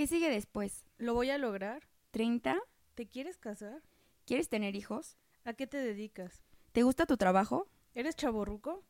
¿Qué 0.00 0.06
sigue 0.06 0.30
después? 0.30 0.86
¿Lo 0.96 1.12
voy 1.12 1.28
a 1.28 1.36
lograr? 1.36 1.82
¿30? 2.14 2.58
¿Te 2.94 3.06
quieres 3.06 3.36
casar? 3.36 3.82
¿Quieres 4.24 4.48
tener 4.48 4.74
hijos? 4.74 5.18
¿A 5.44 5.52
qué 5.52 5.66
te 5.66 5.76
dedicas? 5.76 6.40
¿Te 6.72 6.84
gusta 6.84 7.04
tu 7.04 7.18
trabajo? 7.18 7.68
¿Eres 7.94 8.16
chaborruco? 8.16 8.82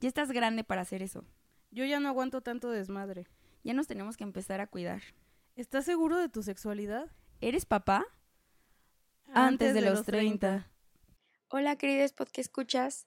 Ya 0.00 0.08
estás 0.08 0.32
grande 0.32 0.64
para 0.64 0.80
hacer 0.80 1.00
eso. 1.00 1.24
Yo 1.70 1.84
ya 1.84 2.00
no 2.00 2.08
aguanto 2.08 2.40
tanto 2.40 2.70
desmadre. 2.70 3.28
Ya 3.62 3.72
nos 3.72 3.86
tenemos 3.86 4.16
que 4.16 4.24
empezar 4.24 4.60
a 4.60 4.66
cuidar. 4.66 5.00
¿Estás 5.54 5.84
seguro 5.84 6.18
de 6.18 6.28
tu 6.28 6.42
sexualidad? 6.42 7.08
¿Eres 7.40 7.64
papá? 7.64 8.04
Antes, 9.32 9.74
de, 9.74 9.82
los 9.82 10.02
30. 10.02 10.68
Hola, 11.50 11.76
queridos 11.76 12.10
podcast 12.10 12.38
escuchas. 12.38 13.06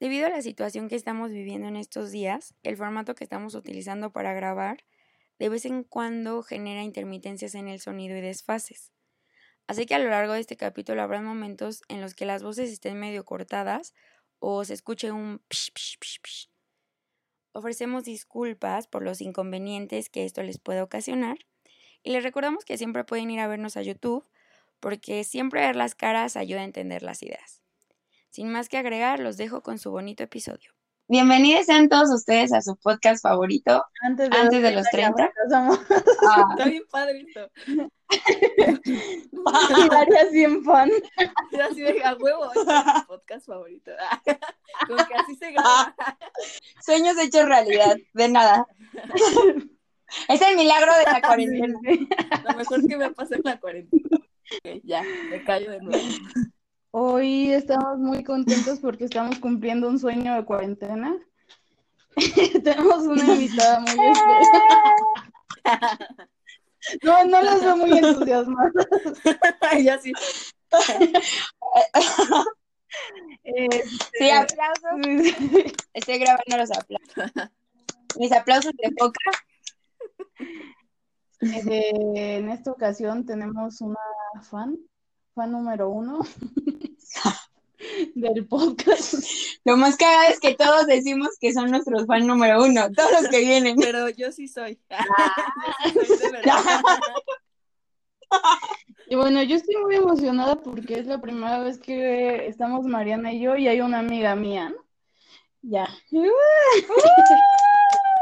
Debido 0.00 0.26
a 0.26 0.28
la 0.28 0.42
situación 0.42 0.90
que 0.90 0.96
estamos 0.96 1.30
viviendo 1.30 1.66
en 1.66 1.76
estos 1.76 2.10
días, 2.10 2.54
el 2.62 2.76
formato 2.76 3.14
que 3.14 3.24
estamos 3.24 3.54
utilizando 3.54 4.12
para 4.12 4.34
grabar 4.34 4.84
de 5.40 5.48
vez 5.48 5.64
en 5.64 5.84
cuando 5.84 6.42
genera 6.42 6.82
intermitencias 6.82 7.54
en 7.54 7.66
el 7.66 7.80
sonido 7.80 8.14
y 8.14 8.20
desfases. 8.20 8.92
Así 9.66 9.86
que 9.86 9.94
a 9.94 9.98
lo 9.98 10.10
largo 10.10 10.34
de 10.34 10.40
este 10.40 10.58
capítulo 10.58 11.00
habrá 11.00 11.22
momentos 11.22 11.82
en 11.88 12.02
los 12.02 12.14
que 12.14 12.26
las 12.26 12.42
voces 12.42 12.70
estén 12.70 13.00
medio 13.00 13.24
cortadas 13.24 13.94
o 14.38 14.66
se 14.66 14.74
escuche 14.74 15.10
un 15.10 15.40
psh, 15.48 15.72
psh, 15.72 15.98
psh, 15.98 16.20
psh. 16.22 16.48
Ofrecemos 17.52 18.04
disculpas 18.04 18.86
por 18.86 19.02
los 19.02 19.22
inconvenientes 19.22 20.10
que 20.10 20.26
esto 20.26 20.42
les 20.42 20.58
puede 20.58 20.82
ocasionar 20.82 21.38
y 22.02 22.10
les 22.10 22.22
recordamos 22.22 22.66
que 22.66 22.76
siempre 22.76 23.04
pueden 23.04 23.30
ir 23.30 23.40
a 23.40 23.48
vernos 23.48 23.78
a 23.78 23.82
YouTube 23.82 24.28
porque 24.78 25.24
siempre 25.24 25.62
ver 25.62 25.74
las 25.74 25.94
caras 25.94 26.36
ayuda 26.36 26.60
a 26.60 26.64
entender 26.64 27.02
las 27.02 27.22
ideas. 27.22 27.62
Sin 28.28 28.52
más 28.52 28.68
que 28.68 28.76
agregar, 28.76 29.20
los 29.20 29.38
dejo 29.38 29.62
con 29.62 29.78
su 29.78 29.90
bonito 29.90 30.22
episodio. 30.22 30.74
Bienvenidos 31.10 31.66
sean 31.66 31.88
todos 31.88 32.08
ustedes 32.10 32.52
a 32.52 32.62
su 32.62 32.76
podcast 32.76 33.20
favorito 33.20 33.84
Antes 34.00 34.30
antes 34.30 34.62
de 34.62 34.70
los 34.70 34.86
30. 34.92 35.32
Ah, 35.52 35.76
Está 36.56 36.64
bien 36.66 36.84
padre 36.88 37.26
esto. 37.26 37.50
Daría 39.90 40.30
100 40.30 40.62
fan. 40.62 40.88
Era 41.50 41.66
así 41.66 41.80
de 41.80 42.04
a 42.04 42.14
huevo, 42.14 42.52
este 42.54 42.60
es 42.60 42.84
mi 42.84 43.02
podcast 43.08 43.44
favorito. 43.44 43.90
Como 44.86 45.04
que 45.04 45.14
así 45.14 45.34
se 45.34 45.50
graba. 45.50 45.96
sueños 46.86 47.18
hechos 47.18 47.44
realidad, 47.44 47.96
de 48.14 48.28
nada. 48.28 48.68
Es 50.28 50.40
el 50.40 50.56
milagro 50.56 50.92
de 50.94 51.04
la 51.06 51.20
cuarentena. 51.22 51.80
Lo 52.48 52.56
mejor 52.56 52.86
que 52.86 52.96
me 52.96 53.10
pasó 53.10 53.34
en 53.34 53.42
la 53.42 53.58
cuarentena. 53.58 54.04
Ok, 54.14 54.80
ya, 54.84 55.02
me 55.02 55.42
callo 55.42 55.72
de 55.72 55.80
nuevo. 55.80 56.04
Hoy 56.92 57.52
estamos 57.52 57.98
muy 57.98 58.24
contentos 58.24 58.80
porque 58.80 59.04
estamos 59.04 59.38
cumpliendo 59.38 59.88
un 59.88 59.98
sueño 59.98 60.34
de 60.34 60.44
cuarentena. 60.44 61.16
Tenemos 62.64 63.06
una 63.06 63.24
invitada 63.32 63.80
muy 63.80 63.90
especial. 64.06 64.58
No, 67.02 67.24
no 67.26 67.42
los 67.42 67.60
veo 67.60 67.76
muy 67.76 67.96
entusiasmados. 67.96 68.86
ya 69.84 69.98
sí. 69.98 70.12
Este, 73.44 73.84
Sí, 74.18 74.30
aplausos. 74.30 75.74
Estoy 75.94 76.18
grabando 76.18 76.56
los 76.56 76.70
aplausos. 76.72 77.50
Mis 78.18 78.32
aplausos 78.32 78.72
de 78.76 78.90
boca. 78.98 79.30
eh, 81.40 82.36
en 82.38 82.48
esta 82.50 82.72
ocasión 82.72 83.24
tenemos 83.24 83.80
una 83.80 83.96
fan, 84.42 84.76
fan 85.34 85.52
número 85.52 85.90
uno 85.90 86.20
del 88.14 88.46
podcast. 88.46 89.14
Lo 89.64 89.76
más 89.76 89.96
cagado 89.96 90.30
es 90.30 90.40
que 90.40 90.54
todos 90.54 90.86
decimos 90.86 91.30
que 91.40 91.52
son 91.52 91.70
nuestros 91.70 92.06
fan 92.06 92.26
número 92.26 92.62
uno, 92.62 92.90
todos 92.92 93.12
los 93.12 93.28
que 93.30 93.40
vienen. 93.40 93.76
Pero 93.76 94.08
yo 94.10 94.32
sí 94.32 94.48
soy. 94.48 94.78
Yo 95.94 96.00
sí 96.02 96.16
soy 96.16 96.26
de 96.26 96.32
verdad. 96.32 96.82
Y 99.08 99.16
bueno, 99.16 99.42
yo 99.42 99.56
estoy 99.56 99.74
muy 99.76 99.96
emocionada 99.96 100.54
porque 100.54 101.00
es 101.00 101.06
la 101.06 101.20
primera 101.20 101.58
vez 101.58 101.80
que 101.80 102.46
estamos 102.46 102.84
Mariana 102.84 103.32
y 103.32 103.40
yo 103.40 103.56
y 103.56 103.66
hay 103.66 103.80
una 103.80 103.98
amiga 103.98 104.36
mía, 104.36 104.68
¿no? 104.68 104.76
Ya. 105.62 105.88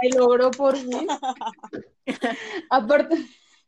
Se 0.00 0.08
logró 0.16 0.50
por 0.50 0.78
fin. 0.78 1.06
Aparte, 2.70 3.18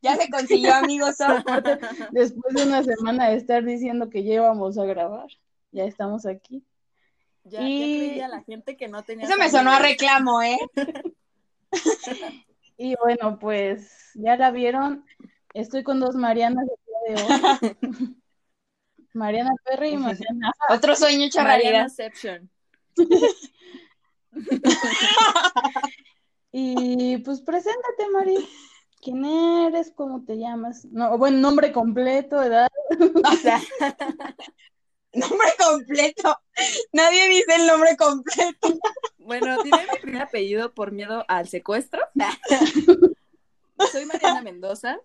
Ya 0.02 0.16
se 0.16 0.30
consiguió 0.30 0.74
amigos. 0.74 1.16
después 2.12 2.54
de 2.54 2.62
una 2.64 2.82
semana 2.82 3.28
de 3.28 3.36
estar 3.36 3.64
diciendo 3.64 4.08
que 4.08 4.24
ya 4.24 4.34
íbamos 4.34 4.78
a 4.78 4.84
grabar, 4.84 5.28
ya 5.72 5.84
estamos 5.84 6.26
aquí. 6.26 6.64
Ya, 7.44 7.60
Y- 7.62 7.78
ya 7.78 8.08
creía 8.08 8.28
la 8.28 8.42
gente 8.42 8.76
que 8.76 8.88
no 8.88 9.02
tenía. 9.02 9.26
Eso 9.26 9.36
me 9.36 9.50
sonó 9.50 9.72
a 9.72 9.78
reclamo, 9.78 10.42
¿eh? 10.42 10.58
Y 12.82 12.96
bueno, 12.96 13.38
pues 13.38 13.92
ya 14.14 14.38
la 14.38 14.50
vieron. 14.50 15.04
Estoy 15.52 15.82
con 15.82 16.00
dos 16.00 16.14
Marianas 16.14 16.66
el 16.66 17.14
día 17.14 17.14
de 17.14 17.22
hoy. 17.22 17.76
Mariana 19.12 19.50
Perry 19.64 19.90
y 19.90 19.96
Mariana. 19.98 20.50
Otro 20.70 20.96
sueño 20.96 21.26
hecho. 21.26 21.40
Y 26.52 27.18
pues 27.18 27.42
preséntate, 27.42 28.08
Mari. 28.12 28.48
¿Quién 29.00 29.24
eres? 29.24 29.92
¿Cómo 29.94 30.24
te 30.24 30.36
llamas? 30.36 30.84
No, 30.86 31.16
bueno, 31.16 31.38
nombre 31.38 31.72
completo, 31.72 32.42
edad. 32.42 32.68
O 33.24 33.36
sea, 33.36 33.60
nombre 35.14 35.48
completo. 35.58 36.36
Nadie 36.92 37.28
dice 37.28 37.56
el 37.56 37.66
nombre 37.66 37.96
completo. 37.96 38.78
Bueno, 39.18 39.62
diré 39.62 39.78
mi 39.92 39.98
primer 40.00 40.22
apellido 40.22 40.74
por 40.74 40.92
miedo 40.92 41.24
al 41.28 41.48
secuestro. 41.48 42.00
Soy 43.92 44.06
Mariana 44.06 44.42
Mendoza. 44.42 44.98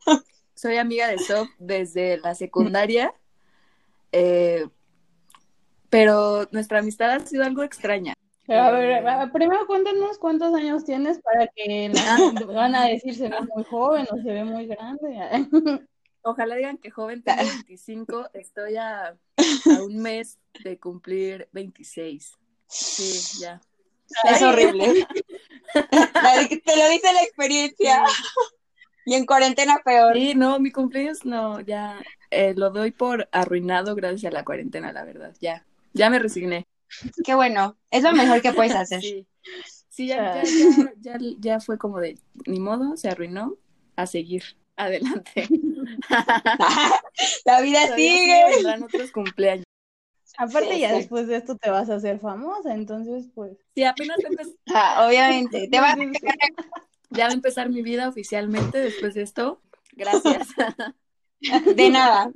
Soy 0.55 0.77
amiga 0.77 1.07
de 1.07 1.19
Sof 1.19 1.47
desde 1.59 2.17
la 2.17 2.35
secundaria. 2.35 3.13
Eh, 4.11 4.67
pero 5.89 6.47
nuestra 6.51 6.79
amistad 6.79 7.11
ha 7.11 7.19
sido 7.25 7.43
algo 7.43 7.63
extraña. 7.63 8.13
A 8.47 8.71
ver, 8.71 9.07
a- 9.07 9.31
primero 9.31 9.65
cuéntanos 9.65 10.17
cuántos 10.19 10.53
años 10.53 10.83
tienes 10.85 11.19
para 11.21 11.47
que 11.47 11.89
la- 11.93 12.17
van 12.53 12.75
a 12.75 12.85
decir 12.85 13.15
se 13.15 13.29
ve 13.29 13.37
muy 13.53 13.63
joven 13.63 14.05
o 14.11 14.15
se 14.17 14.31
ve 14.31 14.43
muy 14.43 14.67
grande. 14.67 15.19
Ojalá 16.21 16.55
digan 16.55 16.77
que 16.77 16.89
joven, 16.91 17.23
tengo 17.23 17.37
25, 17.67 18.29
estoy 18.33 18.77
a, 18.77 19.07
a 19.07 19.83
un 19.83 19.97
mes 19.97 20.39
de 20.63 20.79
cumplir 20.79 21.47
26. 21.51 22.33
Sí, 22.67 23.39
ya. 23.39 23.61
Es 24.29 24.41
horrible. 24.41 25.07
Te 25.73 26.77
lo 26.77 26.89
dice 26.89 27.13
la 27.13 27.21
experiencia. 27.23 28.03
Y 29.05 29.13
en 29.13 29.25
cuarentena 29.25 29.81
peor. 29.83 30.15
Sí, 30.15 30.33
no, 30.35 30.59
mi 30.59 30.71
cumpleaños 30.71 31.25
no, 31.25 31.59
ya 31.61 32.01
eh, 32.31 32.53
lo 32.55 32.71
doy 32.71 32.91
por 32.91 33.27
arruinado 33.31 33.93
gracias 33.95 34.31
a 34.31 34.33
la 34.33 34.43
cuarentena, 34.43 34.91
la 34.91 35.03
verdad, 35.03 35.33
ya. 35.39 35.63
Ya 35.93 36.09
me 36.09 36.17
resigné. 36.19 36.65
Qué 37.23 37.33
bueno. 37.35 37.77
Es 37.91 38.03
lo 38.03 38.11
mejor 38.13 38.41
que 38.41 38.53
puedes 38.53 38.73
hacer. 38.75 39.01
Sí, 39.01 39.27
sí 39.89 40.07
ya, 40.07 40.43
ya, 40.43 40.49
ya, 41.01 41.17
ya, 41.19 41.19
ya 41.39 41.59
fue 41.59 41.77
como 41.77 41.99
de, 41.99 42.17
ni 42.45 42.59
modo, 42.59 42.97
se 42.97 43.09
arruinó, 43.09 43.55
a 43.95 44.05
seguir. 44.07 44.43
Adelante. 44.77 45.47
La 47.45 47.61
vida 47.61 47.81
Todavía 47.83 47.95
sigue. 47.95 48.43
vendrán 48.55 48.83
otros 48.83 49.11
cumpleaños. 49.11 49.65
Aparte 50.37 50.73
Sí, 50.73 50.79
ya 50.81 50.89
sí. 50.89 50.95
después 50.97 51.27
de 51.27 51.37
esto 51.37 51.55
te 51.55 51.69
vas 51.69 51.89
a 51.89 51.95
hacer 51.95 52.19
famosa, 52.19 52.73
entonces 52.73 53.27
pues 53.33 53.57
Sí, 53.73 53.83
apenas 53.85 54.17
Ah, 54.73 55.05
obviamente. 55.07 55.69
Te 55.69 55.79
vas 55.79 55.93
a 55.93 55.97
ya 57.11 57.25
va 57.27 57.31
a 57.31 57.33
empezar 57.33 57.69
mi 57.69 57.81
vida 57.81 58.09
oficialmente 58.09 58.77
después 58.79 59.13
de 59.13 59.21
esto. 59.21 59.61
Gracias. 59.93 60.49
De 61.75 61.89
nada. 61.89 62.31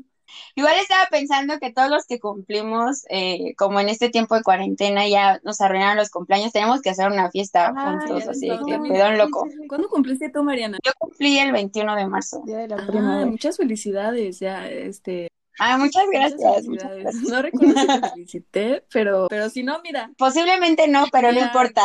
Igual 0.56 0.76
estaba 0.80 1.06
pensando 1.10 1.60
que 1.60 1.72
todos 1.72 1.90
los 1.90 2.06
que 2.06 2.20
cumplimos, 2.20 3.06
eh, 3.10 3.54
como 3.58 3.80
en 3.80 3.90
este 3.90 4.10
tiempo 4.10 4.36
de 4.36 4.44
cuarentena, 4.44 5.08
ya 5.08 5.40
nos 5.44 5.62
arruinaron 5.62 5.98
los 5.98 6.10
cumpleaños, 6.10 6.52
tenemos 6.52 6.82
que 6.82 6.90
hacer 6.90 7.08
una 7.12 7.30
fiesta 7.32 7.74
Ah, 7.76 7.98
juntos, 8.00 8.28
así 8.28 8.50
que 8.68 8.80
pedón 8.80 9.18
loco. 9.18 9.48
¿Cuándo 9.68 9.90
cumpliste 9.90 10.30
tú, 10.30 10.44
Mariana? 10.44 10.78
Yo 10.84 10.92
cumplí 10.98 11.40
el 11.40 11.52
21 11.52 11.96
de 11.96 12.08
marzo. 12.08 12.42
Día 12.46 12.58
de 12.60 12.68
la 12.68 12.76
Ah, 12.78 12.88
primavera. 12.88 13.26
muchas 13.26 13.58
felicidades, 13.58 14.40
ya, 14.40 14.68
este. 14.70 15.30
Ah, 15.60 15.78
muchas 15.78 16.04
gracias. 16.12 16.66
muchas 16.68 16.96
gracias. 16.96 17.24
No 17.24 17.42
recuerdo 17.42 17.80
si 17.80 17.88
te 17.88 18.10
felicité, 18.12 18.84
pero, 18.94 19.28
pero 19.30 19.50
si 19.50 19.64
no, 19.64 19.82
mira. 19.84 20.10
Posiblemente 20.18 20.88
no, 20.88 21.06
pero 21.12 21.32
no 21.34 21.40
importa. 21.42 21.82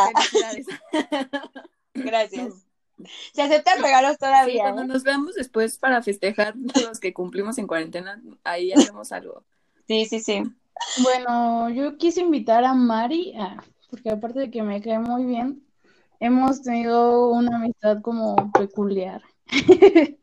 Gracias. 1.93 2.64
Se 3.33 3.41
aceptan 3.41 3.81
regalos 3.81 4.13
Sí, 4.13 4.17
todavía. 4.19 4.63
cuando 4.63 4.83
¿eh? 4.83 4.87
nos 4.87 5.03
veamos 5.03 5.35
después 5.35 5.77
para 5.77 6.01
festejar 6.01 6.55
los 6.87 6.99
que 6.99 7.13
cumplimos 7.13 7.57
en 7.57 7.67
cuarentena, 7.67 8.21
ahí 8.43 8.71
hacemos 8.71 9.11
algo. 9.11 9.43
Sí, 9.87 10.05
sí, 10.05 10.19
sí. 10.19 10.43
Bueno, 11.03 11.69
yo 11.69 11.97
quise 11.97 12.21
invitar 12.21 12.63
a 12.63 12.73
Mari, 12.73 13.33
ah, 13.37 13.63
porque 13.89 14.09
aparte 14.09 14.39
de 14.39 14.51
que 14.51 14.61
me 14.63 14.81
cae 14.81 14.99
muy 14.99 15.25
bien, 15.25 15.63
hemos 16.19 16.61
tenido 16.61 17.29
una 17.29 17.57
amistad 17.57 18.01
como 18.01 18.51
peculiar. 18.51 19.21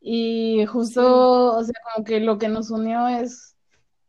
Y 0.00 0.64
justo, 0.66 1.56
o 1.56 1.64
sea, 1.64 1.74
como 1.94 2.04
que 2.04 2.20
lo 2.20 2.38
que 2.38 2.48
nos 2.48 2.70
unió 2.70 3.08
es 3.08 3.56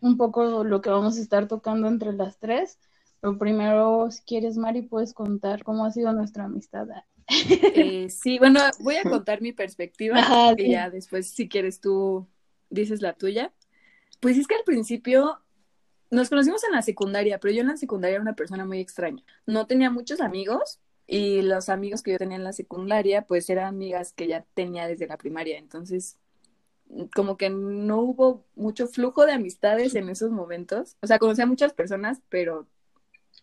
un 0.02 0.18
poco 0.18 0.64
lo 0.64 0.82
que 0.82 0.90
vamos 0.90 1.18
a 1.18 1.22
estar 1.22 1.48
tocando 1.48 1.88
entre 1.88 2.14
las 2.14 2.38
tres. 2.38 2.80
Pero 3.20 3.38
primero, 3.38 4.10
si 4.12 4.22
quieres, 4.24 4.58
Mari, 4.58 4.84
puedes 4.84 5.14
contar 5.14 5.64
cómo 5.64 5.84
ha 5.86 5.92
sido 5.92 6.14
nuestra 6.14 6.46
amistad. 6.46 6.88
Eh, 7.30 8.10
sí, 8.10 8.40
bueno, 8.40 8.60
voy 8.80 8.96
a 8.96 9.04
contar 9.04 9.42
mi 9.42 9.52
perspectiva 9.52 10.20
y 10.58 10.72
ya 10.72 10.90
después, 10.90 11.28
si 11.28 11.48
quieres, 11.48 11.80
tú 11.80 12.28
dices 12.70 13.02
la 13.02 13.14
tuya. 13.14 13.54
Pues 14.20 14.38
es 14.38 14.48
que 14.48 14.56
al 14.56 14.64
principio 14.64 15.40
nos 16.12 16.30
conocimos 16.30 16.64
en 16.64 16.72
la 16.72 16.82
secundaria, 16.82 17.40
pero 17.40 17.54
yo 17.54 17.62
en 17.62 17.68
la 17.68 17.78
secundaria 17.78 18.16
era 18.16 18.22
una 18.22 18.36
persona 18.36 18.66
muy 18.66 18.80
extraña. 18.80 19.24
No 19.46 19.68
tenía 19.68 19.92
muchos 19.92 20.22
amigos 20.22 20.80
y 21.08 21.42
los 21.42 21.70
amigos 21.70 22.02
que 22.02 22.12
yo 22.12 22.18
tenía 22.18 22.38
en 22.38 22.44
la 22.44 22.54
secundaria, 22.54 23.24
pues 23.24 23.50
eran 23.50 23.68
amigas 23.68 24.14
que 24.14 24.28
ya 24.28 24.46
tenía 24.54 24.88
desde 24.88 25.08
la 25.08 25.18
primaria. 25.18 25.58
Entonces, 25.58 26.18
como 27.16 27.38
que 27.38 27.50
no 27.50 28.00
hubo 28.02 28.46
mucho 28.56 28.88
flujo 28.88 29.26
de 29.26 29.34
amistades 29.34 29.96
en 29.96 30.10
esos 30.10 30.32
momentos. 30.32 30.98
O 31.02 31.08
sea, 31.08 31.20
conocía 31.20 31.46
a 31.46 31.48
muchas 31.48 31.74
personas, 31.74 32.22
pero 32.30 32.68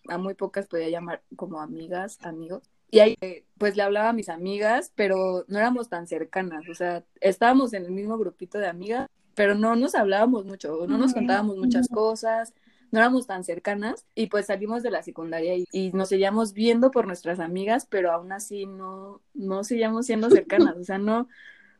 a 0.08 0.18
muy 0.18 0.34
pocas 0.34 0.66
podía 0.66 0.88
llamar 0.88 1.22
como 1.36 1.60
amigas, 1.60 2.18
amigos. 2.22 2.62
Y 2.90 3.00
ahí, 3.00 3.16
pues 3.58 3.76
le 3.76 3.82
hablaba 3.82 4.10
a 4.10 4.12
mis 4.12 4.28
amigas, 4.28 4.92
pero 4.94 5.44
no 5.48 5.58
éramos 5.58 5.88
tan 5.88 6.06
cercanas. 6.06 6.68
O 6.68 6.74
sea, 6.74 7.04
estábamos 7.20 7.72
en 7.72 7.84
el 7.84 7.92
mismo 7.92 8.16
grupito 8.18 8.58
de 8.58 8.68
amigas, 8.68 9.08
pero 9.34 9.54
no 9.54 9.76
nos 9.76 9.94
hablábamos 9.94 10.44
mucho, 10.44 10.86
no 10.86 10.96
nos 10.96 11.12
contábamos 11.12 11.56
muchas 11.58 11.88
cosas, 11.88 12.54
no 12.90 13.00
éramos 13.00 13.26
tan 13.26 13.44
cercanas. 13.44 14.06
Y 14.14 14.28
pues 14.28 14.46
salimos 14.46 14.82
de 14.82 14.90
la 14.90 15.02
secundaria 15.02 15.54
y, 15.56 15.92
nos 15.92 16.08
seguíamos 16.08 16.52
viendo 16.52 16.90
por 16.90 17.06
nuestras 17.06 17.40
amigas, 17.40 17.86
pero 17.88 18.12
aún 18.12 18.32
así 18.32 18.66
no, 18.66 19.20
no 19.34 19.64
seguíamos 19.64 20.06
siendo 20.06 20.30
cercanas. 20.30 20.76
O 20.76 20.84
sea, 20.84 20.98
no, 20.98 21.28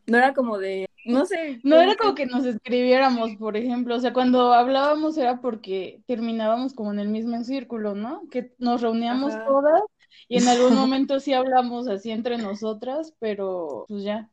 no 0.05 0.17
era 0.17 0.33
como 0.33 0.57
de, 0.57 0.89
no 1.05 1.25
sé. 1.25 1.59
No 1.63 1.79
era 1.79 1.95
como 1.95 2.15
que 2.15 2.25
nos 2.25 2.45
escribiéramos, 2.45 3.35
por 3.37 3.55
ejemplo, 3.55 3.95
o 3.95 3.99
sea, 3.99 4.13
cuando 4.13 4.53
hablábamos 4.53 5.17
era 5.17 5.39
porque 5.39 6.01
terminábamos 6.05 6.73
como 6.73 6.91
en 6.91 6.99
el 6.99 7.07
mismo 7.07 7.41
círculo, 7.43 7.95
¿no? 7.95 8.23
Que 8.29 8.53
nos 8.59 8.81
reuníamos 8.81 9.33
todas 9.45 9.81
y 10.27 10.37
en 10.37 10.47
algún 10.47 10.75
momento 10.75 11.19
sí 11.19 11.33
hablamos 11.33 11.87
así 11.87 12.11
entre 12.11 12.37
nosotras, 12.37 13.13
pero 13.19 13.85
pues 13.87 14.03
ya. 14.03 14.29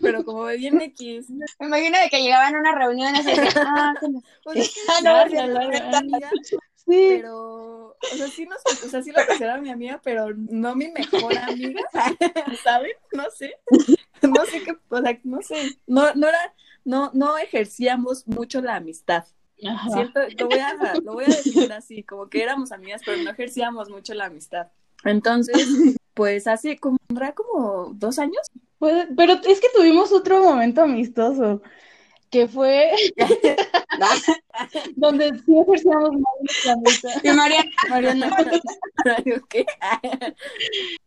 Pero 0.00 0.24
como 0.24 0.46
de 0.46 0.56
bien 0.56 0.80
X. 0.80 1.30
Me 1.30 1.66
imagino 1.66 1.98
de 1.98 2.08
que 2.08 2.22
llegaban 2.22 2.54
a 2.54 2.60
una 2.60 2.74
reunión 2.74 3.14
así 3.14 3.30
de, 3.30 3.48
ah, 3.56 3.94
pues 4.44 4.74
no, 5.04 5.24
sí. 6.74 7.06
pero, 7.08 7.88
o 7.90 8.16
sea, 8.16 8.28
sí, 8.28 8.46
nos, 8.46 8.58
o 8.84 8.88
sea, 8.88 9.02
sí 9.02 9.12
lo 9.12 9.24
consideraba 9.26 9.60
mi 9.60 9.70
amiga, 9.70 10.00
pero 10.02 10.28
no 10.34 10.74
mi 10.74 10.88
mejor 10.90 11.36
amiga, 11.38 11.82
¿saben? 12.62 12.92
No 13.12 13.24
sé. 13.30 13.54
no 14.22 14.44
sé 14.46 14.62
qué, 14.62 14.76
o 14.88 15.00
sea, 15.00 15.18
no 15.24 15.42
sé, 15.42 15.78
no, 15.86 16.14
no 16.14 16.28
era, 16.28 16.54
no, 16.84 17.10
no 17.14 17.38
ejercíamos 17.38 18.26
mucho 18.26 18.60
la 18.60 18.76
amistad. 18.76 19.24
Siento, 19.58 20.20
lo 20.38 20.46
voy 20.46 20.58
a, 20.58 20.94
lo 21.02 21.12
voy 21.14 21.24
a 21.24 21.28
decir 21.28 21.72
así, 21.72 22.04
como 22.04 22.28
que 22.28 22.42
éramos 22.42 22.70
amigas, 22.70 23.02
pero 23.04 23.20
no 23.22 23.30
ejercíamos 23.30 23.90
mucho 23.90 24.14
la 24.14 24.26
amistad. 24.26 24.68
Entonces, 25.04 25.56
pues 26.14 26.46
hace 26.46 26.78
como, 26.78 26.98
como 27.34 27.92
dos 27.94 28.18
años. 28.18 28.42
Pues, 28.78 29.08
pero 29.16 29.34
es 29.34 29.60
que 29.60 29.68
tuvimos 29.74 30.12
otro 30.12 30.42
momento 30.42 30.82
amistoso 30.82 31.62
que 32.30 32.46
fue 32.46 32.90
donde 34.96 35.30
sí 35.44 35.58
ejercíamos 35.58 36.10
más 36.12 36.64
la 36.64 36.72
amistad. 36.72 37.10
Y 37.22 37.30
Mariana. 37.30 37.70
Mariana. 37.88 38.36
¿Qué? 39.48 39.66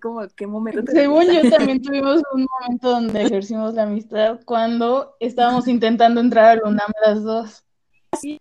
¿Cómo, 0.02 0.22
¿Qué 0.36 0.48
momento? 0.48 0.92
Según 0.92 1.32
yo 1.32 1.50
también 1.50 1.82
tuvimos 1.82 2.22
un 2.34 2.48
momento 2.60 2.90
donde 2.90 3.22
ejercimos 3.24 3.74
la 3.76 3.84
amistad 3.84 4.40
cuando 4.46 5.16
estábamos 5.20 5.68
intentando 5.68 6.22
entrar 6.22 6.60
a 6.64 6.68
UNAM 6.68 6.92
las 7.06 7.24
dos. 7.24 7.64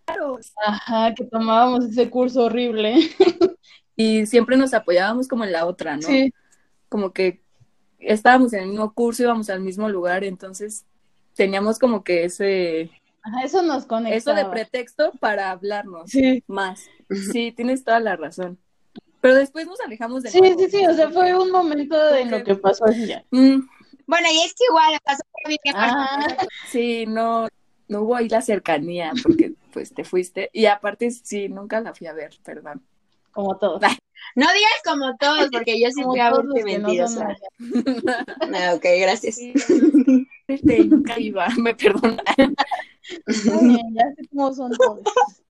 Claro. 0.06 0.38
Ajá, 0.66 1.14
que 1.14 1.24
tomábamos 1.24 1.84
ese 1.84 2.10
curso 2.10 2.44
horrible. 2.44 3.10
Y 4.00 4.24
siempre 4.24 4.56
nos 4.56 4.72
apoyábamos 4.72 5.28
como 5.28 5.44
en 5.44 5.52
la 5.52 5.66
otra, 5.66 5.96
¿no? 5.96 6.02
Sí. 6.02 6.32
Como 6.88 7.12
que 7.12 7.42
estábamos 7.98 8.54
en 8.54 8.60
el 8.60 8.68
mismo 8.68 8.94
curso, 8.94 9.24
íbamos 9.24 9.50
al 9.50 9.60
mismo 9.60 9.90
lugar, 9.90 10.24
entonces 10.24 10.86
teníamos 11.34 11.78
como 11.78 12.02
que 12.02 12.24
ese... 12.24 12.90
Ajá, 13.22 13.44
eso 13.44 13.62
nos 13.62 13.84
conectaba. 13.84 14.16
Eso 14.16 14.32
de 14.32 14.46
pretexto 14.46 15.12
para 15.20 15.50
hablarnos 15.50 16.10
más. 16.46 16.86
Sí, 17.30 17.52
tienes 17.52 17.84
toda 17.84 18.00
la 18.00 18.16
razón. 18.16 18.58
Pero 19.20 19.34
después 19.34 19.66
nos 19.66 19.78
alejamos 19.80 20.22
de 20.22 20.30
Sí, 20.30 20.40
sí, 20.56 20.70
sí, 20.70 20.86
o 20.86 20.94
sea, 20.94 21.10
fue 21.10 21.38
un 21.38 21.50
momento 21.50 22.02
de 22.06 22.24
lo 22.24 22.42
que 22.42 22.54
pasó 22.54 22.86
así 22.86 23.06
ya. 23.06 23.22
Mm. 23.30 23.68
Bueno, 24.06 24.28
y 24.32 24.46
es 24.46 24.54
que 24.54 24.64
igual 24.66 24.98
pasó 25.04 25.22
bien. 25.46 25.76
Sí, 26.70 27.04
no, 27.06 27.48
no 27.86 28.00
hubo 28.00 28.16
ahí 28.16 28.30
la 28.30 28.40
cercanía 28.40 29.12
porque 29.22 29.52
pues 29.74 29.92
te 29.92 30.04
fuiste. 30.04 30.48
Y 30.54 30.64
aparte, 30.64 31.10
sí, 31.10 31.50
nunca 31.50 31.82
la 31.82 31.92
fui 31.92 32.06
a 32.06 32.14
ver, 32.14 32.30
perdón. 32.42 32.82
Como 33.32 33.56
todos. 33.58 33.80
No 34.34 34.46
digas 34.52 34.82
como 34.84 35.16
todos, 35.16 35.48
porque 35.50 35.80
yo 35.80 35.90
sí 35.90 36.02
fui 36.02 36.20
a 36.20 36.32
verte 36.32 36.64
mentirosa. 36.64 37.36
No, 37.58 38.74
ok, 38.74 38.84
gracias. 39.00 39.38
Este, 40.46 40.84
nunca 40.84 41.18
iba, 41.18 41.48
me 41.58 41.74
perdona. 41.74 42.22
ya 42.36 42.44
sé 43.26 44.28
cómo 44.30 44.52
son 44.52 44.72
todos. 44.72 45.02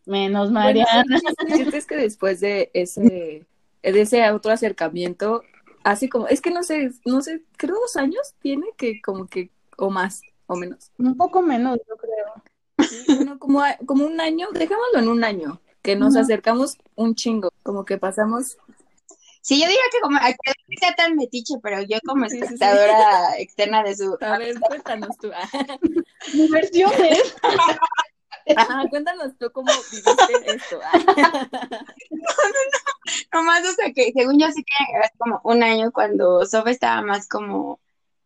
Menos 0.06 0.50
Mariana. 0.50 1.04
Bueno, 1.48 1.70
es 1.72 1.86
que 1.86 1.96
después 1.96 2.40
de 2.40 2.70
ese, 2.74 3.46
de 3.82 4.00
ese 4.00 4.30
otro 4.30 4.52
acercamiento, 4.52 5.42
así 5.84 6.08
como, 6.08 6.28
es 6.28 6.40
que 6.40 6.50
no 6.50 6.62
sé, 6.62 6.90
no 7.04 7.22
sé, 7.22 7.42
creo 7.56 7.76
dos 7.76 7.96
años 7.96 8.34
tiene 8.40 8.66
que 8.76 9.00
como 9.02 9.26
que, 9.26 9.50
o 9.76 9.90
más, 9.90 10.22
o 10.46 10.56
menos. 10.56 10.90
Un 10.98 11.16
poco 11.16 11.42
menos, 11.42 11.78
yo 11.88 11.96
creo. 11.96 13.16
bueno, 13.16 13.38
como, 13.38 13.62
como 13.86 14.06
un 14.06 14.20
año, 14.20 14.48
dejémoslo 14.52 14.98
en 14.98 15.08
un 15.08 15.24
año, 15.24 15.60
que 15.82 15.96
nos 15.96 16.16
acercamos 16.16 16.76
un 16.94 17.14
chingo, 17.14 17.52
como 17.62 17.84
que 17.84 17.98
pasamos 17.98 18.58
Sí, 19.42 19.58
yo 19.58 19.66
diría 19.66 19.80
que 19.90 20.00
como, 20.00 20.18
que 20.18 20.76
sea 20.76 20.94
tan 20.94 21.16
metiche, 21.16 21.54
pero 21.62 21.80
yo 21.82 21.98
como 22.06 22.26
espectadora 22.26 23.38
externa 23.38 23.82
de 23.82 23.96
su... 23.96 24.16
A 24.20 24.38
ver, 24.38 24.60
cuéntanos 24.60 25.16
tú. 25.16 25.30
Mi 26.34 26.48
versión 26.48 26.92
es... 27.02 27.34
Ajá, 28.56 28.84
cuéntanos 28.90 29.36
tú 29.38 29.50
cómo 29.52 29.70
viviste 29.90 30.54
esto. 30.54 30.80
No, 30.92 31.14
no, 32.10 32.62
no. 33.32 33.42
más, 33.42 33.64
o 33.66 33.72
sea, 33.72 33.92
que 33.94 34.12
según 34.12 34.38
yo 34.38 34.50
sí 34.50 34.62
que 34.62 34.98
hace 34.98 35.16
como 35.18 35.40
un 35.44 35.62
año 35.62 35.90
cuando 35.92 36.44
Sofa 36.44 36.70
estaba 36.70 37.02
más 37.02 37.28
como 37.28 37.80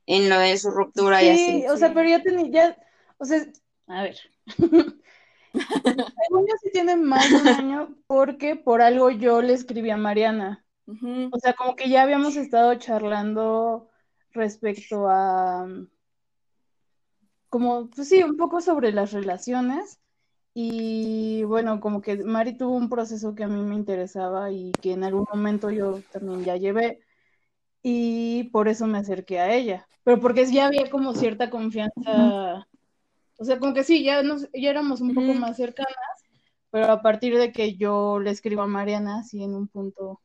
en 0.07 0.29
lo 0.29 0.39
de 0.39 0.57
su 0.59 0.71
ruptura 0.71 1.23
y 1.23 1.29
así. 1.31 1.45
Sí, 1.45 1.67
o 1.69 1.77
sea, 1.77 1.93
pero 1.95 2.09
ya 2.09 2.23
tenía, 2.23 2.51
ya, 2.51 2.77
o 3.19 3.25
sea, 3.25 3.45
a 3.87 4.03
ver. 4.03 4.17
según 5.55 6.47
yo 6.47 6.55
sí 6.63 6.71
tiene 6.73 6.97
más 6.97 7.31
de 7.31 7.37
un 7.37 7.49
año 7.49 7.97
porque 8.07 8.57
por 8.57 8.83
algo 8.83 9.11
yo 9.11 9.41
le 9.41 9.53
escribí 9.53 9.91
a 9.91 9.97
Mariana. 9.97 10.65
O 10.87 11.39
sea, 11.39 11.55
como 11.55 11.77
que 11.77 11.89
ya 11.89 12.03
habíamos 12.03 12.37
estado 12.37 12.75
charlando 12.75 13.89
respecto 14.33 15.09
a, 15.09 15.67
como, 17.49 17.89
pues 17.89 18.09
sí, 18.09 18.23
un 18.23 18.37
poco 18.37 18.61
sobre 18.61 18.93
las 18.93 19.13
relaciones. 19.13 20.01
Y 20.53 21.43
bueno, 21.45 21.81
como 21.81 22.01
que 22.01 22.17
Mari 22.17 22.57
tuvo 22.57 22.77
un 22.77 22.89
proceso 22.89 23.35
que 23.35 23.45
a 23.45 23.49
mí 23.49 23.61
me 23.63 23.75
interesaba 23.75 24.51
y 24.51 24.73
que 24.73 24.93
en 24.93 25.05
algún 25.05 25.25
momento 25.33 25.71
yo 25.71 26.01
también 26.13 26.45
ya 26.45 26.57
llevé. 26.57 27.01
Y 27.83 28.45
por 28.45 28.69
eso 28.69 28.87
me 28.87 28.99
acerqué 28.99 29.41
a 29.41 29.55
ella. 29.55 29.87
Pero 30.03 30.21
porque 30.21 30.47
ya 30.47 30.67
había 30.67 30.91
como 30.91 31.15
cierta 31.15 31.49
confianza. 31.49 32.67
O 33.37 33.45
sea, 33.45 33.59
como 33.59 33.75
que 33.75 33.85
sí, 33.85 34.05
ya, 34.05 34.23
nos, 34.23 34.49
ya 34.53 34.71
éramos 34.71 35.01
un 35.01 35.15
poco 35.15 35.35
más 35.35 35.57
cercanas 35.57 35.95
pero 36.75 36.91
a 36.91 37.03
partir 37.03 37.39
de 37.39 37.53
que 37.53 37.77
yo 37.77 38.19
le 38.19 38.33
escribo 38.33 38.63
a 38.63 38.67
Mariana, 38.67 39.21
así 39.21 39.45
en 39.45 39.55
un 39.55 39.69
punto, 39.69 40.21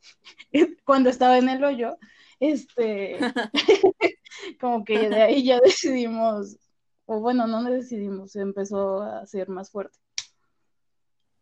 cuando 0.83 1.11
estaba 1.11 1.37
en 1.37 1.47
el 1.47 1.63
hoyo, 1.63 1.95
este, 2.39 3.19
como 4.59 4.83
que 4.83 5.09
de 5.09 5.21
ahí 5.21 5.43
ya 5.43 5.59
decidimos, 5.59 6.57
o 7.05 7.19
bueno, 7.19 7.45
no 7.45 7.63
decidimos, 7.63 8.35
empezó 8.35 9.03
a 9.03 9.27
ser 9.27 9.47
más 9.47 9.69
fuerte. 9.69 9.99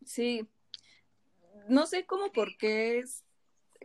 Sí, 0.03 0.45
no 1.69 1.85
sé 1.85 2.05
cómo 2.05 2.33
por 2.33 2.57
qué 2.57 2.99
es 2.99 3.23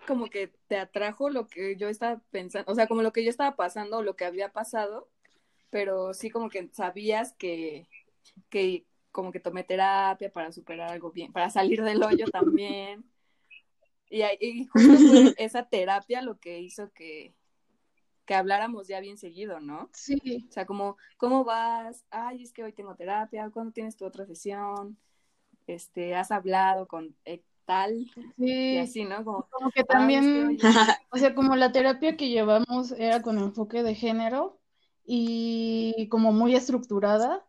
como 0.08 0.28
que 0.28 0.52
te 0.66 0.76
atrajo 0.76 1.30
lo 1.30 1.46
que 1.46 1.76
yo 1.76 1.88
estaba 1.88 2.20
pensando, 2.32 2.72
o 2.72 2.74
sea, 2.74 2.88
como 2.88 3.02
lo 3.02 3.12
que 3.12 3.22
yo 3.22 3.30
estaba 3.30 3.54
pasando, 3.54 4.02
lo 4.02 4.16
que 4.16 4.24
había 4.24 4.52
pasado, 4.52 5.08
pero 5.72 6.12
sí 6.12 6.28
como 6.28 6.50
que 6.50 6.68
sabías 6.74 7.32
que, 7.32 7.88
que 8.50 8.84
como 9.10 9.32
que 9.32 9.40
tomé 9.40 9.64
terapia 9.64 10.30
para 10.30 10.52
superar 10.52 10.92
algo 10.92 11.10
bien, 11.10 11.32
para 11.32 11.48
salir 11.48 11.82
del 11.82 12.02
hoyo 12.02 12.26
también. 12.26 13.06
Y, 14.10 14.22
y 14.38 14.66
justo 14.66 14.92
fue 14.98 15.34
esa 15.38 15.64
terapia 15.64 16.20
lo 16.20 16.38
que 16.38 16.60
hizo 16.60 16.92
que, 16.92 17.34
que 18.26 18.34
habláramos 18.34 18.86
ya 18.86 19.00
bien 19.00 19.16
seguido, 19.16 19.60
¿no? 19.60 19.88
Sí. 19.94 20.46
O 20.46 20.52
sea, 20.52 20.66
como, 20.66 20.98
¿cómo 21.16 21.42
vas? 21.42 22.04
Ay, 22.10 22.42
es 22.42 22.52
que 22.52 22.64
hoy 22.64 22.74
tengo 22.74 22.94
terapia, 22.94 23.48
¿cuándo 23.48 23.72
tienes 23.72 23.96
tu 23.96 24.04
otra 24.04 24.26
sesión? 24.26 24.98
Este, 25.66 26.14
has 26.14 26.30
hablado 26.32 26.86
con 26.86 27.16
eh, 27.24 27.40
tal. 27.64 28.10
Sí. 28.36 28.74
Y 28.74 28.76
así, 28.76 29.04
¿no? 29.06 29.24
Como, 29.24 29.48
como 29.50 29.70
que 29.70 29.84
también, 29.84 30.58
o 31.10 31.16
sea, 31.16 31.34
como 31.34 31.56
la 31.56 31.72
terapia 31.72 32.14
que 32.18 32.28
llevamos 32.28 32.92
era 32.92 33.22
con 33.22 33.38
enfoque 33.38 33.82
de 33.82 33.94
género 33.94 34.58
y 35.04 36.08
como 36.08 36.32
muy 36.32 36.54
estructurada, 36.54 37.44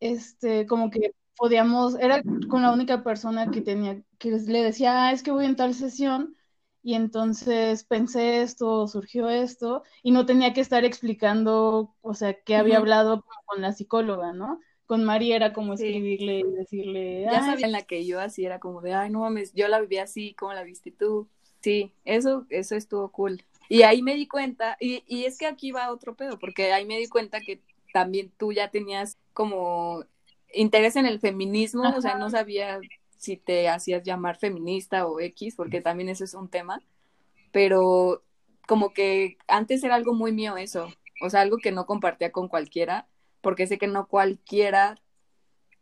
este, 0.00 0.66
como 0.66 0.90
que 0.90 1.14
podíamos, 1.36 1.96
era 1.98 2.22
con 2.48 2.62
la 2.62 2.72
única 2.72 3.02
persona 3.02 3.50
que 3.50 3.60
tenía, 3.60 4.02
que 4.18 4.30
le 4.30 4.62
decía, 4.62 5.06
ah, 5.06 5.12
es 5.12 5.22
que 5.22 5.30
voy 5.30 5.46
en 5.46 5.56
tal 5.56 5.74
sesión, 5.74 6.36
y 6.82 6.94
entonces 6.94 7.84
pensé 7.84 8.42
esto, 8.42 8.86
surgió 8.86 9.28
esto, 9.30 9.82
y 10.02 10.10
no 10.10 10.26
tenía 10.26 10.52
que 10.52 10.60
estar 10.60 10.84
explicando, 10.84 11.94
o 12.02 12.14
sea, 12.14 12.34
que 12.34 12.56
había 12.56 12.76
hablado 12.76 13.24
con 13.46 13.62
la 13.62 13.72
psicóloga, 13.72 14.32
¿no? 14.32 14.60
Con 14.86 15.02
María 15.04 15.36
era 15.36 15.54
como 15.54 15.72
escribirle 15.72 16.40
y 16.40 16.52
decirle... 16.52 17.22
Ya 17.22 17.40
sabía 17.40 17.66
en 17.66 17.72
la 17.72 17.82
que 17.82 18.04
yo 18.04 18.20
así 18.20 18.44
era 18.44 18.60
como 18.60 18.82
de, 18.82 18.92
ay, 18.92 19.10
no 19.10 19.20
mames, 19.20 19.54
yo 19.54 19.66
la 19.68 19.80
viví 19.80 19.96
así, 19.96 20.34
¿cómo 20.34 20.52
la 20.52 20.62
viste 20.62 20.90
tú? 20.90 21.26
Sí, 21.60 21.94
eso, 22.04 22.44
eso 22.50 22.76
estuvo 22.76 23.10
cool. 23.10 23.42
Y 23.68 23.82
ahí 23.82 24.02
me 24.02 24.14
di 24.14 24.26
cuenta, 24.26 24.76
y, 24.80 25.02
y 25.06 25.24
es 25.24 25.38
que 25.38 25.46
aquí 25.46 25.72
va 25.72 25.90
otro 25.90 26.14
pedo, 26.14 26.38
porque 26.38 26.72
ahí 26.72 26.84
me 26.84 26.98
di 26.98 27.08
cuenta 27.08 27.40
que 27.40 27.60
también 27.92 28.32
tú 28.36 28.52
ya 28.52 28.70
tenías 28.70 29.18
como 29.32 30.04
interés 30.52 30.96
en 30.96 31.06
el 31.06 31.20
feminismo, 31.20 31.84
o 31.96 32.00
sea, 32.00 32.16
no 32.16 32.30
sabía 32.30 32.80
si 33.16 33.36
te 33.36 33.68
hacías 33.68 34.02
llamar 34.02 34.36
feminista 34.36 35.06
o 35.06 35.20
X, 35.20 35.54
porque 35.56 35.80
también 35.80 36.08
eso 36.08 36.24
es 36.24 36.34
un 36.34 36.48
tema, 36.48 36.82
pero 37.52 38.22
como 38.66 38.92
que 38.92 39.38
antes 39.46 39.82
era 39.84 39.94
algo 39.94 40.14
muy 40.14 40.32
mío 40.32 40.56
eso, 40.56 40.88
o 41.22 41.30
sea, 41.30 41.40
algo 41.40 41.58
que 41.58 41.72
no 41.72 41.86
compartía 41.86 42.32
con 42.32 42.48
cualquiera, 42.48 43.06
porque 43.40 43.66
sé 43.66 43.78
que 43.78 43.86
no 43.86 44.08
cualquiera 44.08 44.98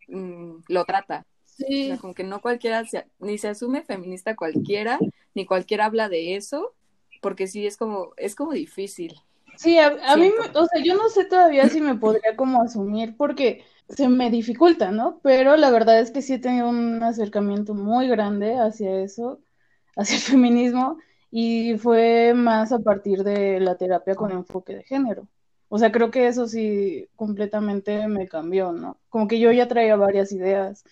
mm, 0.09 0.57
lo 0.69 0.85
trata. 0.85 1.25
Sí. 1.45 1.85
O 1.85 1.87
sea, 1.89 1.99
como 1.99 2.15
que 2.15 2.25
no 2.25 2.41
cualquiera, 2.41 2.85
ni 3.19 3.39
se 3.39 3.49
asume 3.49 3.83
feminista 3.83 4.37
cualquiera, 4.37 4.99
ni 5.35 5.47
cualquiera 5.47 5.87
habla 5.87 6.09
de 6.09 6.37
eso, 6.37 6.75
porque 7.23 7.47
sí 7.49 7.67
es 7.67 7.79
como, 7.79 8.12
es 8.19 8.35
como 8.37 8.52
difícil. 8.52 9.23
Sí, 9.57 9.79
a, 9.79 10.12
a 10.12 10.17
mí, 10.17 10.31
o 10.55 10.67
sea, 10.67 10.83
yo 10.83 10.97
no 10.97 11.09
sé 11.11 11.25
todavía 11.26 11.69
si 11.69 11.81
me 11.81 11.97
podría 11.97 12.37
como 12.37 12.62
asumir, 12.62 13.17
porque 13.17 13.64
se 13.88 14.09
me 14.09 14.31
dificulta, 14.31 14.91
¿no? 14.91 15.21
Pero 15.23 15.57
la 15.57 15.71
verdad 15.71 16.00
es 16.00 16.11
que 16.11 16.23
sí 16.23 16.35
he 16.35 16.38
tenido 16.38 16.69
un 16.69 17.02
acercamiento 17.02 17.75
muy 17.75 18.09
grande 18.09 18.59
hacia 18.59 19.00
eso, 19.02 19.41
hacia 19.97 20.17
el 20.17 20.23
feminismo, 20.23 20.99
y 21.31 21.79
fue 21.79 22.35
más 22.35 22.73
a 22.73 22.81
partir 22.81 23.25
de 23.25 23.61
la 23.61 23.76
terapia 23.76 24.14
con 24.17 24.33
enfoque 24.33 24.76
de 24.76 24.85
género. 24.85 25.29
O 25.69 25.79
sea, 25.79 25.93
creo 25.93 26.11
que 26.11 26.26
eso 26.26 26.47
sí 26.49 27.09
completamente 27.17 28.07
me 28.09 28.29
cambió, 28.29 28.73
¿no? 28.73 28.99
Como 29.09 29.29
que 29.29 29.41
yo 29.41 29.50
ya 29.52 29.69
traía 29.69 29.97
varias 29.97 30.33
ideas, 30.33 30.85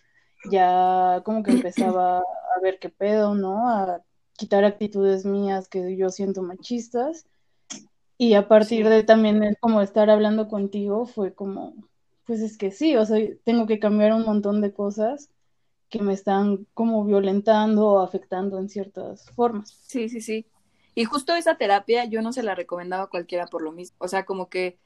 ya 0.50 1.22
como 1.24 1.42
que 1.42 1.50
empezaba 1.52 2.18
a 2.20 2.60
ver 2.62 2.78
qué 2.78 2.88
pedo, 2.90 3.34
¿no? 3.34 3.68
A 3.68 4.02
quitar 4.40 4.64
actitudes 4.64 5.26
mías 5.26 5.68
que 5.68 5.98
yo 5.98 6.08
siento 6.08 6.42
machistas. 6.42 7.26
Y 8.16 8.32
a 8.32 8.48
partir 8.48 8.88
de 8.88 9.02
también 9.02 9.54
como 9.60 9.82
estar 9.82 10.08
hablando 10.08 10.48
contigo 10.48 11.04
fue 11.04 11.34
como, 11.34 11.74
pues 12.24 12.40
es 12.40 12.56
que 12.56 12.70
sí, 12.70 12.96
o 12.96 13.04
sea, 13.04 13.18
tengo 13.44 13.66
que 13.66 13.78
cambiar 13.78 14.14
un 14.14 14.24
montón 14.24 14.62
de 14.62 14.72
cosas 14.72 15.28
que 15.90 16.00
me 16.00 16.14
están 16.14 16.66
como 16.72 17.04
violentando 17.04 17.86
o 17.86 17.98
afectando 18.00 18.58
en 18.58 18.70
ciertas 18.70 19.30
formas. 19.32 19.78
Sí, 19.86 20.08
sí, 20.08 20.22
sí. 20.22 20.46
Y 20.94 21.04
justo 21.04 21.34
esa 21.34 21.56
terapia 21.56 22.06
yo 22.06 22.22
no 22.22 22.32
se 22.32 22.42
la 22.42 22.54
recomendaba 22.54 23.04
a 23.04 23.10
cualquiera 23.10 23.46
por 23.46 23.60
lo 23.60 23.72
mismo. 23.72 23.96
O 24.00 24.08
sea, 24.08 24.24
como 24.24 24.48
que 24.48 24.78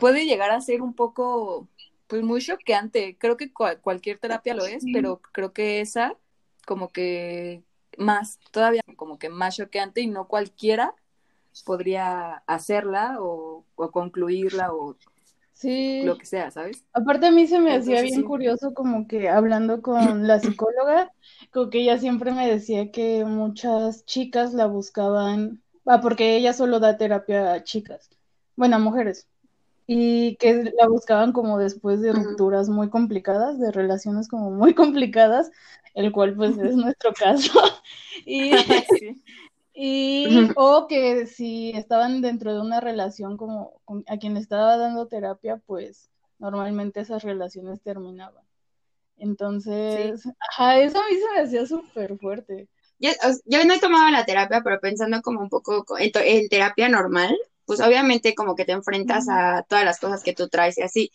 puede 0.00 0.26
llegar 0.26 0.50
a 0.50 0.60
ser 0.60 0.82
un 0.82 0.94
poco, 0.94 1.68
pues 2.08 2.22
muy 2.24 2.40
choqueante. 2.40 3.16
Creo 3.16 3.36
que 3.36 3.52
cualquier 3.52 4.18
terapia 4.18 4.54
lo 4.54 4.66
es, 4.66 4.84
pero 4.92 5.20
creo 5.32 5.52
que 5.52 5.80
esa 5.80 6.16
como 6.66 6.88
que 6.88 7.62
más, 7.98 8.38
todavía 8.50 8.82
como 8.96 9.18
que 9.18 9.28
más 9.28 9.56
choqueante 9.56 10.00
y 10.00 10.06
no 10.06 10.28
cualquiera 10.28 10.94
podría 11.64 12.42
hacerla 12.46 13.16
o, 13.20 13.64
o 13.76 13.90
concluirla 13.90 14.72
o 14.72 14.96
Sí. 15.62 16.02
Lo 16.02 16.18
que 16.18 16.26
sea, 16.26 16.50
¿sabes? 16.50 16.84
Aparte 16.92 17.26
a 17.26 17.30
mí 17.30 17.46
se 17.46 17.60
me 17.60 17.72
hacía 17.72 18.02
bien 18.02 18.24
curioso 18.24 18.74
como 18.74 19.06
que 19.06 19.28
hablando 19.28 19.80
con 19.80 20.26
la 20.26 20.40
psicóloga, 20.40 21.12
como 21.52 21.70
que 21.70 21.82
ella 21.82 21.98
siempre 21.98 22.32
me 22.32 22.50
decía 22.50 22.90
que 22.90 23.24
muchas 23.24 24.04
chicas 24.04 24.54
la 24.54 24.66
buscaban, 24.66 25.62
ah, 25.86 26.00
porque 26.00 26.34
ella 26.34 26.52
solo 26.52 26.80
da 26.80 26.96
terapia 26.96 27.52
a 27.52 27.62
chicas, 27.62 28.10
bueno, 28.56 28.74
a 28.74 28.78
mujeres, 28.80 29.28
y 29.94 30.36
que 30.36 30.72
la 30.74 30.88
buscaban 30.88 31.32
como 31.32 31.58
después 31.58 32.00
de 32.00 32.12
rupturas 32.12 32.70
muy 32.70 32.88
complicadas, 32.88 33.60
de 33.60 33.70
relaciones 33.70 34.26
como 34.26 34.50
muy 34.50 34.74
complicadas, 34.74 35.50
el 35.92 36.12
cual 36.12 36.34
pues 36.34 36.56
es 36.56 36.76
nuestro 36.76 37.12
caso. 37.12 37.52
y, 38.24 38.52
y, 39.74 40.48
o 40.56 40.86
que 40.86 41.26
si 41.26 41.72
estaban 41.76 42.22
dentro 42.22 42.54
de 42.54 42.62
una 42.62 42.80
relación 42.80 43.36
como 43.36 43.82
a 44.06 44.16
quien 44.16 44.38
estaba 44.38 44.78
dando 44.78 45.08
terapia, 45.08 45.58
pues 45.66 46.10
normalmente 46.38 47.00
esas 47.00 47.22
relaciones 47.22 47.82
terminaban. 47.82 48.44
Entonces, 49.18 50.26
ajá, 50.48 50.78
eso 50.78 50.98
a 50.98 51.08
mí 51.08 51.16
se 51.16 51.34
me 51.34 51.40
hacía 51.40 51.66
súper 51.66 52.16
fuerte. 52.16 52.66
Yo, 52.98 53.10
yo, 53.44 53.64
no 53.66 53.74
he 53.74 53.78
tomado 53.78 54.10
la 54.10 54.24
terapia, 54.24 54.62
pero 54.64 54.80
pensando 54.80 55.20
como 55.20 55.40
un 55.40 55.50
poco 55.50 55.84
en, 55.98 56.48
terapia 56.48 56.88
normal, 56.88 57.36
pues 57.66 57.80
obviamente 57.80 58.34
como 58.34 58.54
que 58.54 58.64
te 58.64 58.72
enfrentas 58.72 59.26
a 59.30 59.64
todas 59.68 59.84
las 59.84 59.98
cosas 60.00 60.22
que 60.22 60.34
tú 60.34 60.48
traes 60.48 60.78
y 60.78 60.82
así. 60.82 61.12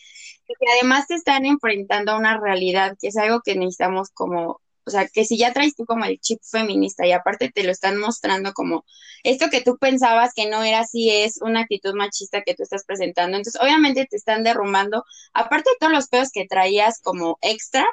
Y 0.48 0.54
que 0.54 0.72
además 0.80 1.08
te 1.08 1.16
están 1.16 1.46
enfrentando 1.46 2.12
a 2.14 2.18
una 2.18 2.40
realidad, 2.40 2.98
que 3.00 3.08
es 3.10 3.18
algo 3.18 3.42
que 3.44 3.56
necesitamos 3.56 4.10
como 4.12 4.62
o 4.88 4.90
sea, 4.90 5.08
que 5.08 5.26
si 5.26 5.38
ya 5.38 5.52
traes 5.52 5.76
tú 5.76 5.86
como 5.86 6.06
el 6.06 6.18
chip 6.20 6.40
feminista 6.50 7.06
y 7.06 7.12
aparte 7.12 7.52
te 7.52 7.64
lo 7.64 7.72
están 7.72 7.98
mostrando 7.98 8.54
como 8.54 8.86
esto 9.24 9.50
que 9.50 9.62
tú 9.62 9.78
pensabas 9.78 10.34
que 10.34 10.50
no 10.50 10.64
era 10.64 10.80
así 10.80 11.10
es 11.10 11.40
una 11.42 11.62
actitud 11.62 11.94
machista 11.94 12.42
que 12.42 12.56
tú 12.56 12.64
estás 12.64 12.86
presentando. 12.86 13.36
Entonces, 13.36 13.62
obviamente 13.62 14.08
te 14.10 14.16
están 14.16 14.44
derrumbando, 14.44 15.04
aparte 15.34 15.72
de 15.72 15.76
todos 15.80 15.92
los 15.92 16.08
pedos 16.08 16.30
que 16.32 16.48
traías 16.48 17.02
como 17.02 17.38
extra, 17.42 17.86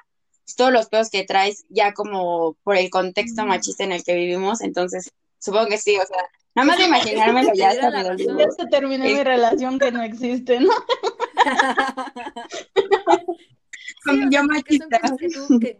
pues, 0.44 0.54
todos 0.54 0.72
los 0.72 0.86
pedos 0.86 1.10
que 1.10 1.24
traes 1.24 1.64
ya 1.68 1.92
como 1.94 2.54
por 2.62 2.76
el 2.76 2.90
contexto 2.90 3.44
machista 3.44 3.82
en 3.82 3.92
el 3.92 4.04
que 4.04 4.14
vivimos. 4.14 4.60
Entonces, 4.60 5.10
supongo 5.40 5.66
que 5.66 5.78
sí, 5.78 5.96
o 5.96 6.06
sea, 6.06 6.24
nada 6.54 6.66
más 6.66 6.78
de 6.78 6.84
imaginármelo 6.84 7.52
ya 7.54 7.70
está 7.70 7.90
me 7.90 8.16
Ya 8.16 8.50
se 8.50 8.66
terminó 8.66 9.04
mi 9.04 9.22
relación 9.22 9.78
que 9.78 9.92
no 9.92 10.02
existe, 10.02 10.60
¿no? 10.60 10.72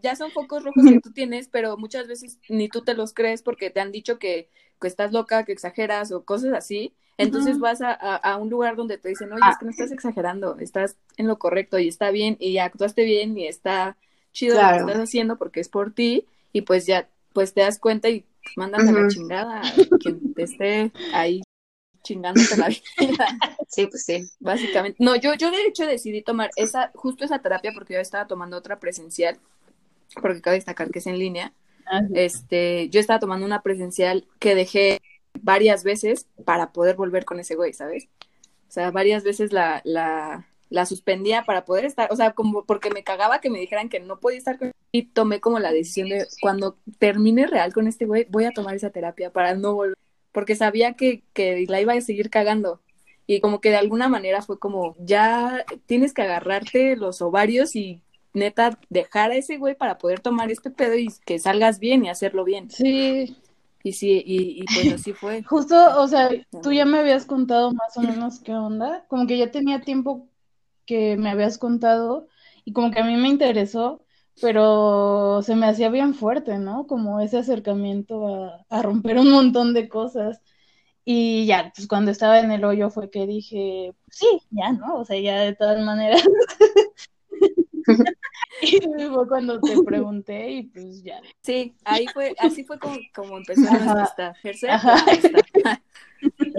ya 0.01 0.15
son 0.15 0.31
focos 0.31 0.63
rojos 0.63 0.83
que 0.83 0.99
tú 0.99 1.11
tienes, 1.11 1.47
pero 1.47 1.77
muchas 1.77 2.07
veces 2.07 2.39
ni 2.49 2.69
tú 2.69 2.81
te 2.81 2.93
los 2.93 3.13
crees 3.13 3.41
porque 3.41 3.69
te 3.69 3.79
han 3.79 3.91
dicho 3.91 4.19
que, 4.19 4.49
estás 4.81 5.11
loca, 5.11 5.45
que 5.45 5.51
exageras 5.51 6.11
o 6.11 6.25
cosas 6.25 6.53
así. 6.53 6.93
Entonces 7.17 7.57
vas 7.57 7.79
a, 7.81 8.37
un 8.37 8.51
lugar 8.51 8.75
donde 8.75 8.99
te 8.99 9.09
dicen, 9.09 9.33
oye, 9.33 9.41
es 9.49 9.57
que 9.57 9.65
no 9.65 9.71
estás 9.71 9.91
exagerando, 9.91 10.59
estás 10.59 10.95
en 11.17 11.25
lo 11.25 11.39
correcto 11.39 11.79
y 11.79 11.87
está 11.87 12.11
bien 12.11 12.37
y 12.39 12.59
actuaste 12.59 13.03
bien 13.03 13.35
y 13.35 13.47
está 13.47 13.97
chido 14.31 14.61
lo 14.61 14.69
que 14.69 14.77
estás 14.77 14.99
haciendo 14.99 15.37
porque 15.37 15.59
es 15.59 15.69
por 15.69 15.91
ti 15.91 16.27
y 16.53 16.61
pues 16.61 16.85
ya, 16.85 17.09
pues 17.33 17.55
te 17.55 17.61
das 17.61 17.79
cuenta 17.79 18.09
y 18.09 18.25
mandan 18.55 18.87
a 18.87 18.91
la 18.91 19.07
chingada 19.07 19.61
quien 19.99 20.33
te 20.33 20.43
esté 20.43 20.91
ahí 21.13 21.41
chingándote 22.05 22.55
la 22.57 22.69
vida. 22.69 23.27
Sí, 23.67 23.87
pues 23.87 24.05
sí. 24.05 24.29
Básicamente. 24.39 25.03
No, 25.03 25.15
yo, 25.15 25.33
yo 25.33 25.51
de 25.51 25.65
hecho 25.65 25.85
decidí 25.85 26.21
tomar 26.21 26.51
esa, 26.55 26.91
justo 26.93 27.25
esa 27.25 27.39
terapia 27.39 27.71
porque 27.73 27.95
yo 27.95 27.99
estaba 27.99 28.27
tomando 28.27 28.55
otra 28.55 28.79
presencial, 28.79 29.37
porque 30.21 30.41
cabe 30.41 30.57
destacar 30.57 30.91
que 30.91 30.99
es 30.99 31.07
en 31.07 31.17
línea. 31.17 31.51
Ah, 31.85 32.01
este, 32.13 32.89
yo 32.89 32.99
estaba 32.99 33.19
tomando 33.19 33.45
una 33.45 33.63
presencial 33.63 34.27
que 34.39 34.55
dejé 34.55 35.01
varias 35.41 35.83
veces 35.83 36.27
para 36.45 36.71
poder 36.71 36.95
volver 36.95 37.25
con 37.25 37.39
ese 37.39 37.55
güey, 37.55 37.73
¿sabes? 37.73 38.07
O 38.69 38.71
sea, 38.71 38.91
varias 38.91 39.23
veces 39.23 39.51
la, 39.51 39.81
la, 39.83 40.47
la 40.69 40.85
suspendía 40.85 41.43
para 41.43 41.65
poder 41.65 41.85
estar, 41.85 42.11
o 42.11 42.15
sea, 42.15 42.31
como 42.31 42.65
porque 42.65 42.89
me 42.89 43.03
cagaba 43.03 43.39
que 43.39 43.49
me 43.49 43.59
dijeran 43.59 43.89
que 43.89 43.99
no 43.99 44.19
podía 44.19 44.37
estar 44.37 44.57
con 44.57 44.71
y 44.91 45.03
tomé 45.03 45.41
como 45.41 45.59
la 45.59 45.71
decisión 45.71 46.09
de 46.09 46.25
cuando 46.41 46.77
termine 46.99 47.47
real 47.47 47.73
con 47.73 47.87
este 47.87 48.05
güey, 48.05 48.25
voy 48.29 48.45
a 48.45 48.51
tomar 48.51 48.75
esa 48.75 48.91
terapia 48.91 49.31
para 49.31 49.53
no 49.53 49.73
volver 49.73 49.97
porque 50.35 50.55
sabía 50.57 50.93
que, 50.93 51.23
que 51.33 51.65
la 51.69 51.79
iba 51.79 51.93
a 51.93 52.01
seguir 52.01 52.29
cagando. 52.29 52.81
Y 53.25 53.39
como 53.39 53.61
que 53.61 53.69
de 53.69 53.77
alguna 53.77 54.09
manera 54.09 54.41
fue 54.41 54.59
como, 54.59 54.95
ya 54.99 55.65
tienes 55.85 56.13
que 56.13 56.23
agarrarte 56.23 56.97
los 56.97 57.21
ovarios 57.21 57.75
y 57.75 58.03
neta 58.33 58.77
dejar 58.89 59.31
a 59.31 59.37
ese 59.37 59.57
güey 59.57 59.75
para 59.75 59.97
poder 59.97 60.19
tomar 60.19 60.51
este 60.51 60.69
pedo 60.69 60.95
y 60.95 61.07
que 61.25 61.39
salgas 61.39 61.79
bien 61.79 62.03
y 62.03 62.09
hacerlo 62.09 62.43
bien. 62.43 62.69
Sí. 62.69 63.37
Y 63.81 63.93
sí, 63.93 64.21
y, 64.25 64.61
y 64.61 64.65
pues 64.65 64.93
así 64.93 65.13
fue. 65.13 65.41
Justo, 65.47 66.01
o 66.01 66.07
sea, 66.07 66.29
tú 66.61 66.73
ya 66.73 66.85
me 66.85 66.99
habías 66.99 67.25
contado 67.25 67.71
más 67.71 67.95
o 67.95 68.01
menos 68.01 68.39
qué 68.39 68.53
onda, 68.53 69.05
como 69.07 69.25
que 69.27 69.37
ya 69.37 69.51
tenía 69.51 69.81
tiempo 69.81 70.27
que 70.85 71.17
me 71.17 71.29
habías 71.29 71.57
contado 71.57 72.27
y 72.63 72.73
como 72.73 72.91
que 72.91 72.99
a 72.99 73.03
mí 73.05 73.15
me 73.15 73.29
interesó, 73.29 74.03
pero 74.41 75.41
se 75.43 75.55
me 75.55 75.67
hacía 75.67 75.89
bien 75.89 76.13
fuerte, 76.13 76.57
¿no? 76.57 76.87
Como 76.87 77.19
ese 77.21 77.37
acercamiento 77.37 78.51
a, 78.69 78.81
romper 78.81 79.17
un 79.19 79.31
montón 79.31 79.73
de 79.73 79.87
cosas. 79.89 80.41
Y 81.05 81.45
ya, 81.45 81.71
pues 81.75 81.87
cuando 81.87 82.11
estaba 82.11 82.39
en 82.39 82.51
el 82.51 82.65
hoyo 82.65 82.89
fue 82.89 83.09
que 83.11 83.27
dije, 83.27 83.93
sí, 84.09 84.27
ya, 84.49 84.71
¿no? 84.73 84.95
O 84.95 85.05
sea, 85.05 85.19
ya 85.19 85.39
de 85.41 85.55
todas 85.55 85.83
maneras. 85.85 86.23
y 88.61 88.79
fue 88.81 89.27
cuando 89.27 89.59
te 89.61 89.81
pregunté 89.83 90.51
y 90.51 90.63
pues 90.63 91.03
ya. 91.03 91.21
Sí, 91.41 91.75
ahí 91.85 92.07
fue, 92.07 92.33
así 92.39 92.63
fue 92.63 92.79
como, 92.79 92.97
como 93.13 93.37
empezó 93.37 93.61
nuestra 93.61 94.33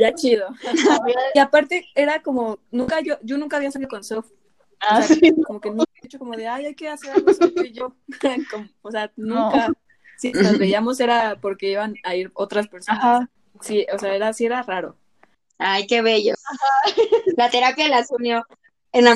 ya 0.11 0.15
chido. 0.15 0.49
y 1.35 1.39
aparte 1.39 1.87
era 1.95 2.23
como, 2.23 2.59
nunca 2.71 3.01
yo, 3.01 3.19
yo 3.23 3.39
nunca 3.39 3.57
había 3.57 3.71
salido 3.71 3.89
con 3.89 4.05
Sof 4.05 4.27
Ah, 4.81 5.07
como 5.47 5.61
que 5.61 5.71
nunca 5.71 5.91
he 6.03 6.07
hecho 6.07 6.19
como 6.19 6.37
de, 6.37 6.47
ay, 6.49 6.67
hay 6.67 6.75
que 6.75 6.89
hacer 6.89 7.11
algo 7.11 7.33
sobre 7.33 7.73
yo. 7.73 7.95
o 8.83 8.91
sea, 8.91 9.11
nunca. 9.17 9.73
si 10.19 10.33
nos 10.33 10.59
veíamos 10.59 11.01
era 11.01 11.39
porque 11.41 11.71
iban 11.71 11.95
a 12.05 12.15
ir 12.15 12.31
otras 12.35 12.69
personas. 12.69 13.03
Ajá. 13.03 13.31
Sí, 13.61 13.87
o 13.93 13.99
sea, 13.99 14.15
era, 14.15 14.33
sí 14.33 14.45
era 14.45 14.63
raro. 14.63 14.97
Ay, 15.59 15.87
qué 15.87 16.03
bello. 16.03 16.35
La 17.37 17.49
terapia 17.51 17.89
las 17.89 18.11
unió. 18.11 18.45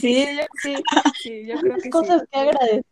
Sí, 0.01 0.27
yo, 0.37 0.43
sí, 0.63 0.75
sí, 1.23 1.47
yo 1.47 1.59
creo 1.61 1.77
que 1.79 1.91
Cosas 1.91 2.23
que 2.31 2.39
agradecer. 2.39 2.85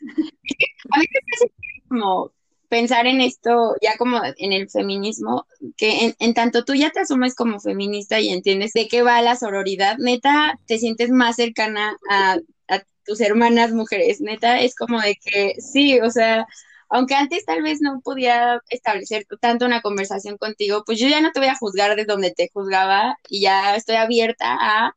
A 0.90 0.98
mí 0.98 1.06
me 1.12 1.20
parece 1.20 1.54
como 1.88 2.32
pensar 2.68 3.06
en 3.06 3.20
esto 3.20 3.74
ya 3.82 3.96
como 3.96 4.20
en 4.24 4.52
el 4.52 4.68
feminismo, 4.70 5.46
que 5.76 6.14
en, 6.18 6.34
tanto 6.34 6.64
tú 6.64 6.74
ya 6.74 6.90
te 6.90 7.00
asumes 7.00 7.34
como 7.34 7.60
feminista 7.60 8.20
y 8.20 8.30
entiendes 8.30 8.72
de 8.72 8.88
qué 8.88 9.02
va 9.02 9.22
la 9.22 9.36
sororidad, 9.36 9.98
neta, 9.98 10.58
te 10.66 10.78
sientes 10.78 11.10
más 11.10 11.36
cercana 11.36 11.96
a, 12.10 12.38
a 12.68 12.82
tus 13.04 13.20
hermanas 13.20 13.72
mujeres, 13.72 14.20
neta, 14.20 14.60
es 14.60 14.74
como 14.74 15.00
de 15.00 15.16
que 15.16 15.54
sí, 15.60 16.00
o 16.00 16.10
sea, 16.10 16.46
aunque 16.88 17.14
antes 17.14 17.44
tal 17.44 17.62
vez 17.62 17.80
no 17.80 18.00
podía 18.02 18.62
establecer 18.70 19.26
tanto 19.40 19.66
una 19.66 19.82
conversación 19.82 20.38
contigo, 20.38 20.84
pues 20.86 20.98
yo 20.98 21.08
ya 21.08 21.20
no 21.20 21.32
te 21.32 21.40
voy 21.40 21.48
a 21.48 21.56
juzgar 21.56 21.96
de 21.96 22.04
donde 22.04 22.30
te 22.32 22.50
juzgaba 22.52 23.18
y 23.28 23.42
ya 23.42 23.76
estoy 23.76 23.96
abierta 23.96 24.56
a 24.60 24.96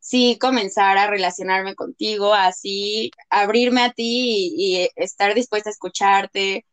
sí 0.00 0.38
comenzar 0.40 0.98
a 0.98 1.08
relacionarme 1.08 1.74
contigo, 1.74 2.34
así 2.34 3.10
abrirme 3.30 3.82
a 3.82 3.92
ti 3.92 4.54
y, 4.56 4.88
estar 4.96 5.34
dispuesta 5.34 5.70
a 5.70 5.72
escucharte. 5.72 6.64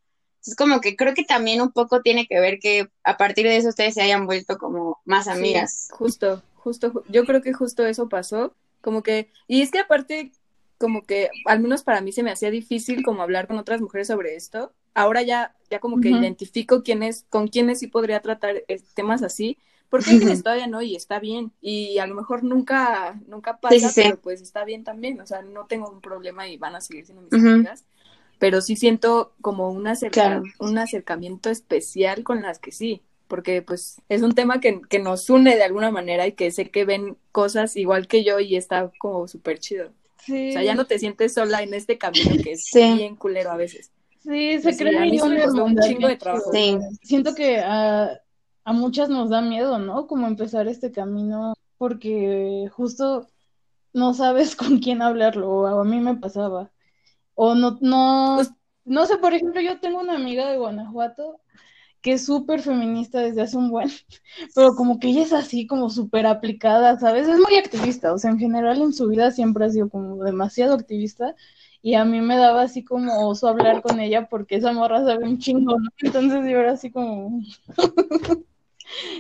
Es 0.46 0.56
como 0.56 0.82
que 0.82 0.96
creo 0.96 1.14
que 1.14 1.24
también 1.24 1.62
un 1.62 1.72
poco 1.72 2.02
tiene 2.02 2.28
que 2.28 2.40
ver 2.40 2.60
que 2.60 2.90
a 3.04 3.18
partir 3.18 3.46
de 3.46 3.58
eso 3.58 3.70
ustedes 3.70 3.94
se 3.94 4.02
hayan 4.02 4.26
vuelto 4.26 4.58
como 4.58 5.00
más 5.06 5.28
amigas. 5.28 5.90
justo, 5.92 6.44
justo, 6.56 7.04
yo 7.10 7.26
creo 7.26 7.42
que 7.42 7.54
justo 7.54 7.86
eso 7.86 8.10
pasó, 8.10 8.54
como 8.82 9.02
que, 9.02 9.30
y 9.48 9.62
es 9.62 9.72
que 9.72 9.80
aparte 9.80 10.32
como 10.78 11.04
que 11.04 11.30
al 11.46 11.60
menos 11.60 11.84
para 11.84 12.02
mí 12.02 12.12
se 12.12 12.24
me 12.24 12.32
hacía 12.32 12.52
difícil 12.52 13.04
como 13.04 13.22
hablar 13.22 13.48
con 13.48 13.58
otras 13.58 13.82
mujeres 13.82 14.08
sobre 14.08 14.36
esto. 14.36 14.74
Ahora 14.94 15.22
ya, 15.22 15.56
ya 15.70 15.80
como 15.80 16.00
que 16.00 16.10
identifico 16.10 16.84
quiénes, 16.84 17.26
con 17.30 17.48
quiénes 17.48 17.80
sí 17.80 17.88
podría 17.88 18.22
tratar 18.22 18.64
temas 18.94 19.24
así, 19.24 19.58
porque 19.90 20.12
hay 20.12 20.20
quienes 20.20 20.44
todavía 20.44 20.68
no 20.68 20.82
y 20.82 20.96
está 20.96 21.20
bien. 21.20 21.52
Y 21.62 21.98
a 22.00 22.08
lo 22.08 22.16
mejor 22.16 22.44
nunca, 22.44 23.20
nunca 23.28 23.58
pasa, 23.58 23.92
pero 23.94 24.20
pues 24.22 24.42
está 24.42 24.64
bien 24.64 24.84
también. 24.84 25.20
O 25.20 25.26
sea, 25.26 25.42
no 25.42 25.66
tengo 25.66 25.90
un 25.90 26.02
problema 26.02 26.48
y 26.48 26.58
van 26.58 26.76
a 26.76 26.82
seguir 26.82 27.06
siendo 27.06 27.24
mis 27.24 27.34
amigas. 27.34 27.84
Pero 28.40 28.62
sí 28.62 28.76
siento 28.76 29.34
como 29.42 29.70
un, 29.70 29.88
un 30.60 30.78
acercamiento 30.78 31.50
especial 31.50 32.24
con 32.24 32.42
las 32.42 32.60
que 32.60 32.72
sí 32.72 33.02
porque 33.28 33.62
pues 33.62 34.02
es 34.08 34.22
un 34.22 34.34
tema 34.34 34.60
que, 34.60 34.82
que, 34.88 35.00
nos 35.00 35.30
une 35.30 35.56
de 35.56 35.64
alguna 35.64 35.92
manera 35.92 36.28
y 36.28 36.34
que 36.34 36.52
sé 36.52 36.70
que 36.70 36.86
ven 36.86 37.18
cosas 37.32 37.76
igual 37.76 38.08
que 38.08 38.24
yo 38.24 38.40
y 38.40 38.56
está 38.56 38.92
como 39.00 39.28
súper 39.28 39.60
chido. 39.60 39.88
O 39.88 40.52
sea, 40.52 40.64
ya 40.64 40.74
no 40.74 40.86
te 40.86 40.98
sientes 40.98 41.34
sola 41.34 41.62
en 41.62 41.74
este 41.74 41.98
camino 41.98 42.32
que 42.44 42.54
es 42.54 42.72
bien 42.74 43.16
culero 43.16 43.52
a 43.52 43.58
veces. 43.58 43.92
Sí, 44.24 44.60
se 44.60 44.76
cree 44.76 44.98
un 45.22 45.80
chingo 45.80 46.08
de 46.08 46.16
trabajo. 46.16 46.52
Sí. 46.52 46.78
Siento 47.04 47.36
que 47.36 47.60
a, 47.60 48.20
a 48.64 48.74
muchas 48.74 49.10
nos 49.10 49.30
da 49.30 49.42
miedo, 49.42 49.78
¿no? 49.78 50.08
Como 50.08 50.26
empezar 50.26 50.68
este 50.68 50.92
camino, 50.92 51.54
porque 51.78 52.68
justo 52.72 53.28
no 53.94 54.16
sabes 54.16 54.56
con 54.56 54.80
quién 54.80 55.02
hablarlo, 55.02 55.50
o 55.50 55.68
a 55.68 55.84
mí 55.84 56.00
me 56.00 56.16
pasaba. 56.16 56.72
O 57.36 57.56
no, 57.56 57.78
no, 57.82 58.34
pues 58.38 58.52
no 58.86 59.06
sé, 59.06 59.18
por 59.18 59.34
ejemplo, 59.34 59.62
yo 59.62 59.80
tengo 59.80 60.00
una 60.00 60.16
amiga 60.16 60.50
de 60.50 60.58
Guanajuato 60.58 61.42
que 62.02 62.14
es 62.14 62.26
súper 62.26 62.62
feminista 62.62 63.20
desde 63.20 63.42
hace 63.42 63.58
un 63.58 63.72
buen, 63.72 63.90
pero 64.56 64.76
como 64.76 65.00
que 65.00 65.08
ella 65.08 65.24
es 65.24 65.34
así 65.34 65.66
como 65.66 65.90
súper 65.90 66.28
aplicada, 66.28 67.00
¿sabes? 67.00 67.28
Es 67.28 67.40
muy 67.40 67.56
activista, 67.58 68.14
o 68.14 68.20
sea, 68.20 68.30
en 68.30 68.38
general 68.38 68.80
en 68.82 68.94
su 68.94 69.08
vida 69.08 69.32
siempre 69.32 69.66
ha 69.66 69.70
sido 69.70 69.90
como 69.90 70.24
demasiado 70.24 70.76
activista 70.76 71.36
y 71.82 71.96
a 71.96 72.06
mí 72.06 72.22
me 72.22 72.38
daba 72.38 72.62
así 72.62 72.84
como 72.84 73.28
oso 73.28 73.48
hablar 73.48 73.82
con 73.82 74.00
ella 74.00 74.28
porque 74.30 74.56
esa 74.58 74.72
morra 74.72 75.04
sabe 75.04 75.26
un 75.26 75.40
chingo, 75.40 75.80
¿no? 75.80 75.90
Entonces 75.98 76.42
yo 76.44 76.60
era 76.60 76.74
así 76.74 76.92
como... 76.92 77.42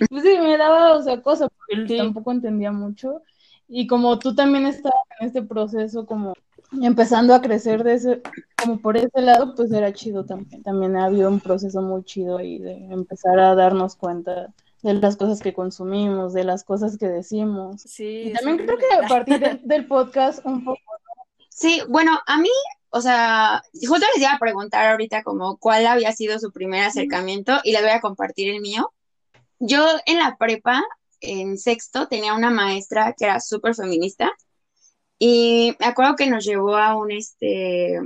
pues 0.10 0.24
sí, 0.24 0.38
me 0.40 0.58
daba, 0.58 0.94
o 0.96 1.02
sea, 1.02 1.24
cosa, 1.24 1.48
porque 1.68 1.98
tampoco 1.98 2.32
entendía 2.32 2.72
mucho 2.72 3.24
y 3.68 3.88
como 3.88 4.20
tú 4.20 4.36
también 4.36 4.68
estabas 4.68 5.02
en 5.20 5.28
este 5.28 5.42
proceso 5.42 6.06
como 6.06 6.34
empezando 6.82 7.34
a 7.34 7.42
crecer 7.42 7.84
de 7.84 7.94
ese, 7.94 8.22
como 8.62 8.80
por 8.80 8.98
ese 8.98 9.22
lado, 9.22 9.56
pues 9.56 9.72
era 9.72 9.94
chido 9.94 10.26
también. 10.26 10.64
También 10.64 10.96
ha 10.96 11.06
habido 11.06 11.30
un 11.30 11.40
proceso 11.40 11.82
muy 11.82 12.04
chido 12.04 12.38
ahí 12.38 12.60
de 12.60 12.86
empezar 12.92 13.40
a 13.40 13.56
darnos 13.56 13.96
cuenta 13.96 14.54
de 14.82 14.94
las 14.94 15.16
cosas 15.16 15.42
que 15.42 15.54
consumimos, 15.54 16.34
de 16.34 16.44
las 16.44 16.64
cosas 16.64 16.98
que 16.98 17.08
decimos. 17.08 17.82
Sí. 17.82 18.26
Y 18.26 18.34
también 18.34 18.58
creo 18.58 18.78
que 18.78 18.86
a 18.94 19.08
partir 19.08 19.60
del 19.64 19.88
podcast 19.88 20.46
un 20.46 20.64
poco. 20.64 20.80
Sí, 21.50 21.82
bueno, 21.88 22.20
a 22.28 22.38
mí, 22.38 22.50
o 22.90 23.02
sea, 23.02 23.64
justo 23.74 24.06
les 24.14 24.22
iba 24.22 24.34
a 24.34 24.40
preguntar 24.40 24.88
ahorita 24.90 25.24
como 25.24 25.58
cuál 25.58 25.88
había 25.88 26.12
sido 26.12 26.38
su 26.38 26.52
primer 26.52 26.84
acercamiento 26.84 27.60
y 27.64 27.72
les 27.72 27.82
voy 27.82 27.92
a 27.92 28.02
compartir 28.02 28.54
el 28.54 28.62
mío. 28.62 28.94
Yo 29.60 29.88
en 30.06 30.20
la 30.20 30.36
prepa, 30.38 30.84
en 31.22 31.58
sexto, 31.58 32.08
tenía 32.08 32.34
una 32.34 32.52
maestra 32.52 33.16
que 33.18 33.26
era 33.26 33.40
súper 33.40 33.74
feminista 33.74 34.32
y 35.20 35.76
me 35.80 35.86
acuerdo 35.86 36.16
que 36.16 36.28
nos 36.28 36.46
llevó 36.46 36.76
a 36.76 36.96
un, 36.96 37.12
este, 37.12 38.00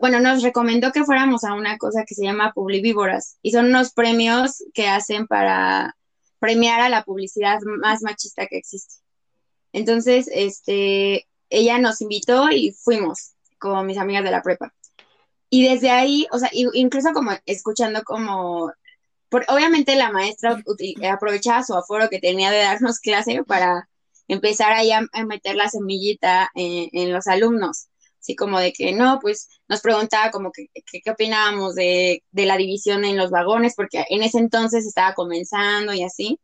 bueno, 0.00 0.20
nos 0.20 0.42
recomendó 0.42 0.92
que 0.92 1.04
fuéramos 1.04 1.44
a 1.44 1.54
una 1.54 1.78
cosa 1.78 2.04
que 2.06 2.14
se 2.14 2.24
llama 2.24 2.52
Publivívoras 2.52 3.38
y 3.42 3.50
son 3.50 3.66
unos 3.66 3.92
premios 3.92 4.62
que 4.74 4.86
hacen 4.86 5.26
para 5.26 5.96
premiar 6.38 6.80
a 6.80 6.88
la 6.88 7.04
publicidad 7.04 7.60
más 7.80 8.02
machista 8.02 8.46
que 8.46 8.58
existe. 8.58 8.96
Entonces, 9.72 10.28
este, 10.32 11.26
ella 11.50 11.78
nos 11.78 12.00
invitó 12.00 12.50
y 12.50 12.72
fuimos 12.72 13.32
con 13.58 13.86
mis 13.86 13.98
amigas 13.98 14.24
de 14.24 14.30
la 14.30 14.42
prepa. 14.42 14.72
Y 15.50 15.68
desde 15.68 15.90
ahí, 15.90 16.26
o 16.32 16.38
sea, 16.38 16.50
incluso 16.52 17.12
como 17.12 17.32
escuchando 17.46 18.02
como, 18.04 18.72
obviamente 19.48 19.96
la 19.96 20.10
maestra 20.10 20.62
aprovechaba 21.10 21.62
su 21.62 21.74
aforo 21.74 22.08
que 22.08 22.20
tenía 22.20 22.50
de 22.50 22.58
darnos 22.58 23.00
clase 23.00 23.44
para 23.44 23.88
empezar 24.28 24.72
ahí 24.72 24.90
a, 24.92 25.02
meter 25.26 25.56
la 25.56 25.68
semillita 25.68 26.50
en, 26.54 27.12
los 27.12 27.26
alumnos, 27.26 27.88
así 28.20 28.36
como 28.36 28.58
de 28.58 28.72
que 28.72 28.92
no, 28.92 29.18
pues 29.20 29.48
nos 29.68 29.80
preguntaba 29.80 30.30
como 30.30 30.52
que, 30.52 30.68
qué 30.72 31.10
opinábamos 31.10 31.74
de, 31.74 32.22
de, 32.30 32.46
la 32.46 32.56
división 32.56 33.04
en 33.04 33.16
los 33.16 33.30
vagones, 33.30 33.74
porque 33.76 34.04
en 34.08 34.22
ese 34.22 34.38
entonces 34.38 34.86
estaba 34.86 35.14
comenzando 35.14 35.92
y 35.92 36.02
así. 36.02 36.40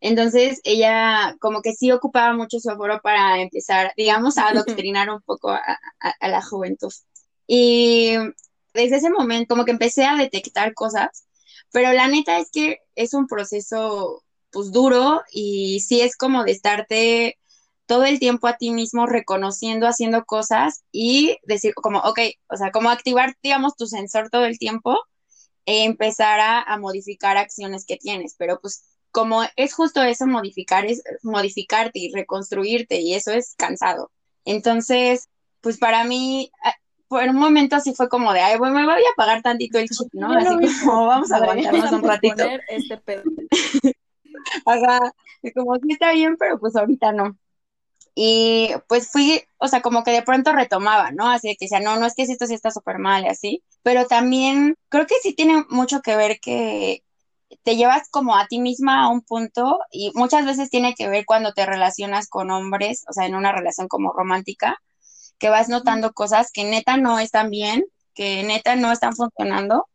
Entonces 0.00 0.60
ella 0.64 1.36
como 1.40 1.62
que 1.62 1.72
sí 1.72 1.90
ocupaba 1.90 2.34
mucho 2.34 2.60
su 2.60 2.70
aforo 2.70 3.00
para 3.02 3.40
empezar, 3.40 3.92
digamos, 3.96 4.38
a 4.38 4.48
adoctrinar 4.48 5.10
un 5.10 5.22
poco 5.22 5.50
a, 5.50 5.78
a 6.20 6.28
la 6.28 6.42
juventud. 6.42 6.92
Y 7.46 8.14
desde 8.74 8.96
ese 8.96 9.10
momento 9.10 9.54
como 9.54 9.64
que 9.64 9.72
empecé 9.72 10.04
a 10.04 10.16
detectar 10.16 10.74
cosas, 10.74 11.26
pero 11.72 11.92
la 11.92 12.08
neta 12.08 12.38
es 12.38 12.50
que 12.50 12.78
es 12.94 13.14
un 13.14 13.26
proceso 13.26 14.22
pues 14.56 14.72
duro 14.72 15.22
y 15.30 15.80
sí 15.80 16.00
es 16.00 16.16
como 16.16 16.42
de 16.42 16.52
estarte 16.52 17.36
todo 17.84 18.04
el 18.04 18.18
tiempo 18.18 18.46
a 18.46 18.56
ti 18.56 18.70
mismo 18.70 19.04
reconociendo, 19.04 19.86
haciendo 19.86 20.24
cosas 20.24 20.82
y 20.92 21.36
decir 21.44 21.74
como, 21.74 21.98
ok, 21.98 22.20
o 22.48 22.56
sea, 22.56 22.70
como 22.70 22.88
activar, 22.88 23.36
digamos, 23.42 23.76
tu 23.76 23.86
sensor 23.86 24.30
todo 24.30 24.46
el 24.46 24.58
tiempo 24.58 24.98
e 25.66 25.84
empezar 25.84 26.40
a, 26.40 26.74
modificar 26.78 27.36
acciones 27.36 27.84
que 27.84 27.98
tienes, 27.98 28.34
pero 28.38 28.58
pues 28.58 28.82
como 29.10 29.42
es 29.56 29.74
justo 29.74 30.02
eso, 30.02 30.26
modificar, 30.26 30.86
es 30.86 31.02
modificarte 31.22 31.98
y 31.98 32.10
reconstruirte 32.10 33.02
y 33.02 33.12
eso 33.12 33.32
es 33.32 33.56
cansado. 33.58 34.10
Entonces, 34.46 35.28
pues 35.60 35.76
para 35.76 36.04
mí, 36.04 36.50
ah, 36.64 36.72
por 37.08 37.28
un 37.28 37.36
momento 37.36 37.76
así 37.76 37.94
fue 37.94 38.08
como 38.08 38.32
de, 38.32 38.40
ay, 38.40 38.56
bueno, 38.56 38.74
me 38.74 38.86
voy 38.86 39.02
a 39.02 39.12
apagar 39.12 39.42
tantito 39.42 39.78
el 39.78 39.90
chip, 39.90 40.08
¿no? 40.14 40.28
Así 40.32 40.80
como 40.82 41.08
vamos 41.08 41.30
a 41.30 41.36
aguantarnos 41.36 41.92
un 41.92 42.02
ratito. 42.02 42.42
Este 42.70 43.02
pedo. 44.64 44.84
Ajá, 44.86 45.12
como 45.54 45.76
sí 45.76 45.92
está 45.92 46.12
bien, 46.12 46.36
pero 46.38 46.58
pues 46.58 46.76
ahorita 46.76 47.12
no. 47.12 47.36
Y 48.14 48.70
pues 48.88 49.10
fui, 49.10 49.42
o 49.58 49.68
sea, 49.68 49.82
como 49.82 50.04
que 50.04 50.12
de 50.12 50.22
pronto 50.22 50.52
retomaba, 50.52 51.12
¿no? 51.12 51.28
Así 51.30 51.48
que 51.58 51.66
decía, 51.66 51.80
no, 51.80 51.98
no 51.98 52.06
es 52.06 52.14
que 52.14 52.22
esto 52.24 52.46
sí 52.46 52.54
está 52.54 52.70
súper 52.70 52.98
mal 52.98 53.24
y 53.24 53.28
así, 53.28 53.64
pero 53.82 54.06
también 54.06 54.76
creo 54.88 55.06
que 55.06 55.16
sí 55.22 55.34
tiene 55.34 55.64
mucho 55.70 56.00
que 56.02 56.16
ver 56.16 56.40
que 56.40 57.02
te 57.64 57.76
llevas 57.76 58.08
como 58.10 58.36
a 58.36 58.46
ti 58.48 58.60
misma 58.60 59.04
a 59.04 59.08
un 59.08 59.22
punto 59.22 59.80
y 59.92 60.12
muchas 60.14 60.46
veces 60.46 60.70
tiene 60.70 60.94
que 60.94 61.08
ver 61.08 61.24
cuando 61.26 61.52
te 61.54 61.66
relacionas 61.66 62.28
con 62.28 62.50
hombres, 62.50 63.04
o 63.08 63.12
sea, 63.12 63.26
en 63.26 63.34
una 63.36 63.52
relación 63.52 63.88
como 63.88 64.12
romántica, 64.12 64.78
que 65.38 65.50
vas 65.50 65.68
notando 65.68 66.12
cosas 66.12 66.50
que 66.52 66.64
neta 66.64 66.96
no 66.96 67.18
están 67.18 67.50
bien, 67.50 67.84
que 68.14 68.42
neta 68.44 68.76
no 68.76 68.92
están 68.92 69.14
funcionando 69.14 69.88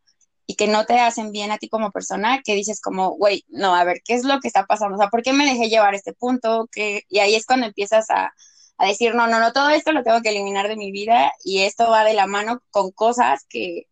y 0.47 0.56
que 0.56 0.67
no 0.67 0.86
te 0.86 0.99
hacen 0.99 1.32
bien 1.32 1.51
a 1.51 1.58
ti 1.58 1.69
como 1.69 1.91
persona, 1.91 2.41
que 2.43 2.56
dices 2.56 2.82
como, 2.82 3.12
güey, 3.12 3.45
no, 3.49 3.75
a 3.75 3.84
ver, 3.84 4.01
¿qué 4.06 4.15
es 4.15 4.23
lo 4.25 4.39
que 4.39 4.47
está 4.47 4.65
pasando? 4.65 4.95
O 4.95 4.97
sea, 4.99 5.10
¿por 5.10 5.23
qué 5.23 5.34
me 5.34 5.45
dejé 5.45 5.69
llevar 5.69 5.93
a 5.93 5.97
este 5.97 6.13
punto? 6.13 6.67
que 6.71 7.04
Y 7.10 7.19
ahí 7.19 7.36
es 7.36 7.45
cuando 7.45 7.67
empiezas 7.67 8.10
a, 8.10 8.34
a 8.77 8.88
decir, 8.88 9.15
no, 9.15 9.27
no, 9.27 9.39
no, 9.39 9.54
todo 9.54 9.69
esto 9.69 9.91
lo 9.91 10.04
tengo 10.04 10.21
que 10.21 10.30
eliminar 10.30 10.67
de 10.67 10.75
mi 10.75 10.91
vida 10.91 11.32
y 11.43 11.62
esto 11.62 11.89
va 11.89 12.04
de 12.04 12.13
la 12.13 12.27
mano 12.27 12.62
con 12.71 12.91
cosas 12.91 13.45
que, 13.49 13.88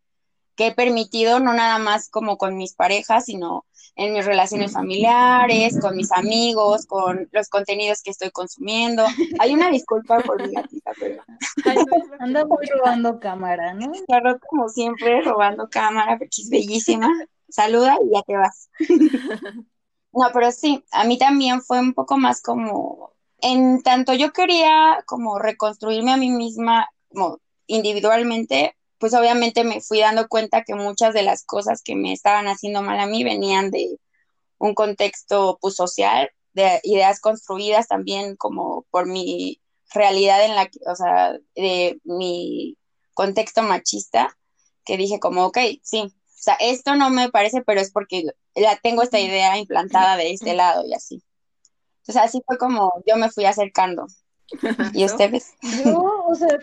que 0.56 0.68
he 0.68 0.74
permitido, 0.74 1.40
no 1.40 1.54
nada 1.54 1.78
más 1.78 2.08
como 2.10 2.36
con 2.36 2.56
mis 2.56 2.74
parejas, 2.74 3.24
sino 3.26 3.64
en 3.96 4.12
mis 4.12 4.24
relaciones 4.24 4.72
familiares, 4.72 5.78
con 5.80 5.96
mis 5.96 6.12
amigos, 6.12 6.86
con 6.86 7.28
los 7.32 7.48
contenidos 7.48 8.02
que 8.02 8.10
estoy 8.10 8.30
consumiendo. 8.30 9.04
Hay 9.38 9.52
una 9.52 9.70
disculpa 9.70 10.20
por 10.20 10.40
mi 10.46 10.54
gatita, 10.54 10.92
pero... 10.98 11.22
Anda 12.18 12.44
muy 12.44 12.66
robando 12.66 13.20
cámara, 13.20 13.74
¿no? 13.74 13.90
Claro, 14.06 14.38
como 14.48 14.68
siempre, 14.68 15.22
robando 15.22 15.68
cámara, 15.68 16.18
porque 16.18 16.42
es 16.42 16.50
bellísima. 16.50 17.08
Saluda 17.48 17.96
y 18.04 18.14
ya 18.14 18.22
te 18.22 18.36
vas. 18.36 18.70
no, 20.12 20.28
pero 20.32 20.52
sí, 20.52 20.84
a 20.92 21.04
mí 21.04 21.18
también 21.18 21.62
fue 21.62 21.80
un 21.80 21.94
poco 21.94 22.16
más 22.16 22.42
como, 22.42 23.12
en 23.40 23.82
tanto 23.82 24.14
yo 24.14 24.32
quería 24.32 25.02
como 25.06 25.38
reconstruirme 25.38 26.12
a 26.12 26.16
mí 26.16 26.30
misma 26.30 26.88
como 27.08 27.40
individualmente, 27.66 28.76
pues 29.00 29.14
obviamente 29.14 29.64
me 29.64 29.80
fui 29.80 29.98
dando 29.98 30.28
cuenta 30.28 30.62
que 30.62 30.74
muchas 30.74 31.14
de 31.14 31.22
las 31.22 31.42
cosas 31.44 31.82
que 31.82 31.96
me 31.96 32.12
estaban 32.12 32.46
haciendo 32.48 32.82
mal 32.82 33.00
a 33.00 33.06
mí 33.06 33.24
venían 33.24 33.70
de 33.70 33.98
un 34.58 34.74
contexto 34.74 35.58
pues, 35.60 35.74
social, 35.74 36.30
de 36.52 36.80
ideas 36.84 37.18
construidas 37.18 37.88
también 37.88 38.36
como 38.36 38.84
por 38.90 39.06
mi 39.06 39.60
realidad 39.92 40.44
en 40.44 40.54
la 40.54 40.66
que, 40.66 40.78
o 40.86 40.94
sea, 40.94 41.38
de 41.54 41.98
mi 42.04 42.76
contexto 43.14 43.62
machista, 43.62 44.36
que 44.84 44.98
dije 44.98 45.18
como, 45.18 45.46
ok, 45.46 45.58
sí, 45.82 46.02
o 46.02 46.42
sea, 46.42 46.54
esto 46.60 46.94
no 46.94 47.08
me 47.08 47.30
parece, 47.30 47.62
pero 47.62 47.80
es 47.80 47.90
porque 47.90 48.24
la 48.54 48.76
tengo 48.76 49.02
esta 49.02 49.18
idea 49.18 49.56
implantada 49.56 50.18
de 50.18 50.30
este 50.30 50.54
lado 50.54 50.86
y 50.86 50.92
así. 50.92 51.22
Entonces 52.02 52.22
así 52.22 52.42
fue 52.46 52.58
como 52.58 52.92
yo 53.06 53.16
me 53.16 53.30
fui 53.30 53.46
acercando. 53.46 54.06
¿Y 54.92 55.04
ustedes? 55.04 55.54
Yo, 55.84 56.24
o 56.26 56.34
sea, 56.34 56.58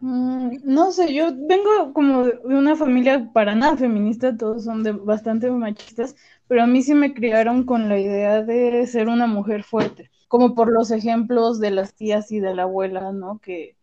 no 0.00 0.92
sé, 0.92 1.14
yo 1.14 1.28
vengo 1.34 1.92
como 1.94 2.24
de 2.24 2.38
una 2.44 2.76
familia 2.76 3.30
para 3.32 3.54
nada 3.54 3.76
feminista, 3.76 4.36
todos 4.36 4.64
son 4.64 4.82
de 4.82 4.92
bastante 4.92 5.50
machistas, 5.50 6.14
pero 6.48 6.62
a 6.62 6.66
mí 6.66 6.82
sí 6.82 6.94
me 6.94 7.14
criaron 7.14 7.64
con 7.64 7.88
la 7.88 7.98
idea 7.98 8.42
de 8.42 8.86
ser 8.86 9.08
una 9.08 9.26
mujer 9.26 9.64
fuerte, 9.64 10.10
como 10.28 10.54
por 10.54 10.70
los 10.70 10.90
ejemplos 10.90 11.60
de 11.60 11.70
las 11.70 11.94
tías 11.94 12.30
y 12.30 12.40
de 12.40 12.54
la 12.54 12.64
abuela, 12.64 13.12
¿no? 13.12 13.38
Que, 13.40 13.76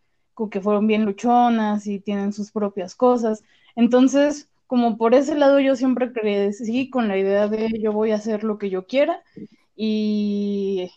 que 0.51 0.61
fueron 0.61 0.87
bien 0.87 1.05
luchonas 1.05 1.87
y 1.87 1.99
tienen 1.99 2.33
sus 2.33 2.51
propias 2.51 2.95
cosas. 2.95 3.43
Entonces, 3.75 4.49
como 4.67 4.97
por 4.97 5.13
ese 5.15 5.35
lado 5.35 5.59
yo 5.59 5.75
siempre 5.75 6.11
crecí 6.13 6.89
con 6.89 7.07
la 7.07 7.17
idea 7.17 7.47
de 7.47 7.79
yo 7.81 7.91
voy 7.91 8.11
a 8.11 8.15
hacer 8.15 8.43
lo 8.43 8.57
que 8.57 8.69
yo 8.69 8.85
quiera 8.85 9.23
y, 9.75 10.91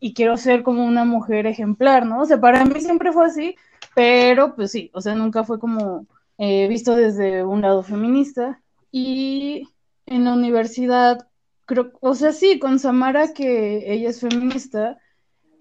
y 0.00 0.14
quiero 0.14 0.36
ser 0.36 0.62
como 0.62 0.84
una 0.84 1.04
mujer 1.04 1.46
ejemplar, 1.46 2.06
¿no? 2.06 2.20
O 2.22 2.26
sea, 2.26 2.40
para 2.40 2.64
mí 2.64 2.80
siempre 2.80 3.12
fue 3.12 3.26
así 3.26 3.56
pero 3.94 4.54
pues 4.54 4.72
sí, 4.72 4.90
o 4.94 5.00
sea, 5.00 5.14
nunca 5.14 5.44
fue 5.44 5.58
como 5.58 6.06
eh, 6.38 6.68
visto 6.68 6.96
desde 6.96 7.44
un 7.44 7.62
lado 7.62 7.82
feminista. 7.82 8.62
Y 8.92 9.68
en 10.06 10.24
la 10.24 10.34
universidad, 10.34 11.28
creo, 11.66 11.92
o 12.00 12.14
sea, 12.14 12.32
sí, 12.32 12.58
con 12.58 12.78
Samara, 12.78 13.32
que 13.32 13.92
ella 13.92 14.10
es 14.10 14.20
feminista, 14.20 14.98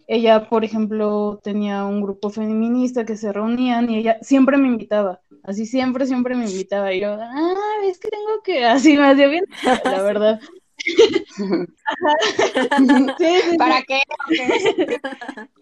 ella, 0.08 0.50
por 0.50 0.65
ejemplo, 0.65 1.39
tenía 1.44 1.86
un 1.86 2.02
grupo 2.02 2.32
feminista 2.32 3.06
que 3.06 3.15
se 3.15 3.32
reunían 3.32 3.92
y 3.92 4.00
ella 4.00 4.18
siempre 4.22 4.58
me 4.58 4.68
invitaba, 4.68 5.22
así 5.44 5.68
siempre, 5.68 6.08
siempre 6.08 6.36
me 6.36 6.50
invitaba. 6.50 6.92
Y 6.92 7.02
yo, 7.02 7.13
ah, 7.13 7.56
es 7.84 8.00
que 8.00 8.10
tengo 8.10 8.42
que, 8.44 8.65
así 8.65 8.98
me 8.98 9.06
hacía 9.12 9.28
bien, 9.28 9.46
la 9.84 10.02
verdad. 10.02 10.39
¿Para 13.58 13.82
qué? 13.84 14.00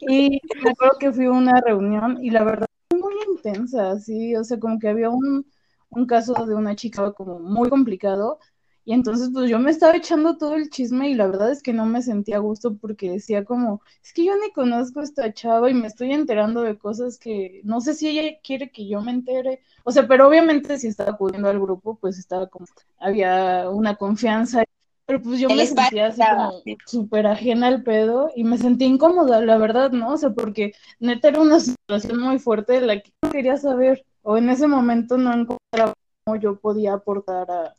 y 0.01 0.39
me 0.63 0.71
acuerdo 0.71 0.97
que 0.99 1.11
fui 1.11 1.25
a 1.25 1.31
una 1.31 1.59
reunión 1.61 2.23
y 2.23 2.29
la 2.29 2.43
verdad 2.43 2.67
fue 2.89 2.99
muy 2.99 3.13
intensa, 3.31 3.99
sí, 3.99 4.35
o 4.35 4.43
sea, 4.43 4.59
como 4.59 4.79
que 4.79 4.89
había 4.89 5.09
un, 5.09 5.45
un 5.89 6.05
caso 6.05 6.33
de 6.45 6.55
una 6.55 6.75
chica 6.75 7.11
como 7.13 7.39
muy 7.39 7.69
complicado 7.69 8.39
y 8.87 8.93
entonces 8.93 9.31
pues 9.33 9.49
yo 9.49 9.59
me 9.59 9.71
estaba 9.71 9.97
echando 9.97 10.37
todo 10.37 10.55
el 10.55 10.69
chisme 10.69 11.09
y 11.09 11.13
la 11.13 11.27
verdad 11.27 11.51
es 11.51 11.61
que 11.61 11.73
no 11.73 11.85
me 11.85 12.01
sentía 12.01 12.37
a 12.37 12.39
gusto 12.39 12.77
porque 12.77 13.11
decía 13.11 13.43
como, 13.43 13.81
es 14.01 14.13
que 14.13 14.23
yo 14.23 14.31
ni 14.37 14.49
conozco 14.53 15.01
a 15.01 15.03
esta 15.03 15.33
chava 15.33 15.69
y 15.69 15.73
me 15.73 15.87
estoy 15.87 16.13
enterando 16.13 16.61
de 16.61 16.77
cosas 16.77 17.19
que 17.19 17.59
no 17.65 17.81
sé 17.81 17.95
si 17.95 18.07
ella 18.07 18.39
quiere 18.41 18.71
que 18.71 18.87
yo 18.87 19.01
me 19.01 19.11
entere. 19.11 19.61
O 19.83 19.91
sea, 19.91 20.07
pero 20.07 20.29
obviamente 20.29 20.79
si 20.79 20.87
estaba 20.87 21.11
acudiendo 21.11 21.49
al 21.49 21.59
grupo, 21.59 21.97
pues 21.99 22.17
estaba 22.17 22.47
como, 22.47 22.65
había 22.97 23.69
una 23.69 23.97
confianza 23.97 24.63
pero 25.07 25.21
pues 25.21 25.39
yo 25.39 25.47
me 25.47 25.65
sentía 25.65 26.07
así 26.07 26.21
como 26.21 26.61
súper 26.85 27.27
ajena 27.27 27.67
al 27.67 27.81
pedo 27.81 28.29
y 28.35 28.43
me 28.43 28.57
sentí 28.57 28.83
incómoda, 28.83 29.39
la 29.39 29.57
verdad, 29.57 29.91
¿no? 29.91 30.11
O 30.11 30.17
sea, 30.17 30.31
porque 30.31 30.73
neta 30.99 31.29
era 31.29 31.39
una 31.39 31.61
situación 31.61 32.19
muy 32.19 32.39
fuerte 32.39 32.73
de 32.73 32.81
la 32.81 32.99
que 32.99 33.09
no 33.23 33.31
quería 33.31 33.55
saber, 33.55 34.05
o 34.21 34.37
en 34.37 34.49
ese 34.49 34.67
momento 34.67 35.17
no 35.17 35.33
encontraba 35.33 35.93
cómo 36.25 36.35
yo 36.35 36.59
podía 36.59 36.93
aportar 36.93 37.49
a, 37.49 37.73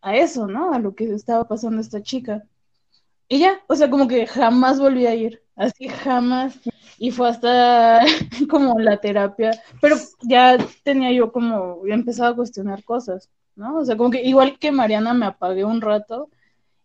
a 0.00 0.16
eso, 0.16 0.46
¿no? 0.46 0.72
A 0.72 0.78
lo 0.78 0.94
que 0.94 1.04
estaba 1.12 1.46
pasando 1.46 1.82
esta 1.82 2.02
chica. 2.02 2.42
Y 3.28 3.40
ya, 3.40 3.60
o 3.66 3.76
sea, 3.76 3.90
como 3.90 4.08
que 4.08 4.26
jamás 4.26 4.80
volví 4.80 5.06
a 5.06 5.14
ir, 5.14 5.42
así 5.56 5.88
jamás. 5.88 6.58
Y 6.98 7.10
fue 7.10 7.28
hasta 7.28 8.00
como 8.48 8.78
la 8.78 8.96
terapia, 8.96 9.50
pero 9.82 9.96
ya 10.22 10.56
tenía 10.82 11.12
yo 11.12 11.30
como, 11.30 11.86
ya 11.86 11.92
empezaba 11.92 12.30
a 12.30 12.36
cuestionar 12.36 12.84
cosas, 12.84 13.28
¿no? 13.54 13.76
O 13.76 13.84
sea, 13.84 13.98
como 13.98 14.10
que 14.10 14.22
igual 14.22 14.58
que 14.58 14.72
Mariana 14.72 15.12
me 15.12 15.26
apagué 15.26 15.66
un 15.66 15.82
rato, 15.82 16.30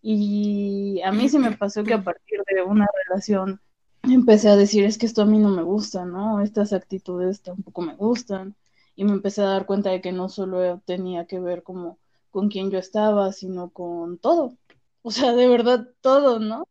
y 0.02 1.02
a 1.04 1.12
mí 1.12 1.30
se 1.30 1.40
me 1.40 1.52
pasó 1.52 1.84
que 1.84 1.94
a 1.94 2.04
partir 2.04 2.40
de 2.48 2.62
una 2.62 2.88
relación 3.06 3.60
empecé 4.04 4.50
a 4.50 4.56
decir, 4.56 4.86
es 4.86 4.98
que 4.98 5.06
esto 5.06 5.22
a 5.22 5.26
mí 5.26 5.38
no 5.38 5.50
me 5.50 5.64
gusta, 5.64 6.06
¿no? 6.06 6.42
Estas 6.42 6.74
actitudes 6.74 7.42
tampoco 7.42 7.82
me 7.82 7.96
gustan. 7.96 8.56
Y 8.96 9.06
me 9.06 9.14
empecé 9.14 9.42
a 9.42 9.46
dar 9.46 9.66
cuenta 9.66 9.92
de 9.92 10.02
que 10.02 10.12
no 10.12 10.28
solo 10.30 10.82
tenía 10.86 11.26
que 11.26 11.40
ver 11.40 11.64
como 11.64 11.98
con 12.32 12.50
quién 12.50 12.70
yo 12.70 12.80
estaba, 12.80 13.32
sino 13.32 13.70
con 13.70 14.18
todo. 14.18 14.58
O 15.02 15.12
sea, 15.12 15.34
de 15.34 15.48
verdad 15.48 15.88
todo, 16.02 16.40
¿no? 16.40 16.68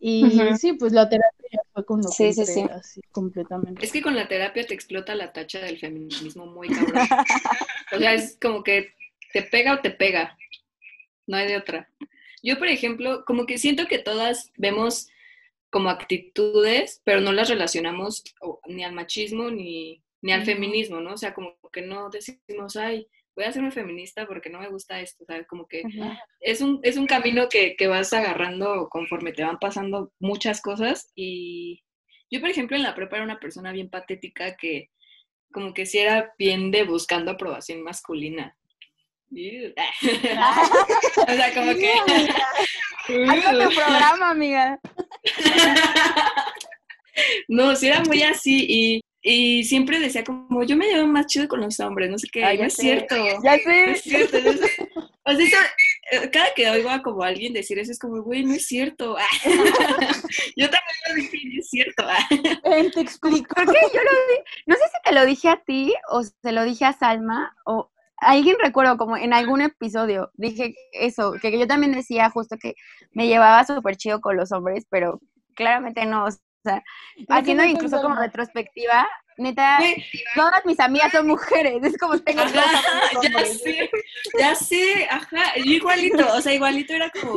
Y 0.00 0.24
sí, 0.58 0.72
pues 0.72 0.92
la 0.92 1.08
terapia 1.08 1.60
fue 1.72 1.86
con 1.86 2.00
lo 2.00 2.08
que 2.08 2.32
sí, 2.32 2.66
así 2.72 3.00
completamente. 3.12 3.84
Es 3.84 3.92
que 3.92 4.02
con 4.02 4.16
la 4.16 4.26
terapia 4.26 4.66
te 4.66 4.74
explota 4.74 5.14
la 5.14 5.32
tacha 5.32 5.60
del 5.60 5.78
feminismo 5.78 6.46
muy 6.46 6.68
cabrón. 6.68 6.94
o 7.94 7.98
sea, 7.98 8.12
es 8.14 8.36
como 8.42 8.64
que 8.64 8.94
te 9.32 9.42
pega 9.42 9.74
o 9.74 9.80
te 9.80 9.90
pega. 9.90 10.36
No 11.28 11.36
hay 11.36 11.46
de 11.46 11.56
otra. 11.56 11.88
Yo, 12.42 12.58
por 12.58 12.68
ejemplo, 12.68 13.24
como 13.24 13.46
que 13.46 13.58
siento 13.58 13.86
que 13.86 13.98
todas 13.98 14.52
vemos 14.56 15.08
como 15.70 15.88
actitudes, 15.88 17.00
pero 17.04 17.20
no 17.20 17.32
las 17.32 17.48
relacionamos 17.48 18.24
ni 18.66 18.84
al 18.84 18.92
machismo 18.92 19.50
ni, 19.50 20.02
ni 20.20 20.32
al 20.32 20.44
feminismo, 20.44 21.00
¿no? 21.00 21.14
O 21.14 21.16
sea, 21.16 21.32
como 21.34 21.56
que 21.72 21.82
no 21.82 22.10
decimos, 22.10 22.76
ay, 22.76 23.06
voy 23.34 23.44
a 23.44 23.52
ser 23.52 23.62
una 23.62 23.70
feminista 23.70 24.26
porque 24.26 24.50
no 24.50 24.60
me 24.60 24.68
gusta 24.68 25.00
esto, 25.00 25.24
¿sabes? 25.24 25.46
Como 25.46 25.66
que 25.66 25.82
es, 26.40 26.60
un, 26.60 26.80
es 26.82 26.96
un 26.96 27.06
camino 27.06 27.48
que, 27.48 27.76
que, 27.76 27.86
vas 27.86 28.12
agarrando 28.12 28.88
conforme 28.90 29.32
te 29.32 29.44
van 29.44 29.58
pasando 29.58 30.12
muchas 30.18 30.60
cosas 30.60 31.10
y 31.14 31.82
yo, 32.30 32.40
por 32.40 32.48
ejemplo, 32.48 32.76
en 32.76 32.82
la 32.82 32.94
prepa 32.94 33.16
era 33.16 33.24
una 33.24 33.40
persona 33.40 33.72
bien 33.72 33.90
patética 33.90 34.56
que 34.56 34.90
como 35.52 35.74
que 35.74 35.84
sí 35.86 35.98
era 35.98 36.32
bien 36.38 36.70
de 36.70 36.84
buscando 36.84 37.30
aprobación 37.30 37.82
masculina. 37.82 38.56
o 41.28 41.32
sea, 41.32 41.54
como 41.54 41.74
que. 41.74 41.92
Hazlo 43.28 43.68
tu 43.68 43.74
programa, 43.74 44.30
amiga. 44.30 44.78
no, 47.48 47.74
sí 47.74 47.88
era 47.88 48.00
muy 48.02 48.22
así 48.22 48.66
y, 48.68 49.00
y, 49.22 49.64
siempre 49.64 49.98
decía 49.98 50.22
como, 50.22 50.62
yo 50.64 50.76
me 50.76 50.86
llevo 50.86 51.06
más 51.06 51.26
chido 51.26 51.48
con 51.48 51.60
los 51.60 51.80
hombres, 51.80 52.10
no 52.10 52.18
sé 52.18 52.28
qué, 52.30 52.42
no 52.42 52.64
es 52.64 52.74
cierto. 52.74 53.16
Ya 53.42 53.56
sé. 53.58 53.86
No 53.86 53.92
es 53.92 54.02
cierto. 54.02 54.38
O 55.24 55.32
sea, 55.34 55.46
eh, 56.10 56.30
cada 56.30 56.52
que 56.54 56.68
oigo 56.68 56.90
a 56.90 57.00
como 57.00 57.22
alguien 57.22 57.52
decir 57.52 57.78
eso 57.78 57.92
es 57.92 57.98
como, 57.98 58.22
güey, 58.22 58.44
no 58.44 58.54
es 58.54 58.66
cierto. 58.66 59.16
yo 60.56 60.68
también 60.68 60.96
lo 61.08 61.14
dije, 61.14 61.38
no 61.44 61.60
es 61.60 61.70
cierto. 61.70 62.04
te 62.92 63.00
explico. 63.00 63.54
¿Por 63.54 63.66
qué? 63.66 63.80
Yo 63.94 64.00
lo 64.02 64.10
di, 64.10 64.42
no 64.66 64.74
sé 64.74 64.82
si 64.82 65.02
te 65.04 65.12
lo 65.12 65.24
dije 65.24 65.48
a 65.48 65.62
ti 65.64 65.94
o 66.10 66.22
se 66.24 66.52
lo 66.52 66.64
dije 66.64 66.84
a 66.86 66.92
Salma 66.92 67.56
o 67.64 67.91
alguien 68.22 68.56
recuerdo 68.62 68.96
como 68.96 69.16
en 69.16 69.32
algún 69.32 69.60
episodio 69.60 70.30
dije 70.34 70.74
eso, 70.92 71.34
que 71.40 71.58
yo 71.58 71.66
también 71.66 71.92
decía 71.92 72.30
justo 72.30 72.56
que 72.58 72.74
me 73.12 73.26
llevaba 73.26 73.64
súper 73.64 73.96
chido 73.96 74.20
con 74.20 74.36
los 74.36 74.52
hombres, 74.52 74.86
pero 74.88 75.20
claramente 75.54 76.06
no, 76.06 76.24
o 76.24 76.30
sea, 76.62 76.82
haciendo 77.28 77.64
incluso 77.64 78.00
como 78.00 78.14
retrospectiva, 78.14 79.06
neta, 79.36 79.78
todas 80.34 80.64
mis 80.64 80.78
amigas 80.78 81.12
son 81.12 81.26
mujeres, 81.26 81.82
es 81.82 81.98
como 81.98 82.18
tengo 82.20 82.42
ya 83.22 83.44
sé, 83.44 83.90
ya 84.38 84.54
sé, 84.54 85.06
ajá, 85.10 85.58
igualito, 85.58 86.24
o 86.34 86.40
sea, 86.40 86.54
igualito 86.54 86.94
era 86.94 87.10
como, 87.10 87.36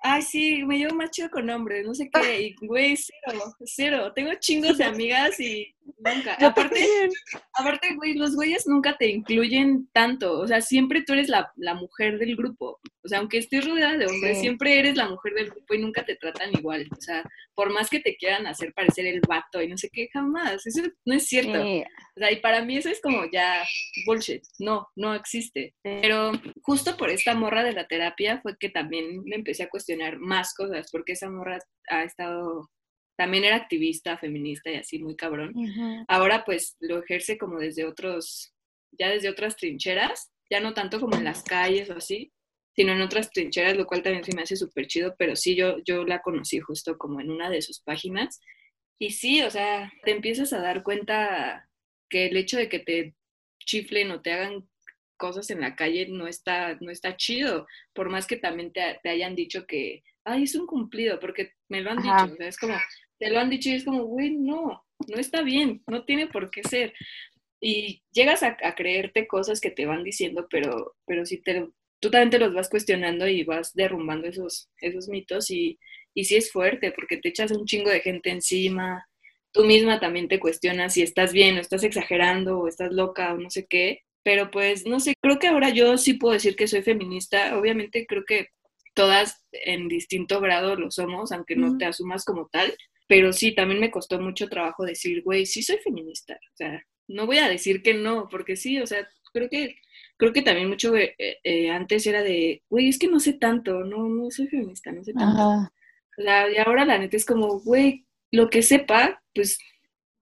ay, 0.00 0.22
sí, 0.22 0.64
me 0.64 0.78
llevo 0.78 0.94
más 0.94 1.10
chido 1.10 1.30
con 1.30 1.48
hombres, 1.50 1.86
no 1.86 1.94
sé 1.94 2.08
qué, 2.10 2.42
y 2.42 2.66
güey, 2.66 2.96
cero, 2.96 3.54
cero, 3.64 4.12
tengo 4.14 4.32
chingos 4.40 4.78
de 4.78 4.84
amigas 4.84 5.38
y 5.38 5.73
nunca, 5.98 6.34
aparte, 6.40 7.10
aparte, 7.52 7.94
güey, 7.94 8.14
los 8.14 8.34
güeyes 8.34 8.66
nunca 8.66 8.96
te 8.96 9.08
incluyen 9.08 9.88
tanto, 9.92 10.40
o 10.40 10.46
sea, 10.46 10.60
siempre 10.60 11.02
tú 11.02 11.12
eres 11.12 11.28
la, 11.28 11.52
mujer 11.74 12.18
del 12.18 12.36
grupo, 12.36 12.80
o 13.02 13.08
sea, 13.08 13.18
aunque 13.18 13.38
estés 13.38 13.66
rodeada 13.66 13.96
de 13.96 14.06
hombres, 14.06 14.40
siempre 14.40 14.78
eres 14.78 14.96
la 14.96 15.08
mujer 15.08 15.34
del 15.34 15.50
grupo 15.50 15.74
y 15.74 15.78
nunca 15.78 16.04
te 16.04 16.16
tratan 16.16 16.50
igual, 16.52 16.86
o 16.90 17.00
sea, 17.00 17.24
por 17.54 17.72
más 17.72 17.88
que 17.88 18.00
te 18.00 18.16
quieran 18.16 18.46
hacer 18.46 18.72
parecer 18.72 19.06
el 19.06 19.20
vato 19.26 19.62
y 19.62 19.68
no 19.68 19.76
sé 19.76 19.88
qué, 19.92 20.08
jamás, 20.12 20.66
eso 20.66 20.82
no 21.04 21.14
es 21.14 21.26
cierto. 21.26 21.60
O 22.16 22.20
sea, 22.20 22.30
y 22.30 22.36
para 22.36 22.64
mí 22.64 22.76
eso 22.76 22.88
es 22.88 23.00
como 23.00 23.24
ya 23.30 23.64
bullshit. 24.06 24.42
No, 24.58 24.88
no 24.96 25.14
existe. 25.14 25.74
Pero 25.82 26.32
justo 26.62 26.96
por 26.96 27.10
esta 27.10 27.34
morra 27.34 27.64
de 27.64 27.72
la 27.72 27.86
terapia 27.86 28.40
fue 28.40 28.56
que 28.58 28.68
también 28.68 29.22
me 29.24 29.36
empecé 29.36 29.64
a 29.64 29.68
cuestionar 29.68 30.18
más 30.18 30.54
cosas, 30.54 30.88
porque 30.90 31.12
esa 31.12 31.30
morra 31.30 31.58
ha 31.88 32.04
estado, 32.04 32.70
también 33.16 33.44
era 33.44 33.56
activista, 33.56 34.18
feminista 34.18 34.70
y 34.70 34.76
así, 34.76 34.98
muy 34.98 35.16
cabrón. 35.16 35.54
Ahora 36.08 36.44
pues 36.44 36.76
lo 36.80 36.98
ejerce 37.02 37.38
como 37.38 37.58
desde 37.58 37.84
otros, 37.84 38.52
ya 38.92 39.08
desde 39.08 39.28
otras 39.28 39.56
trincheras, 39.56 40.32
ya 40.50 40.60
no 40.60 40.74
tanto 40.74 41.00
como 41.00 41.16
en 41.16 41.24
las 41.24 41.42
calles 41.42 41.90
o 41.90 41.94
así, 41.94 42.32
sino 42.74 42.92
en 42.92 43.02
otras 43.02 43.30
trincheras, 43.30 43.76
lo 43.76 43.86
cual 43.86 44.02
también 44.02 44.24
se 44.24 44.34
me 44.34 44.42
hace 44.42 44.56
súper 44.56 44.86
chido, 44.86 45.14
pero 45.16 45.36
sí, 45.36 45.54
yo, 45.54 45.78
yo 45.84 46.04
la 46.04 46.22
conocí 46.22 46.58
justo 46.58 46.98
como 46.98 47.20
en 47.20 47.30
una 47.30 47.48
de 47.50 47.62
sus 47.62 47.80
páginas. 47.80 48.40
Y 48.98 49.10
sí, 49.10 49.42
o 49.42 49.50
sea, 49.50 49.92
te 50.04 50.10
empiezas 50.10 50.52
a 50.52 50.60
dar 50.60 50.82
cuenta 50.82 51.68
que 52.08 52.26
el 52.26 52.36
hecho 52.36 52.56
de 52.56 52.68
que 52.68 52.80
te 52.80 53.14
chiflen 53.60 54.10
o 54.10 54.22
te 54.22 54.32
hagan 54.32 54.68
cosas 55.16 55.50
en 55.50 55.60
la 55.60 55.76
calle 55.76 56.08
no 56.08 56.26
está, 56.26 56.76
no 56.80 56.90
está 56.90 57.16
chido, 57.16 57.66
por 57.92 58.10
más 58.10 58.26
que 58.26 58.36
también 58.36 58.72
te, 58.72 59.08
hayan 59.08 59.34
dicho 59.34 59.66
que, 59.66 60.02
ay, 60.24 60.42
es 60.42 60.54
un 60.54 60.66
cumplido, 60.66 61.20
porque 61.20 61.52
me 61.68 61.80
lo 61.80 61.90
han 61.90 61.98
dicho, 61.98 62.34
o 62.34 62.36
sea, 62.36 62.48
es 62.48 62.58
como, 62.58 62.74
te 63.24 63.30
lo 63.30 63.40
han 63.40 63.48
dicho 63.48 63.70
y 63.70 63.74
es 63.74 63.84
como, 63.84 64.04
güey, 64.04 64.32
no, 64.32 64.84
no 65.08 65.16
está 65.16 65.40
bien, 65.40 65.82
no 65.86 66.04
tiene 66.04 66.26
por 66.26 66.50
qué 66.50 66.62
ser. 66.62 66.92
Y 67.58 68.02
llegas 68.12 68.42
a, 68.42 68.58
a 68.62 68.74
creerte 68.74 69.26
cosas 69.26 69.62
que 69.62 69.70
te 69.70 69.86
van 69.86 70.04
diciendo, 70.04 70.46
pero, 70.50 70.94
pero 71.06 71.24
si 71.24 71.38
te 71.40 71.66
tú 72.00 72.10
también 72.10 72.28
te 72.28 72.38
los 72.38 72.52
vas 72.52 72.68
cuestionando 72.68 73.26
y 73.26 73.42
vas 73.44 73.72
derrumbando 73.72 74.28
esos, 74.28 74.68
esos 74.76 75.08
mitos 75.08 75.50
y, 75.50 75.78
y 76.12 76.24
sí 76.24 76.36
es 76.36 76.52
fuerte 76.52 76.92
porque 76.92 77.16
te 77.16 77.30
echas 77.30 77.50
un 77.50 77.64
chingo 77.64 77.88
de 77.88 78.00
gente 78.00 78.28
encima, 78.28 79.08
tú 79.52 79.64
misma 79.64 80.00
también 80.00 80.28
te 80.28 80.38
cuestionas 80.38 80.92
si 80.92 81.00
estás 81.00 81.32
bien 81.32 81.56
o 81.56 81.62
estás 81.62 81.82
exagerando 81.82 82.58
o 82.58 82.68
estás 82.68 82.92
loca 82.92 83.32
o 83.32 83.38
no 83.38 83.48
sé 83.48 83.64
qué, 83.64 84.02
pero 84.22 84.50
pues 84.50 84.84
no 84.84 85.00
sé, 85.00 85.14
creo 85.22 85.38
que 85.38 85.46
ahora 85.46 85.70
yo 85.70 85.96
sí 85.96 86.12
puedo 86.12 86.34
decir 86.34 86.56
que 86.56 86.68
soy 86.68 86.82
feminista, 86.82 87.58
obviamente 87.58 88.04
creo 88.06 88.26
que 88.26 88.48
todas 88.92 89.42
en 89.52 89.88
distinto 89.88 90.42
grado 90.42 90.76
lo 90.76 90.90
somos, 90.90 91.32
aunque 91.32 91.56
no 91.56 91.78
te 91.78 91.86
asumas 91.86 92.26
como 92.26 92.48
tal, 92.48 92.76
pero 93.06 93.32
sí, 93.32 93.54
también 93.54 93.80
me 93.80 93.90
costó 93.90 94.20
mucho 94.20 94.48
trabajo 94.48 94.84
decir, 94.84 95.22
güey, 95.22 95.46
sí 95.46 95.62
soy 95.62 95.78
feminista, 95.78 96.34
o 96.34 96.56
sea, 96.56 96.82
no 97.08 97.26
voy 97.26 97.38
a 97.38 97.48
decir 97.48 97.82
que 97.82 97.94
no, 97.94 98.28
porque 98.30 98.56
sí, 98.56 98.80
o 98.80 98.86
sea, 98.86 99.06
creo 99.32 99.48
que 99.48 99.76
creo 100.16 100.32
que 100.32 100.42
también 100.42 100.68
mucho 100.68 100.94
eh, 100.96 101.14
eh, 101.18 101.70
antes 101.70 102.06
era 102.06 102.22
de, 102.22 102.62
güey, 102.68 102.88
es 102.88 102.98
que 102.98 103.08
no 103.08 103.20
sé 103.20 103.34
tanto, 103.34 103.80
no, 103.84 104.08
no 104.08 104.30
soy 104.30 104.48
feminista, 104.48 104.92
no 104.92 105.02
sé 105.04 105.12
tanto. 105.12 105.70
y 106.16 106.58
ahora 106.58 106.84
la 106.84 106.98
neta 106.98 107.16
es 107.16 107.26
como, 107.26 107.60
güey, 107.60 108.06
lo 108.30 108.48
que 108.48 108.62
sepa, 108.62 109.22
pues 109.34 109.58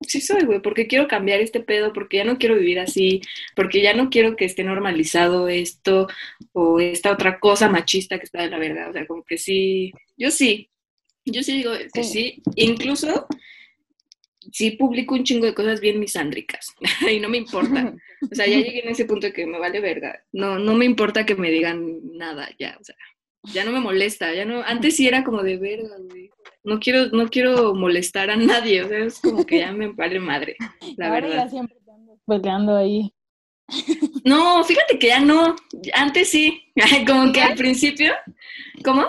sí 0.01 0.21
soy, 0.21 0.43
güey, 0.45 0.61
porque 0.61 0.87
quiero 0.87 1.09
cambiar 1.09 1.41
este 1.41 1.61
pedo, 1.61 1.93
porque 1.93 2.19
ya 2.19 2.25
no 2.25 2.39
quiero 2.39 2.57
vivir 2.57 2.81
así, 2.81 3.21
porque 3.55 3.83
ya 3.83 3.95
no 3.95 4.11
quiero 4.11 4.37
que 4.37 4.45
esté 4.45 4.65
normalizado 4.65 5.49
esto 5.49 6.09
o 6.53 6.81
esta 6.81 7.13
otra 7.13 7.39
cosa 7.39 7.69
machista 7.69 8.19
que 8.19 8.25
está 8.25 8.43
de 8.43 8.51
la 8.51 8.59
verdad. 8.59 8.91
O 8.91 8.93
sea, 8.93 9.07
como 9.07 9.23
que 9.25 9.39
sí, 9.39 9.93
yo 10.17 10.31
sí, 10.31 10.71
yo 11.25 11.43
sí 11.43 11.59
digo 11.59 11.73
que 11.93 12.05
sí. 12.05 12.43
Incluso 12.57 13.27
sí 14.53 14.73
publico 14.73 15.15
un 15.15 15.25
chingo 15.25 15.47
de 15.47 15.55
cosas 15.55 15.81
bien 15.81 16.01
misándricas 16.01 16.75
y 17.11 17.21
no 17.21 17.29
me 17.29 17.39
importa. 17.39 17.95
O 18.31 18.35
sea, 18.37 18.47
ya 18.47 18.59
llegué 18.59 18.85
en 18.85 18.89
ese 18.91 19.05
punto 19.05 19.27
de 19.27 19.33
que 19.33 19.45
me 19.47 19.59
vale 19.59 19.81
verga. 19.81 20.23
No, 20.31 20.57
no 20.57 20.75
me 20.75 20.85
importa 20.85 21.27
que 21.27 21.35
me 21.35 21.51
digan 21.51 21.99
nada 22.17 22.49
ya, 22.57 22.77
o 22.81 22.85
sea, 22.85 22.95
ya 23.53 23.65
no 23.65 23.73
me 23.73 23.81
molesta, 23.81 24.33
ya 24.33 24.45
no, 24.45 24.63
antes 24.63 24.95
sí 24.95 25.09
era 25.09 25.25
como 25.25 25.43
de 25.43 25.57
verga, 25.57 25.97
güey. 26.09 26.31
No 26.63 26.79
quiero, 26.79 27.07
no 27.07 27.29
quiero 27.29 27.75
molestar 27.75 28.31
a 28.31 28.37
nadie, 28.37 28.85
o 28.85 28.89
sea, 28.89 28.99
es 28.99 29.19
como 29.19 29.45
que 29.45 29.59
ya 29.59 29.73
me 29.73 29.89
vale 29.89 30.21
madre, 30.21 30.55
la 30.97 31.09
Ahora 31.09 31.27
verdad. 31.27 31.45
ya 31.47 31.51
siempre 31.51 31.77
peleando 32.27 32.77
ahí. 32.77 33.13
No, 34.25 34.63
fíjate 34.65 34.99
que 34.99 35.09
ya 35.09 35.21
no, 35.21 35.57
antes 35.95 36.29
sí, 36.29 36.63
como 37.07 37.33
que 37.33 37.41
al 37.41 37.57
principio, 37.57 38.13
¿cómo? 38.85 39.07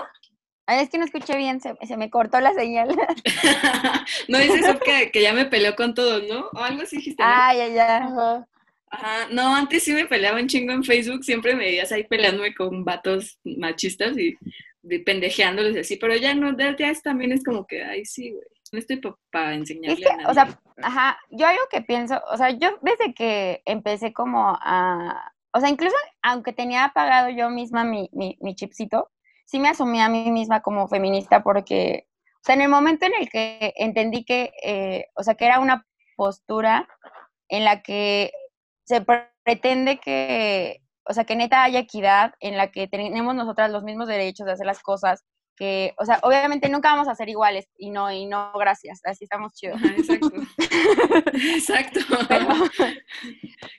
Ay, 0.66 0.82
es 0.82 0.90
que 0.90 0.98
no 0.98 1.04
escuché 1.04 1.36
bien, 1.36 1.60
se, 1.60 1.96
me 1.96 2.10
cortó 2.10 2.40
la 2.40 2.54
señal. 2.54 2.88
no 4.28 4.38
es 4.38 4.50
eso 4.50 4.78
que, 4.80 5.10
que, 5.10 5.22
ya 5.22 5.34
me 5.34 5.44
peleó 5.44 5.76
con 5.76 5.94
todos, 5.94 6.22
¿no? 6.26 6.48
O 6.54 6.58
algo 6.58 6.82
así 6.82 6.96
dijiste. 6.96 7.22
Ah, 7.24 7.54
ya, 7.54 7.68
ya. 7.68 8.46
Ajá. 8.90 9.28
No, 9.30 9.54
antes 9.54 9.82
sí 9.82 9.92
me 9.92 10.06
peleaba 10.06 10.40
un 10.40 10.46
chingo 10.46 10.72
en 10.72 10.84
Facebook, 10.84 11.24
siempre 11.24 11.54
me 11.54 11.64
veías 11.64 11.92
ahí 11.92 12.04
peleándome 12.04 12.54
con 12.54 12.84
vatos 12.84 13.38
machistas 13.44 14.16
y 14.16 14.36
pendejeándoles 15.04 15.76
así, 15.76 15.96
pero 15.96 16.14
ya 16.16 16.34
no, 16.34 16.56
ya 16.56 16.90
es, 16.90 17.02
también 17.02 17.32
es 17.32 17.42
como 17.42 17.66
que, 17.66 17.82
ay, 17.82 18.04
sí, 18.04 18.30
güey, 18.30 18.44
no 18.72 18.78
estoy 18.78 19.00
para 19.30 19.54
enseñarle 19.54 20.06
a 20.06 20.16
nadie. 20.16 20.26
O 20.28 20.34
sea, 20.34 20.60
ajá, 20.82 21.18
yo 21.30 21.46
algo 21.46 21.62
que 21.70 21.80
pienso, 21.80 22.20
o 22.30 22.36
sea, 22.36 22.50
yo 22.50 22.78
desde 22.82 23.14
que 23.14 23.62
empecé 23.64 24.12
como 24.12 24.56
a, 24.60 25.32
o 25.52 25.60
sea, 25.60 25.68
incluso 25.68 25.96
aunque 26.22 26.52
tenía 26.52 26.92
pagado 26.94 27.30
yo 27.30 27.50
misma 27.50 27.84
mi, 27.84 28.10
mi, 28.12 28.36
mi 28.40 28.54
chipsito, 28.54 29.10
sí 29.44 29.58
me 29.58 29.68
asumí 29.68 30.00
a 30.00 30.08
mí 30.08 30.30
misma 30.30 30.60
como 30.60 30.88
feminista 30.88 31.42
porque, 31.42 32.06
o 32.36 32.44
sea, 32.44 32.54
en 32.54 32.62
el 32.62 32.68
momento 32.68 33.06
en 33.06 33.12
el 33.18 33.28
que 33.28 33.72
entendí 33.76 34.24
que, 34.24 34.52
eh, 34.62 35.06
o 35.16 35.22
sea, 35.22 35.34
que 35.34 35.46
era 35.46 35.60
una 35.60 35.86
postura 36.16 36.88
en 37.48 37.64
la 37.64 37.82
que 37.82 38.32
se 38.84 39.04
pretende 39.44 39.98
que, 39.98 40.80
o 41.04 41.12
sea, 41.12 41.24
que 41.24 41.36
neta 41.36 41.64
haya 41.64 41.80
equidad, 41.80 42.34
en 42.40 42.56
la 42.56 42.70
que 42.70 42.88
tenemos 42.88 43.34
nosotras 43.34 43.70
los 43.70 43.82
mismos 43.82 44.08
derechos 44.08 44.46
de 44.46 44.52
hacer 44.52 44.66
las 44.66 44.82
cosas, 44.82 45.24
que, 45.56 45.94
o 45.98 46.04
sea, 46.04 46.18
obviamente 46.22 46.68
nunca 46.68 46.90
vamos 46.90 47.08
a 47.08 47.14
ser 47.14 47.28
iguales 47.28 47.68
y 47.78 47.90
no, 47.90 48.10
y 48.10 48.26
no, 48.26 48.52
gracias, 48.54 49.00
así 49.04 49.24
estamos 49.24 49.54
chidos. 49.54 49.80
exacto. 49.82 50.32
exacto. 51.32 52.00
Pero, 52.28 52.46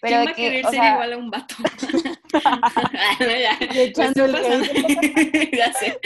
¿Quién 0.01 0.25
va 0.25 0.31
a 0.31 0.33
querer 0.33 0.65
ser 0.65 0.83
igual 0.83 1.13
a 1.13 1.17
un 1.17 1.29
vato? 1.29 1.55
Ya, 3.19 3.57
echando 3.59 4.25
el 4.25 5.51
ya 5.51 5.73
sé. 5.73 5.99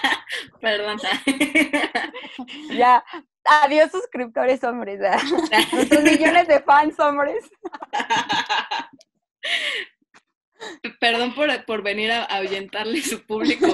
Perdón. 0.60 0.98
ya, 2.70 3.04
adiós 3.44 3.90
suscriptores 3.90 4.62
hombres, 4.64 5.00
nuestros 5.72 6.02
millones 6.02 6.48
de 6.48 6.60
fans 6.60 6.98
hombres. 6.98 7.44
Perdón 11.00 11.34
por, 11.34 11.64
por 11.64 11.82
venir 11.82 12.12
a 12.12 12.24
ahuyentarle 12.24 13.00
su 13.00 13.24
público. 13.24 13.66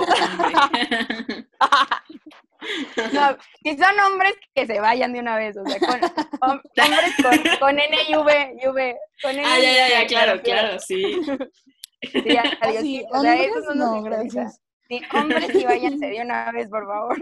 no, 3.12 3.38
si 3.62 3.76
son 3.76 4.00
hombres 4.00 4.34
que 4.54 4.66
se 4.66 4.80
vayan 4.80 5.12
de 5.12 5.20
una 5.20 5.36
vez, 5.36 5.56
o 5.56 5.64
sea, 5.66 5.78
con, 5.80 6.00
hombres 6.40 7.14
con, 7.20 7.58
con, 7.58 7.78
N 7.78 7.98
y 8.08 8.14
V, 8.14 8.56
y 8.62 8.68
V 8.68 8.96
con 9.20 9.32
N 9.32 9.42
ah, 9.44 9.58
ya, 9.58 9.72
ya, 9.72 9.88
ya, 9.88 10.06
claro, 10.06 10.40
claro, 10.42 10.78
sí. 10.78 11.20
Sí, 12.02 12.36
adiós, 12.60 12.82
sí, 12.82 13.04
o 13.10 13.20
sea, 13.20 13.34
esos 13.34 13.64
son 13.64 13.78
no, 13.78 14.02
gracias. 14.02 14.60
Sí, 14.88 15.00
hombres 15.14 15.54
y 15.54 15.64
váyanse 15.64 16.06
de 16.06 16.20
una 16.20 16.52
vez, 16.52 16.68
por 16.68 16.86
favor. 16.86 17.18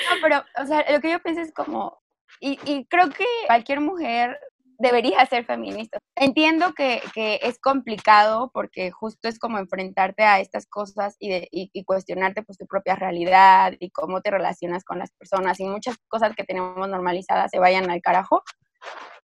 No, 0.00 0.16
pero, 0.22 0.42
o 0.56 0.66
sea, 0.66 0.84
lo 0.90 1.00
que 1.00 1.10
yo 1.10 1.20
pienso 1.20 1.42
es 1.42 1.52
como, 1.52 2.00
y, 2.40 2.58
y 2.64 2.86
creo 2.86 3.10
que 3.10 3.26
cualquier 3.46 3.80
mujer 3.80 4.38
debería 4.80 5.24
ser 5.26 5.44
feminista. 5.44 5.98
Entiendo 6.16 6.72
que, 6.72 7.02
que, 7.14 7.38
es 7.42 7.58
complicado 7.60 8.50
porque 8.52 8.90
justo 8.90 9.28
es 9.28 9.38
como 9.38 9.58
enfrentarte 9.58 10.24
a 10.24 10.40
estas 10.40 10.66
cosas 10.66 11.16
y, 11.18 11.28
de, 11.28 11.48
y, 11.52 11.84
cuestionarte 11.84 12.42
pues 12.42 12.56
tu 12.58 12.66
propia 12.66 12.96
realidad 12.96 13.74
y 13.78 13.90
cómo 13.90 14.22
te 14.22 14.30
relacionas 14.30 14.82
con 14.82 14.98
las 14.98 15.10
personas 15.12 15.60
y 15.60 15.64
muchas 15.64 15.96
cosas 16.08 16.34
que 16.34 16.44
tenemos 16.44 16.88
normalizadas 16.88 17.50
se 17.50 17.58
vayan 17.58 17.90
al 17.90 18.00
carajo. 18.00 18.42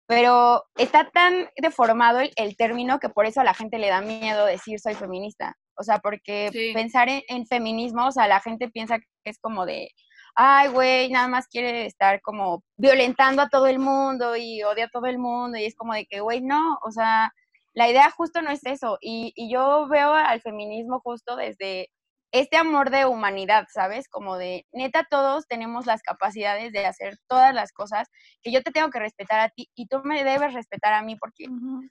Pero 0.06 0.62
está 0.76 1.10
tan 1.10 1.48
deformado 1.56 2.20
el, 2.20 2.30
el 2.36 2.56
término 2.56 3.00
que 3.00 3.08
por 3.08 3.26
eso 3.26 3.40
a 3.40 3.44
la 3.44 3.54
gente 3.54 3.78
le 3.78 3.88
da 3.88 4.00
miedo 4.00 4.46
decir 4.46 4.78
soy 4.78 4.94
feminista. 4.94 5.56
O 5.78 5.82
sea, 5.82 5.98
porque 5.98 6.50
pensar 6.74 7.08
en, 7.08 7.22
en, 7.28 7.46
feminismo, 7.46 8.06
o 8.06 8.12
sea, 8.12 8.26
la 8.28 8.40
gente 8.40 8.70
piensa 8.70 8.98
que 8.98 9.04
es 9.24 9.38
como 9.38 9.66
de, 9.66 9.90
ay, 10.34 10.68
güey, 10.68 11.10
nada 11.10 11.28
más 11.28 11.48
quiere 11.48 11.86
estar 11.86 12.20
como 12.22 12.62
violentando 12.76 13.42
a 13.42 13.48
todo 13.48 13.66
el 13.66 13.78
mundo 13.78 14.36
y 14.36 14.62
odia 14.62 14.86
a 14.86 14.90
todo 14.90 15.06
el 15.06 15.18
mundo 15.18 15.58
y 15.58 15.64
es 15.64 15.74
como 15.74 15.94
de 15.94 16.06
que, 16.06 16.20
güey, 16.20 16.40
no, 16.40 16.78
o 16.82 16.90
sea, 16.92 17.32
la 17.74 17.90
idea 17.90 18.10
justo 18.10 18.40
no 18.42 18.50
es 18.50 18.64
eso. 18.64 18.98
Y, 19.00 19.32
y 19.36 19.52
yo 19.52 19.86
veo 19.88 20.14
al 20.14 20.40
feminismo 20.40 21.00
justo 21.00 21.36
desde 21.36 21.90
este 22.32 22.56
amor 22.56 22.90
de 22.90 23.06
humanidad, 23.06 23.66
¿sabes? 23.72 24.08
Como 24.08 24.36
de, 24.36 24.66
neta, 24.72 25.06
todos 25.10 25.46
tenemos 25.46 25.86
las 25.86 26.02
capacidades 26.02 26.72
de 26.72 26.86
hacer 26.86 27.16
todas 27.28 27.54
las 27.54 27.72
cosas, 27.72 28.08
que 28.42 28.52
yo 28.52 28.62
te 28.62 28.72
tengo 28.72 28.90
que 28.90 28.98
respetar 28.98 29.40
a 29.40 29.48
ti 29.48 29.68
y 29.74 29.86
tú 29.86 30.00
me 30.04 30.24
debes 30.24 30.52
respetar 30.52 30.92
a 30.92 31.02
mí 31.02 31.16
porque 31.16 31.46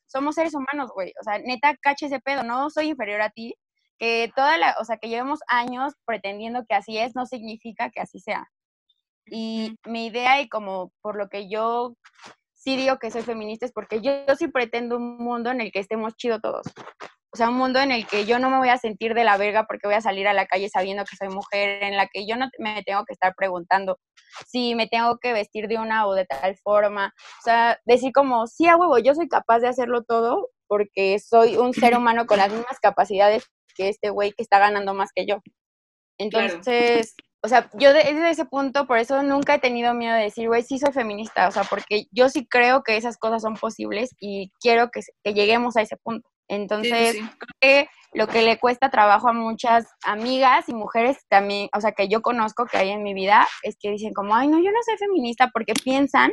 somos 0.05 0.35
seres 0.35 0.53
humanos, 0.53 0.91
güey. 0.93 1.13
O 1.19 1.23
sea, 1.23 1.39
neta, 1.39 1.75
cache 1.81 2.07
ese 2.07 2.19
pedo, 2.19 2.43
no 2.43 2.69
soy 2.69 2.89
inferior 2.89 3.21
a 3.21 3.29
ti, 3.29 3.55
que 3.97 4.31
toda 4.35 4.57
la, 4.57 4.75
o 4.79 4.85
sea, 4.85 4.97
que 4.97 5.09
llevemos 5.09 5.39
años 5.47 5.93
pretendiendo 6.05 6.65
que 6.67 6.75
así 6.75 6.97
es, 6.97 7.15
no 7.15 7.25
significa 7.25 7.89
que 7.89 8.01
así 8.01 8.19
sea. 8.19 8.47
Y 9.27 9.77
mi 9.85 10.07
idea 10.07 10.41
y 10.41 10.49
como 10.49 10.91
por 11.01 11.17
lo 11.17 11.29
que 11.29 11.49
yo 11.49 11.95
sí 12.53 12.75
digo 12.75 12.97
que 12.97 13.11
soy 13.11 13.21
feminista 13.21 13.65
es 13.65 13.71
porque 13.71 14.01
yo, 14.01 14.11
sí 14.37 14.47
pretendo 14.47 14.97
un 14.97 15.17
mundo 15.17 15.51
en 15.51 15.61
el 15.61 15.71
que 15.71 15.79
estemos 15.79 16.15
chidos 16.15 16.41
todos. 16.41 16.65
O 17.35 17.37
sea, 17.37 17.49
un 17.49 17.57
mundo 17.57 17.81
en 17.81 17.91
el 17.91 18.07
que 18.07 18.25
yo 18.25 18.39
no 18.39 18.49
me 18.49 18.59
voy 18.59 18.69
a 18.69 18.77
sentir 18.77 19.13
de 19.13 19.25
la 19.25 19.35
verga 19.35 19.65
porque 19.65 19.87
voy 19.87 19.95
a 19.95 19.99
salir 19.99 20.25
a 20.25 20.31
la 20.31 20.45
calle 20.45 20.69
sabiendo 20.69 21.03
que 21.03 21.17
soy 21.17 21.27
mujer, 21.27 21.83
en 21.83 21.97
la 21.97 22.07
que 22.07 22.25
yo 22.25 22.37
no 22.37 22.47
me 22.59 22.81
tengo 22.83 23.03
que 23.03 23.11
estar 23.11 23.35
preguntando 23.35 23.99
si 24.47 24.73
me 24.73 24.87
tengo 24.87 25.17
que 25.17 25.33
vestir 25.33 25.67
de 25.67 25.77
una 25.77 26.07
o 26.07 26.13
de 26.13 26.23
tal 26.23 26.55
forma. 26.63 27.07
O 27.07 27.43
sea, 27.43 27.77
decir 27.83 28.13
como, 28.13 28.47
sí, 28.47 28.67
a 28.69 28.77
huevo, 28.77 28.99
yo 28.99 29.13
soy 29.15 29.27
capaz 29.27 29.59
de 29.59 29.67
hacerlo 29.67 30.05
todo 30.05 30.47
porque 30.67 31.19
soy 31.19 31.57
un 31.57 31.73
ser 31.73 31.97
humano 31.97 32.25
con 32.25 32.37
las 32.37 32.53
mismas 32.53 32.79
capacidades 32.79 33.43
que 33.75 33.89
este 33.89 34.11
güey 34.11 34.31
que 34.31 34.41
está 34.41 34.57
ganando 34.57 34.93
más 34.93 35.09
que 35.13 35.25
yo. 35.25 35.41
Entonces, 36.17 37.15
o 37.43 37.49
sea, 37.49 37.69
yo 37.73 37.91
desde 37.91 38.29
ese 38.29 38.45
punto, 38.45 38.87
por 38.87 38.97
eso 38.97 39.23
nunca 39.23 39.55
he 39.55 39.59
tenido 39.59 39.93
miedo 39.93 40.15
de 40.15 40.23
decir, 40.23 40.47
güey, 40.47 40.63
sí 40.63 40.79
soy 40.79 40.93
feminista, 40.93 41.49
o 41.49 41.51
sea, 41.51 41.65
porque 41.65 42.05
yo 42.11 42.29
sí 42.29 42.47
creo 42.47 42.81
que 42.81 42.95
esas 42.95 43.17
cosas 43.17 43.41
son 43.41 43.55
posibles 43.55 44.11
y 44.21 44.53
quiero 44.61 44.89
que, 44.89 45.01
que 45.21 45.33
lleguemos 45.33 45.75
a 45.75 45.81
ese 45.81 45.97
punto. 45.97 46.29
Entonces, 46.47 47.15
creo 47.15 47.29
que 47.59 47.89
lo 48.13 48.27
que 48.27 48.41
le 48.41 48.59
cuesta 48.59 48.89
trabajo 48.89 49.29
a 49.29 49.33
muchas 49.33 49.87
amigas 50.03 50.69
y 50.69 50.73
mujeres 50.73 51.17
también, 51.27 51.69
o 51.75 51.81
sea, 51.81 51.91
que 51.91 52.07
yo 52.07 52.21
conozco 52.21 52.65
que 52.65 52.77
hay 52.77 52.89
en 52.89 53.03
mi 53.03 53.13
vida, 53.13 53.47
es 53.63 53.75
que 53.79 53.91
dicen 53.91 54.13
como, 54.13 54.35
ay, 54.35 54.47
no, 54.47 54.57
yo 54.57 54.71
no 54.71 54.79
soy 54.85 54.97
feminista 54.97 55.49
porque 55.53 55.73
piensan 55.73 56.31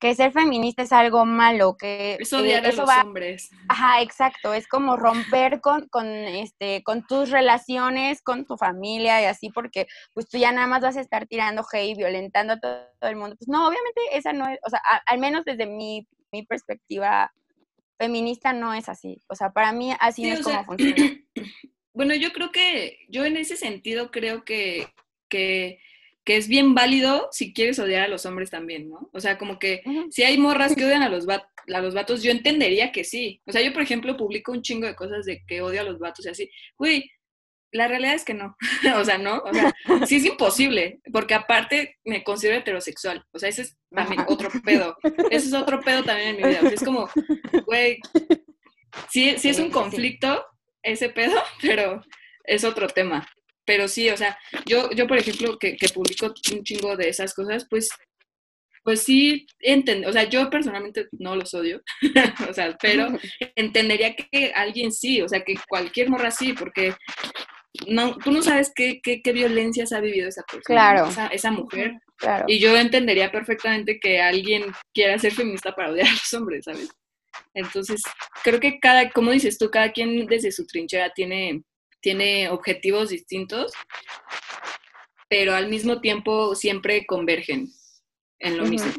que 0.00 0.14
ser 0.14 0.32
feminista 0.32 0.82
es 0.82 0.92
algo 0.92 1.24
malo, 1.24 1.76
que 1.78 2.18
eso 2.20 2.38
odiar 2.38 2.66
a 2.66 2.72
los 2.72 2.90
hombres. 3.02 3.48
Ajá, 3.68 4.02
exacto, 4.02 4.52
es 4.52 4.66
como 4.66 4.96
romper 4.96 5.60
con, 5.60 5.88
con, 5.88 6.06
este, 6.06 6.82
con 6.82 7.06
tus 7.06 7.30
relaciones, 7.30 8.20
con 8.20 8.44
tu 8.44 8.56
familia 8.56 9.22
y 9.22 9.24
así, 9.24 9.50
porque 9.50 9.86
pues 10.12 10.28
tú 10.28 10.36
ya 10.36 10.52
nada 10.52 10.66
más 10.66 10.82
vas 10.82 10.96
a 10.96 11.00
estar 11.00 11.26
tirando 11.26 11.64
hate, 11.72 11.96
violentando 11.96 12.54
a 12.54 12.60
todo, 12.60 12.86
el 13.02 13.16
mundo. 13.16 13.36
Pues 13.38 13.48
no, 13.48 13.66
obviamente 13.66 14.00
esa 14.12 14.32
no 14.32 14.48
es, 14.48 14.58
o 14.66 14.68
sea, 14.68 14.80
al 15.06 15.18
menos 15.18 15.44
desde 15.44 15.66
mi, 15.66 16.06
mi 16.32 16.44
perspectiva 16.44 17.32
feminista 17.98 18.52
no 18.52 18.74
es 18.74 18.88
así. 18.88 19.20
O 19.28 19.34
sea, 19.34 19.52
para 19.52 19.72
mí 19.72 19.92
así 20.00 20.22
no 20.22 20.34
es 20.34 20.42
como 20.42 20.64
funciona. 20.64 20.96
Bueno, 21.96 22.12
yo 22.16 22.32
creo 22.32 22.50
que, 22.50 22.98
yo 23.08 23.24
en 23.24 23.36
ese 23.36 23.56
sentido 23.56 24.10
creo 24.10 24.44
que, 24.44 24.88
que, 25.28 25.78
es 26.26 26.48
bien 26.48 26.74
válido 26.74 27.28
si 27.30 27.52
quieres 27.52 27.78
odiar 27.78 28.02
a 28.02 28.08
los 28.08 28.26
hombres 28.26 28.50
también, 28.50 28.88
¿no? 28.88 29.10
O 29.12 29.20
sea, 29.20 29.38
como 29.38 29.60
que 29.60 29.84
si 30.10 30.24
hay 30.24 30.36
morras 30.36 30.74
que 30.74 30.84
odian 30.84 31.02
a 31.02 31.08
los, 31.08 31.28
a 31.28 31.80
los 31.80 31.94
vatos, 31.94 32.24
yo 32.24 32.32
entendería 32.32 32.90
que 32.90 33.04
sí. 33.04 33.40
O 33.46 33.52
sea, 33.52 33.62
yo, 33.62 33.72
por 33.72 33.82
ejemplo, 33.82 34.16
publico 34.16 34.50
un 34.50 34.62
chingo 34.62 34.88
de 34.88 34.96
cosas 34.96 35.24
de 35.24 35.44
que 35.46 35.62
odio 35.62 35.82
a 35.82 35.84
los 35.84 36.00
vatos 36.00 36.26
y 36.26 36.30
así. 36.30 36.50
Güey, 36.76 37.08
la 37.74 37.88
realidad 37.88 38.14
es 38.14 38.24
que 38.24 38.34
no. 38.34 38.56
o 38.96 39.04
sea, 39.04 39.18
no. 39.18 39.42
O 39.44 39.52
sea, 39.52 39.74
sí 40.06 40.16
es 40.16 40.24
imposible, 40.24 41.00
porque 41.12 41.34
aparte 41.34 41.98
me 42.04 42.22
considero 42.22 42.58
heterosexual. 42.58 43.24
O 43.32 43.38
sea, 43.38 43.48
ese 43.48 43.62
es 43.62 43.76
también 43.90 44.24
otro 44.28 44.48
pedo. 44.64 44.96
Ese 45.30 45.48
es 45.48 45.52
otro 45.52 45.80
pedo 45.80 46.04
también 46.04 46.30
en 46.30 46.36
mi 46.36 46.48
vida. 46.48 46.60
O 46.60 46.62
sea, 46.62 46.72
es 46.72 46.84
como, 46.84 47.10
güey, 47.66 47.98
sí, 49.10 49.34
sí 49.38 49.48
es 49.48 49.58
un 49.58 49.70
conflicto 49.70 50.46
ese 50.82 51.08
pedo, 51.08 51.34
pero 51.62 52.00
es 52.44 52.64
otro 52.64 52.86
tema. 52.86 53.28
Pero 53.66 53.88
sí, 53.88 54.08
o 54.10 54.16
sea, 54.16 54.38
yo, 54.66 54.90
yo 54.92 55.06
por 55.06 55.18
ejemplo, 55.18 55.58
que, 55.58 55.76
que 55.76 55.88
publico 55.88 56.32
un 56.52 56.62
chingo 56.62 56.96
de 56.96 57.08
esas 57.08 57.34
cosas, 57.34 57.66
pues 57.68 57.88
pues 58.84 59.02
sí, 59.02 59.46
entiendo, 59.60 60.10
o 60.10 60.12
sea, 60.12 60.24
yo 60.24 60.50
personalmente 60.50 61.08
no 61.12 61.34
los 61.34 61.54
odio, 61.54 61.80
o 62.50 62.52
sea, 62.52 62.76
pero 62.80 63.08
entendería 63.56 64.14
que 64.14 64.52
alguien 64.54 64.92
sí, 64.92 65.22
o 65.22 65.28
sea, 65.28 65.42
que 65.42 65.54
cualquier 65.66 66.10
morra 66.10 66.30
sí, 66.30 66.52
porque 66.52 66.94
no, 67.88 68.16
tú 68.16 68.30
no 68.30 68.42
sabes 68.42 68.72
qué, 68.74 69.00
qué, 69.02 69.20
qué 69.20 69.32
violencias 69.32 69.92
ha 69.92 70.00
vivido 70.00 70.28
esa 70.28 70.42
persona, 70.42 71.28
esa, 71.32 71.50
mujer. 71.50 71.94
Y 72.46 72.58
yo 72.58 72.76
entendería 72.76 73.32
perfectamente 73.32 73.98
que 73.98 74.20
alguien 74.20 74.72
quiera 74.92 75.18
ser 75.18 75.32
feminista 75.32 75.74
para 75.74 75.90
odiar 75.90 76.06
a 76.06 76.12
los 76.12 76.32
hombres, 76.34 76.64
¿sabes? 76.64 76.88
Entonces, 77.52 78.02
creo 78.42 78.60
que 78.60 78.78
cada, 78.78 79.10
como 79.10 79.32
dices 79.32 79.58
tú, 79.58 79.70
cada 79.70 79.92
quien 79.92 80.26
desde 80.26 80.52
su 80.52 80.66
trinchera 80.66 81.12
tiene, 81.12 81.64
tiene 82.00 82.48
objetivos 82.48 83.10
distintos, 83.10 83.72
pero 85.28 85.54
al 85.54 85.68
mismo 85.68 86.00
tiempo 86.00 86.54
siempre 86.54 87.04
convergen 87.06 87.68
en 88.38 88.56
lo 88.56 88.66
mismo. 88.66 88.92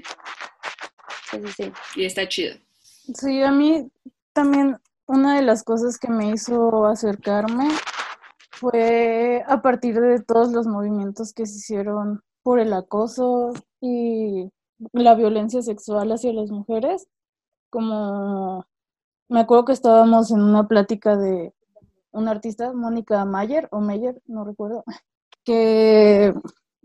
Sí, 1.31 1.37
sí, 1.45 1.53
sí. 1.55 1.71
Y 1.95 2.05
está 2.05 2.27
chido. 2.27 2.57
Sí, 3.13 3.41
a 3.41 3.51
mí 3.51 3.89
también 4.33 4.77
una 5.05 5.35
de 5.35 5.43
las 5.43 5.63
cosas 5.63 5.97
que 5.97 6.09
me 6.09 6.29
hizo 6.31 6.85
acercarme 6.85 7.69
fue 8.55 9.43
a 9.47 9.61
partir 9.61 9.99
de 9.99 10.21
todos 10.21 10.51
los 10.51 10.67
movimientos 10.67 11.33
que 11.33 11.45
se 11.45 11.57
hicieron 11.57 12.21
por 12.43 12.59
el 12.59 12.73
acoso 12.73 13.53
y 13.81 14.51
la 14.93 15.15
violencia 15.15 15.61
sexual 15.61 16.11
hacia 16.11 16.33
las 16.33 16.51
mujeres. 16.51 17.07
Como 17.69 18.65
me 19.29 19.41
acuerdo 19.41 19.65
que 19.65 19.73
estábamos 19.73 20.31
en 20.31 20.41
una 20.41 20.67
plática 20.67 21.17
de 21.17 21.53
una 22.11 22.31
artista, 22.31 22.73
Mónica 22.73 23.25
Mayer 23.25 23.67
o 23.71 23.81
Meyer, 23.81 24.21
no 24.25 24.45
recuerdo, 24.45 24.85
que 25.43 26.33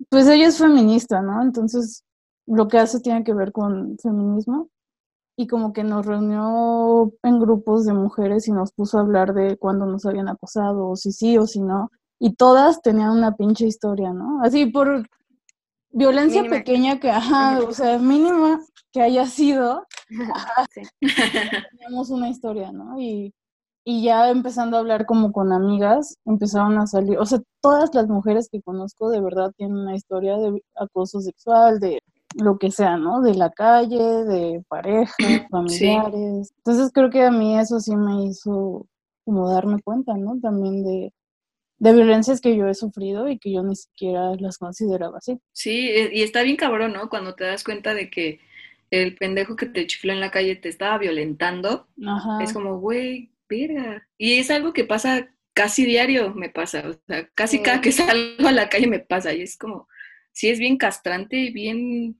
pues 0.08 0.28
ella 0.28 0.48
es 0.48 0.58
feminista, 0.58 1.22
¿no? 1.22 1.42
Entonces 1.42 2.04
lo 2.46 2.68
que 2.68 2.78
hace 2.78 3.00
tiene 3.00 3.22
que 3.22 3.34
ver 3.34 3.52
con 3.52 3.96
feminismo 4.02 4.70
y 5.40 5.46
como 5.46 5.72
que 5.72 5.84
nos 5.84 6.04
reunió 6.04 7.14
en 7.22 7.40
grupos 7.40 7.86
de 7.86 7.94
mujeres 7.94 8.46
y 8.46 8.52
nos 8.52 8.72
puso 8.72 8.98
a 8.98 9.00
hablar 9.00 9.32
de 9.32 9.56
cuándo 9.56 9.86
nos 9.86 10.04
habían 10.04 10.28
acosado, 10.28 10.90
o 10.90 10.96
si 10.96 11.12
sí 11.12 11.38
o 11.38 11.46
si 11.46 11.62
no. 11.62 11.90
Y 12.18 12.34
todas 12.34 12.82
tenían 12.82 13.12
una 13.12 13.36
pinche 13.36 13.66
historia, 13.66 14.12
¿no? 14.12 14.42
Así 14.42 14.66
por 14.66 15.08
violencia 15.92 16.44
pequeña 16.44 17.00
que, 17.00 17.10
ajá, 17.10 17.58
o 17.60 17.72
sea, 17.72 17.96
mínima 17.96 18.60
que 18.92 19.00
haya 19.00 19.24
sido, 19.24 19.86
teníamos 21.70 22.10
una 22.10 22.28
historia, 22.28 22.70
¿no? 22.70 23.00
Y, 23.00 23.32
y 23.82 24.02
ya 24.02 24.28
empezando 24.28 24.76
a 24.76 24.80
hablar 24.80 25.06
como 25.06 25.32
con 25.32 25.54
amigas, 25.54 26.18
empezaron 26.26 26.76
a 26.78 26.86
salir, 26.86 27.16
o 27.16 27.24
sea, 27.24 27.40
todas 27.62 27.94
las 27.94 28.08
mujeres 28.08 28.50
que 28.52 28.60
conozco 28.60 29.08
de 29.08 29.22
verdad 29.22 29.52
tienen 29.56 29.78
una 29.78 29.96
historia 29.96 30.36
de 30.36 30.62
acoso 30.76 31.22
sexual, 31.22 31.80
de 31.80 32.02
lo 32.36 32.58
que 32.58 32.70
sea, 32.70 32.96
¿no? 32.96 33.22
De 33.22 33.34
la 33.34 33.50
calle, 33.50 33.98
de 33.98 34.62
pareja, 34.68 35.14
familiares. 35.50 36.52
Entonces 36.58 36.90
creo 36.92 37.10
que 37.10 37.22
a 37.22 37.30
mí 37.30 37.58
eso 37.58 37.80
sí 37.80 37.96
me 37.96 38.24
hizo 38.24 38.86
como 39.24 39.50
darme 39.50 39.80
cuenta, 39.82 40.14
¿no? 40.16 40.38
También 40.40 40.84
de, 40.84 41.12
de 41.78 41.92
violencias 41.92 42.40
que 42.40 42.56
yo 42.56 42.68
he 42.68 42.74
sufrido 42.74 43.28
y 43.28 43.38
que 43.38 43.52
yo 43.52 43.62
ni 43.62 43.76
siquiera 43.76 44.34
las 44.38 44.58
consideraba 44.58 45.18
así. 45.18 45.38
Sí, 45.52 45.88
e, 45.88 46.10
y 46.12 46.22
está 46.22 46.42
bien 46.42 46.56
cabrón, 46.56 46.92
¿no? 46.92 47.08
Cuando 47.08 47.34
te 47.34 47.44
das 47.44 47.64
cuenta 47.64 47.94
de 47.94 48.10
que 48.10 48.40
el 48.90 49.14
pendejo 49.16 49.56
que 49.56 49.66
te 49.66 49.86
chifló 49.86 50.12
en 50.12 50.20
la 50.20 50.30
calle 50.30 50.56
te 50.56 50.68
estaba 50.68 50.98
violentando. 50.98 51.88
Ajá. 52.06 52.42
Es 52.42 52.52
como, 52.52 52.78
güey, 52.80 53.32
verga. 53.48 54.06
Y 54.18 54.38
es 54.38 54.50
algo 54.50 54.72
que 54.72 54.84
pasa 54.84 55.28
casi 55.54 55.84
diario, 55.84 56.34
me 56.34 56.50
pasa. 56.50 56.88
O 56.88 56.92
sea, 57.06 57.28
casi 57.34 57.62
cada 57.62 57.80
que 57.80 57.92
salgo 57.92 58.48
a 58.48 58.52
la 58.52 58.68
calle 58.68 58.86
me 58.86 59.00
pasa. 59.00 59.32
Y 59.32 59.42
es 59.42 59.56
como, 59.56 59.88
sí 60.32 60.48
es 60.48 60.58
bien 60.58 60.76
castrante 60.76 61.36
y 61.36 61.52
bien 61.52 62.19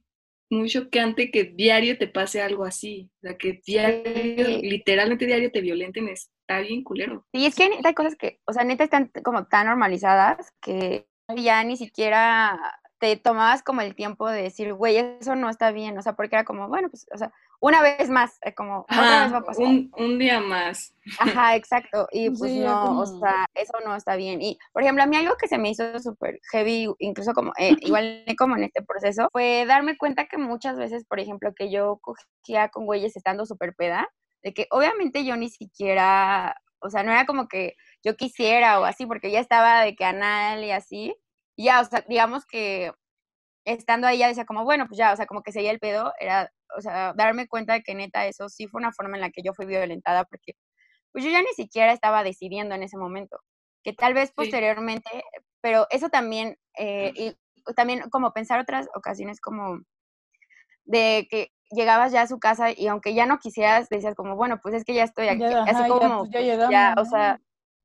muy 0.50 0.68
choqueante 0.68 1.30
que 1.30 1.44
diario 1.44 1.96
te 1.96 2.08
pase 2.08 2.42
algo 2.42 2.64
así. 2.64 3.10
O 3.18 3.28
sea, 3.28 3.38
que 3.38 3.60
diario, 3.64 4.58
literalmente 4.58 5.26
diario 5.26 5.50
te 5.50 5.60
violenten, 5.60 6.08
está 6.08 6.60
bien 6.60 6.82
culero. 6.82 7.24
Y 7.32 7.46
es 7.46 7.54
que 7.54 7.70
hay 7.82 7.94
cosas 7.94 8.16
que, 8.16 8.40
o 8.46 8.52
sea, 8.52 8.64
neta 8.64 8.84
están 8.84 9.10
como 9.24 9.46
tan 9.46 9.68
normalizadas 9.68 10.52
que 10.60 11.06
ya 11.36 11.62
ni 11.62 11.76
siquiera 11.76 12.58
te 12.98 13.16
tomabas 13.16 13.62
como 13.62 13.80
el 13.80 13.94
tiempo 13.94 14.28
de 14.28 14.42
decir, 14.42 14.74
güey, 14.74 14.96
eso 14.96 15.34
no 15.34 15.48
está 15.48 15.70
bien, 15.72 15.96
o 15.96 16.02
sea, 16.02 16.14
porque 16.14 16.36
era 16.36 16.44
como, 16.44 16.68
bueno, 16.68 16.90
pues, 16.90 17.06
o 17.14 17.16
sea, 17.16 17.32
una 17.60 17.82
vez 17.82 18.08
más, 18.08 18.38
eh, 18.42 18.54
como, 18.54 18.80
otra 18.80 19.24
vez 19.24 19.32
va 19.34 19.38
a 19.38 19.44
pasar. 19.44 19.66
Un, 19.66 20.18
día 20.18 20.40
más. 20.40 20.94
Ajá, 21.18 21.56
exacto, 21.56 22.08
y 22.10 22.30
pues 22.30 22.52
no, 22.52 23.00
o 23.00 23.06
sea, 23.06 23.46
eso 23.54 23.74
no 23.84 23.94
está 23.94 24.16
bien. 24.16 24.40
Y, 24.40 24.58
por 24.72 24.82
ejemplo, 24.82 25.02
a 25.02 25.06
mí 25.06 25.16
algo 25.16 25.36
que 25.36 25.46
se 25.46 25.58
me 25.58 25.70
hizo 25.70 25.98
súper 26.00 26.40
heavy, 26.52 26.88
incluso 26.98 27.34
como, 27.34 27.52
eh, 27.58 27.76
igual 27.80 28.24
como 28.38 28.56
en 28.56 28.64
este 28.64 28.82
proceso, 28.82 29.28
fue 29.32 29.66
darme 29.66 29.98
cuenta 29.98 30.26
que 30.26 30.38
muchas 30.38 30.76
veces, 30.76 31.04
por 31.04 31.20
ejemplo, 31.20 31.52
que 31.54 31.70
yo 31.70 32.00
cogía 32.00 32.70
con 32.70 32.86
güeyes 32.86 33.14
estando 33.16 33.44
súper 33.44 33.74
peda, 33.74 34.08
de 34.42 34.54
que 34.54 34.66
obviamente 34.70 35.24
yo 35.24 35.36
ni 35.36 35.50
siquiera, 35.50 36.56
o 36.80 36.88
sea, 36.88 37.02
no 37.02 37.12
era 37.12 37.26
como 37.26 37.46
que 37.46 37.74
yo 38.02 38.16
quisiera 38.16 38.80
o 38.80 38.84
así, 38.84 39.04
porque 39.04 39.30
ya 39.30 39.40
estaba 39.40 39.82
de 39.82 39.94
que 39.94 40.04
anal 40.04 40.64
y 40.64 40.70
así, 40.70 41.14
ya, 41.58 41.82
o 41.82 41.84
sea, 41.84 42.04
digamos 42.08 42.46
que 42.46 42.92
estando 43.64 44.06
ahí 44.06 44.18
ya 44.18 44.28
decía 44.28 44.44
como, 44.44 44.64
bueno, 44.64 44.86
pues 44.86 44.98
ya, 44.98 45.12
o 45.12 45.16
sea, 45.16 45.26
como 45.26 45.42
que 45.42 45.52
seguía 45.52 45.70
el 45.70 45.80
pedo, 45.80 46.12
era, 46.18 46.50
o 46.76 46.80
sea, 46.80 47.12
darme 47.14 47.48
cuenta 47.48 47.74
de 47.74 47.82
que 47.82 47.94
neta 47.94 48.26
eso 48.26 48.48
sí 48.48 48.66
fue 48.66 48.80
una 48.80 48.92
forma 48.92 49.16
en 49.16 49.22
la 49.22 49.30
que 49.30 49.42
yo 49.42 49.52
fui 49.52 49.66
violentada 49.66 50.24
porque 50.24 50.54
pues 51.12 51.24
yo 51.24 51.30
ya 51.30 51.42
ni 51.42 51.52
siquiera 51.54 51.92
estaba 51.92 52.22
decidiendo 52.22 52.74
en 52.74 52.82
ese 52.82 52.96
momento, 52.96 53.38
que 53.82 53.92
tal 53.92 54.14
vez 54.14 54.32
posteriormente, 54.32 55.24
pero 55.60 55.86
eso 55.90 56.08
también, 56.08 56.56
eh, 56.78 57.12
y 57.14 57.36
también 57.74 58.08
como 58.10 58.32
pensar 58.32 58.60
otras 58.60 58.88
ocasiones 58.94 59.40
como 59.40 59.80
de 60.84 61.26
que 61.30 61.48
llegabas 61.70 62.12
ya 62.12 62.22
a 62.22 62.26
su 62.26 62.38
casa 62.38 62.70
y 62.70 62.86
aunque 62.88 63.14
ya 63.14 63.26
no 63.26 63.38
quisieras, 63.38 63.88
decías 63.88 64.14
como, 64.14 64.36
bueno, 64.36 64.60
pues 64.62 64.74
es 64.74 64.84
que 64.84 64.94
ya 64.94 65.04
estoy 65.04 65.28
aquí, 65.28 65.44
así 65.44 65.88
como, 65.88 66.26
ya, 66.26 66.56
pues, 66.56 66.70
ya, 66.70 66.94
o 66.96 67.04
sea, 67.04 67.40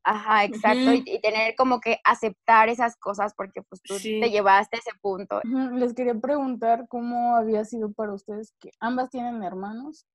Ajá, 0.08 0.44
exacto, 0.44 0.94
y, 0.94 1.20
tener 1.20 1.56
como 1.56 1.80
que 1.80 2.00
aceptar 2.04 2.70
esas 2.70 2.96
cosas 2.96 3.34
porque 3.36 3.64
pues 3.64 3.82
tú 3.82 3.96
te 3.96 4.30
llevaste 4.30 4.76
a 4.76 4.80
ese 4.80 4.92
punto. 5.02 5.42
Les 5.74 5.96
quería 5.96 6.14
preguntar 6.14 6.86
cómo 6.88 7.36
había 7.36 7.66
sido 7.66 7.92
para 7.92 8.14
ustedes, 8.14 8.54
que 8.60 8.70
ambas 8.80 9.10
tienen 9.10 9.42
hermanos, 9.42 10.06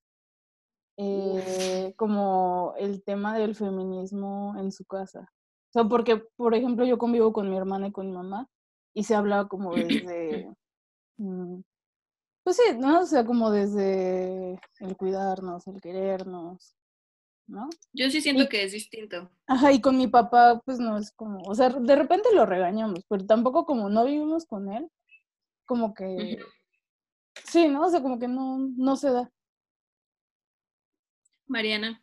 eh, 0.97 1.93
como 1.97 2.74
el 2.78 3.03
tema 3.03 3.36
del 3.36 3.57
feminismo 3.57 4.55
en 4.59 4.70
su 4.70 4.84
casa. 4.84 5.28
O 5.70 5.72
sea, 5.72 5.84
porque, 5.84 6.22
por 6.36 6.55
ejemplo, 6.55 6.84
yo 6.84 6.97
convivo 6.97 7.32
con 7.32 7.51
mi 7.51 7.57
hermana 7.57 7.88
y 7.88 7.93
con 7.93 8.07
mi 8.07 8.12
mamá 8.12 8.47
y 8.95 9.03
se 9.03 9.16
habla 9.16 9.49
como 9.49 9.74
desde, 9.74 10.55
mm, 11.18 11.62
pues 12.45 12.57
sí, 12.57 12.78
¿no? 12.78 13.01
O 13.01 13.07
sea, 13.07 13.24
como 13.24 13.51
desde 13.51 14.61
el 14.78 14.97
cuidarnos, 14.97 15.66
el 15.66 15.80
querernos, 15.80 16.76
¿no? 17.51 17.68
Yo 17.92 18.11
sí 18.11 18.20
siento 18.20 18.48
que 18.48 18.62
es 18.62 18.72
distinto. 18.72 19.30
Ajá, 19.46 19.72
y 19.72 19.80
con 19.80 19.96
mi 19.96 20.07
papá, 20.07 20.61
pues 20.64 20.78
no 20.78 20.96
es 20.96 21.11
como, 21.12 21.42
o 21.42 21.55
sea, 21.55 21.68
de 21.68 21.96
repente 21.96 22.28
lo 22.32 22.46
regañamos, 22.46 23.05
pero 23.09 23.26
tampoco 23.26 23.66
como 23.66 23.90
no 23.90 24.05
vivimos 24.05 24.46
con 24.46 24.72
él, 24.72 24.88
como 25.66 25.92
que, 25.92 26.38
sí, 27.44 27.68
¿no? 27.68 27.82
O 27.82 27.90
sea, 27.90 28.01
como 28.01 28.18
que 28.18 28.28
no, 28.28 28.59
no 28.76 28.96
se 28.96 29.11
da. 29.11 29.30
Mariana. 31.46 32.03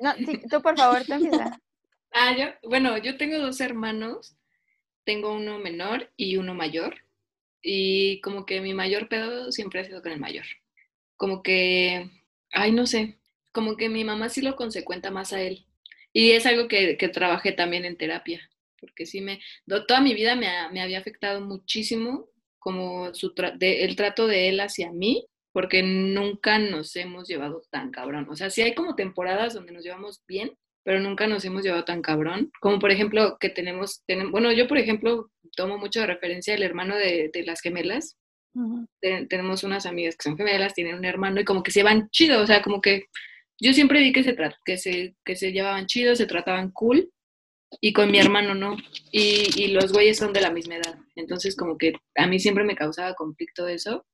No, 0.00 0.12
tú 0.50 0.60
por 0.60 0.76
favor, 0.76 1.04
te 1.04 1.14
empieza. 1.14 1.58
ah, 2.12 2.36
yo, 2.36 2.68
bueno, 2.68 2.98
yo 2.98 3.16
tengo 3.16 3.38
dos 3.38 3.60
hermanos, 3.60 4.36
tengo 5.04 5.32
uno 5.32 5.58
menor 5.58 6.12
y 6.16 6.36
uno 6.36 6.54
mayor, 6.54 6.96
y 7.62 8.20
como 8.20 8.44
que 8.44 8.60
mi 8.60 8.74
mayor 8.74 9.08
pedo 9.08 9.52
siempre 9.52 9.80
ha 9.80 9.84
sido 9.84 10.02
con 10.02 10.12
el 10.12 10.20
mayor. 10.20 10.44
Como 11.16 11.42
que, 11.42 12.10
ay, 12.52 12.72
no 12.72 12.86
sé, 12.86 13.18
como 13.52 13.76
que 13.76 13.88
mi 13.88 14.04
mamá 14.04 14.28
sí 14.28 14.42
lo 14.42 14.56
consecuenta 14.56 15.10
más 15.10 15.32
a 15.32 15.42
él. 15.42 15.66
Y 16.12 16.32
es 16.32 16.46
algo 16.46 16.68
que, 16.68 16.96
que 16.96 17.08
trabajé 17.08 17.52
también 17.52 17.84
en 17.84 17.96
terapia, 17.96 18.40
porque 18.80 19.06
sí 19.06 19.20
me, 19.20 19.40
toda 19.66 20.00
mi 20.00 20.14
vida 20.14 20.36
me, 20.36 20.48
me 20.72 20.80
había 20.80 20.98
afectado 20.98 21.40
muchísimo 21.40 22.28
como 22.58 23.14
su 23.14 23.32
el 23.60 23.96
trato 23.96 24.26
de 24.26 24.48
él 24.48 24.60
hacia 24.60 24.92
mí, 24.92 25.26
porque 25.52 25.82
nunca 25.82 26.58
nos 26.58 26.94
hemos 26.96 27.28
llevado 27.28 27.62
tan 27.70 27.90
cabrón. 27.90 28.26
O 28.30 28.36
sea, 28.36 28.50
sí 28.50 28.62
hay 28.62 28.74
como 28.74 28.94
temporadas 28.94 29.54
donde 29.54 29.72
nos 29.72 29.84
llevamos 29.84 30.22
bien, 30.26 30.52
pero 30.84 31.00
nunca 31.00 31.26
nos 31.26 31.44
hemos 31.44 31.62
llevado 31.62 31.84
tan 31.84 32.02
cabrón. 32.02 32.50
Como 32.60 32.78
por 32.78 32.90
ejemplo 32.90 33.36
que 33.38 33.50
tenemos, 33.50 34.02
tenemos 34.06 34.32
bueno, 34.32 34.52
yo 34.52 34.68
por 34.68 34.78
ejemplo 34.78 35.30
tomo 35.56 35.78
mucho 35.78 36.00
de 36.00 36.06
referencia 36.06 36.54
el 36.54 36.62
hermano 36.62 36.96
de, 36.96 37.30
de 37.32 37.42
las 37.44 37.60
gemelas. 37.60 38.16
tenemos 39.00 39.64
unas 39.64 39.86
amigas 39.86 40.16
que 40.16 40.24
son 40.24 40.36
gemelas, 40.36 40.74
tienen 40.74 40.96
un 40.96 41.04
hermano 41.04 41.40
y 41.40 41.44
como 41.44 41.62
que 41.62 41.70
se 41.70 41.80
llevan 41.80 42.08
chido, 42.10 42.42
o 42.42 42.46
sea, 42.46 42.62
como 42.62 42.80
que 42.80 43.06
yo 43.60 43.72
siempre 43.72 44.00
vi 44.00 44.12
que 44.12 44.22
se, 44.22 44.36
que 44.64 44.76
se, 44.76 45.16
que 45.24 45.36
se 45.36 45.52
llevaban 45.52 45.86
chido, 45.86 46.14
se 46.14 46.26
trataban 46.26 46.70
cool, 46.70 47.10
y 47.80 47.92
con 47.92 48.10
mi 48.10 48.18
hermano 48.18 48.54
no. 48.54 48.76
Y, 49.12 49.50
y, 49.56 49.68
los 49.68 49.92
güeyes 49.92 50.18
son 50.18 50.32
de 50.32 50.40
la 50.40 50.50
misma 50.50 50.76
edad. 50.76 50.98
Entonces, 51.16 51.56
como 51.56 51.76
que 51.76 51.92
a 52.16 52.26
mí 52.26 52.38
siempre 52.38 52.64
me 52.64 52.76
causaba 52.76 53.14
conflicto 53.14 53.68
eso. 53.68 54.06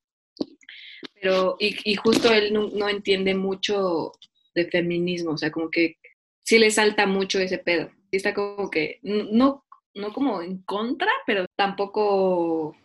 Pero, 1.20 1.56
y, 1.58 1.76
y 1.84 1.94
justo 1.96 2.32
él 2.32 2.52
no, 2.52 2.68
no, 2.70 2.88
entiende 2.88 3.34
mucho 3.34 4.12
de 4.54 4.70
feminismo, 4.70 5.32
o 5.32 5.38
sea, 5.38 5.50
como 5.50 5.70
que 5.70 5.96
sí 6.44 6.58
le 6.58 6.70
salta 6.70 7.06
mucho 7.06 7.38
ese 7.38 7.58
pedo. 7.58 7.90
Sí 8.10 8.16
está 8.16 8.34
como 8.34 8.70
que, 8.70 8.98
no, 9.02 9.64
no 9.94 10.12
como 10.12 10.42
en 10.42 10.62
contra, 10.62 11.10
pero 11.26 11.46
tampoco 11.56 12.76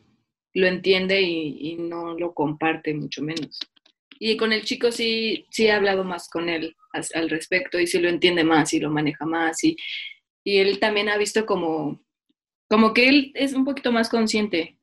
lo 0.53 0.67
entiende 0.67 1.21
y, 1.21 1.71
y 1.71 1.75
no 1.75 2.17
lo 2.17 2.33
comparte, 2.33 2.93
mucho 2.93 3.21
menos. 3.21 3.59
Y 4.19 4.35
con 4.35 4.51
el 4.51 4.63
chico 4.65 4.91
sí, 4.91 5.45
sí 5.49 5.67
he 5.67 5.71
hablado 5.71 6.03
más 6.03 6.29
con 6.29 6.49
él 6.49 6.75
al 7.13 7.29
respecto 7.29 7.79
y 7.79 7.87
sí 7.87 7.99
lo 7.99 8.09
entiende 8.09 8.43
más 8.43 8.73
y 8.73 8.79
lo 8.79 8.89
maneja 8.89 9.25
más 9.25 9.63
y, 9.63 9.77
y 10.43 10.57
él 10.57 10.79
también 10.79 11.07
ha 11.07 11.17
visto 11.17 11.45
como, 11.45 12.03
como 12.67 12.93
que 12.93 13.07
él 13.07 13.31
es 13.35 13.53
un 13.53 13.63
poquito 13.63 13.91
más 13.91 14.09
consciente 14.09 14.77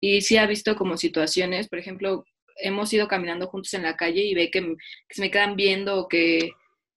y 0.00 0.20
sí 0.20 0.36
ha 0.36 0.46
visto 0.46 0.76
como 0.76 0.96
situaciones, 0.96 1.68
por 1.68 1.78
ejemplo, 1.78 2.24
hemos 2.58 2.92
ido 2.92 3.08
caminando 3.08 3.48
juntos 3.48 3.74
en 3.74 3.82
la 3.82 3.96
calle 3.96 4.22
y 4.22 4.34
ve 4.34 4.50
que, 4.50 4.60
que 4.60 5.14
se 5.14 5.20
me 5.20 5.30
quedan 5.30 5.56
viendo 5.56 5.98
o 5.98 6.08
que, 6.08 6.52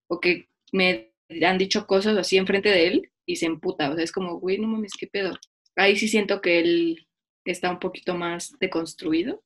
o 0.07 0.19
que 0.19 0.47
me 0.71 1.11
han 1.43 1.57
dicho 1.57 1.87
cosas 1.87 2.17
así 2.17 2.37
enfrente 2.37 2.69
de 2.69 2.87
él 2.87 3.11
y 3.25 3.37
se 3.37 3.45
emputa, 3.45 3.89
o 3.89 3.95
sea, 3.95 4.03
es 4.03 4.11
como, 4.11 4.39
güey, 4.39 4.57
no 4.57 4.67
mames, 4.67 4.93
qué 4.97 5.07
pedo. 5.07 5.33
Ahí 5.75 5.95
sí 5.95 6.07
siento 6.07 6.41
que 6.41 6.59
él 6.59 7.07
está 7.45 7.71
un 7.71 7.79
poquito 7.79 8.15
más 8.15 8.53
deconstruido 8.59 9.43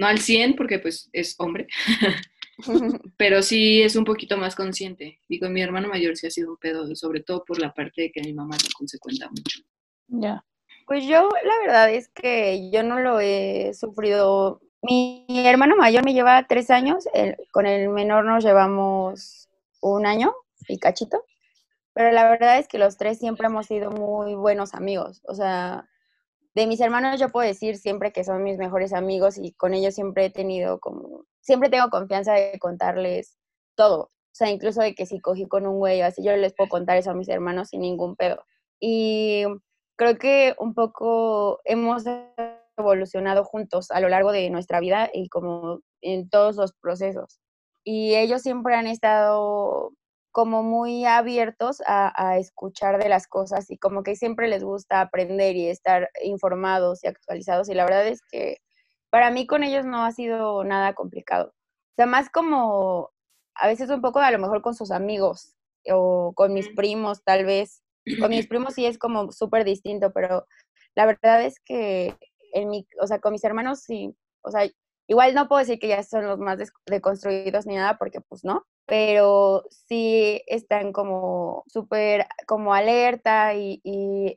no 0.00 0.06
al 0.06 0.18
100 0.18 0.56
porque 0.56 0.78
pues 0.78 1.10
es 1.12 1.34
hombre, 1.38 1.68
pero 3.18 3.42
sí 3.42 3.82
es 3.82 3.96
un 3.96 4.04
poquito 4.04 4.36
más 4.38 4.56
consciente. 4.56 5.20
Y 5.28 5.38
con 5.38 5.52
mi 5.52 5.60
hermano 5.60 5.88
mayor 5.88 6.16
sí 6.16 6.26
ha 6.26 6.30
sido 6.30 6.50
un 6.50 6.56
pedo, 6.56 6.94
sobre 6.96 7.20
todo 7.20 7.44
por 7.44 7.58
la 7.60 7.72
parte 7.74 8.02
de 8.02 8.10
que 8.10 8.22
mi 8.22 8.32
mamá 8.32 8.58
se 8.58 8.72
consecuenta 8.72 9.28
mucho. 9.28 9.60
Ya. 10.08 10.44
Pues 10.86 11.04
yo 11.04 11.28
la 11.44 11.58
verdad 11.60 11.90
es 11.90 12.08
que 12.08 12.70
yo 12.70 12.82
no 12.82 12.98
lo 12.98 13.20
he 13.20 13.72
sufrido. 13.74 14.60
Mi, 14.82 15.26
hermano 15.28 15.76
mayor 15.76 16.02
me 16.02 16.14
lleva 16.14 16.46
tres 16.48 16.70
años, 16.70 17.06
con 17.52 17.66
el 17.66 17.90
menor 17.90 18.24
nos 18.24 18.42
llevamos 18.42 19.50
un 19.82 20.06
año 20.06 20.34
y 20.66 20.78
cachito, 20.78 21.22
pero 21.92 22.10
la 22.12 22.30
verdad 22.30 22.58
es 22.58 22.66
que 22.66 22.78
los 22.78 22.96
tres 22.96 23.18
siempre 23.18 23.46
hemos 23.46 23.66
sido 23.66 23.90
muy 23.90 24.34
buenos 24.34 24.72
amigos. 24.72 25.20
O 25.24 25.34
sea, 25.34 25.89
de 26.54 26.66
mis 26.66 26.80
hermanos 26.80 27.20
yo 27.20 27.28
puedo 27.28 27.46
decir 27.46 27.76
siempre 27.76 28.12
que 28.12 28.24
son 28.24 28.42
mis 28.42 28.58
mejores 28.58 28.92
amigos 28.92 29.38
y 29.38 29.52
con 29.52 29.74
ellos 29.74 29.94
siempre 29.94 30.26
he 30.26 30.30
tenido 30.30 30.80
como, 30.80 31.24
siempre 31.40 31.68
tengo 31.70 31.88
confianza 31.90 32.32
de 32.34 32.58
contarles 32.58 33.38
todo. 33.76 34.04
O 34.04 34.34
sea, 34.34 34.50
incluso 34.50 34.80
de 34.82 34.94
que 34.94 35.06
si 35.06 35.20
cogí 35.20 35.46
con 35.46 35.66
un 35.66 35.78
güey 35.78 36.02
así, 36.02 36.22
yo 36.22 36.36
les 36.36 36.54
puedo 36.54 36.68
contar 36.68 36.96
eso 36.96 37.10
a 37.10 37.14
mis 37.14 37.28
hermanos 37.28 37.68
sin 37.68 37.80
ningún 37.82 38.16
pedo. 38.16 38.44
Y 38.80 39.44
creo 39.96 40.16
que 40.18 40.54
un 40.58 40.74
poco 40.74 41.60
hemos 41.64 42.04
evolucionado 42.78 43.44
juntos 43.44 43.90
a 43.90 44.00
lo 44.00 44.08
largo 44.08 44.32
de 44.32 44.50
nuestra 44.50 44.80
vida 44.80 45.10
y 45.12 45.28
como 45.28 45.80
en 46.00 46.30
todos 46.30 46.56
los 46.56 46.72
procesos. 46.72 47.40
Y 47.84 48.14
ellos 48.14 48.42
siempre 48.42 48.74
han 48.74 48.86
estado 48.86 49.92
como 50.32 50.62
muy 50.62 51.04
abiertos 51.04 51.82
a, 51.86 52.38
escuchar 52.38 53.02
de 53.02 53.08
las 53.08 53.26
cosas 53.26 53.70
y 53.70 53.78
como 53.78 54.02
que 54.02 54.16
siempre 54.16 54.48
les 54.48 54.62
gusta 54.62 55.00
aprender 55.00 55.56
y 55.56 55.68
estar 55.68 56.08
informados 56.22 57.02
y 57.04 57.08
actualizados 57.08 57.68
y 57.68 57.74
la 57.74 57.84
verdad 57.84 58.06
es 58.06 58.22
que 58.22 58.58
para 59.10 59.30
mí 59.30 59.46
con 59.46 59.64
ellos 59.64 59.84
no 59.84 60.04
ha 60.04 60.12
sido 60.12 60.62
nada 60.64 60.94
complicado. 60.94 61.48
O 61.48 61.94
sea, 61.96 62.06
más 62.06 62.30
como 62.30 63.10
a 63.54 63.66
veces 63.66 63.90
un 63.90 64.00
poco 64.00 64.20
a 64.20 64.30
lo 64.30 64.38
mejor 64.38 64.62
con 64.62 64.74
sus 64.74 64.90
amigos 64.92 65.56
o 65.90 66.32
con 66.34 66.54
mis 66.54 66.68
primos 66.70 67.22
tal 67.24 67.44
vez. 67.44 67.82
Con 68.20 68.30
mis 68.30 68.46
primos 68.48 68.74
sí 68.74 68.86
es 68.86 68.98
como 68.98 69.32
súper 69.32 69.64
distinto, 69.64 70.12
pero 70.12 70.46
la 70.94 71.06
verdad 71.06 71.44
es 71.44 71.60
que 71.60 72.16
en 72.52 72.68
mi, 72.68 72.86
o 73.00 73.06
sea, 73.06 73.20
con 73.20 73.32
mis 73.32 73.44
hermanos 73.44 73.80
sí, 73.80 74.14
o 74.42 74.50
sea, 74.50 74.68
igual 75.10 75.34
no 75.34 75.48
puedo 75.48 75.58
decir 75.58 75.80
que 75.80 75.88
ya 75.88 76.02
son 76.04 76.26
los 76.26 76.38
más 76.38 76.56
deconstruidos 76.86 77.66
ni 77.66 77.74
nada 77.74 77.98
porque 77.98 78.20
pues 78.20 78.44
no, 78.44 78.64
pero 78.86 79.64
sí 79.88 80.40
están 80.46 80.92
como 80.92 81.64
súper 81.66 82.26
como 82.46 82.74
alerta 82.74 83.54
y, 83.54 83.80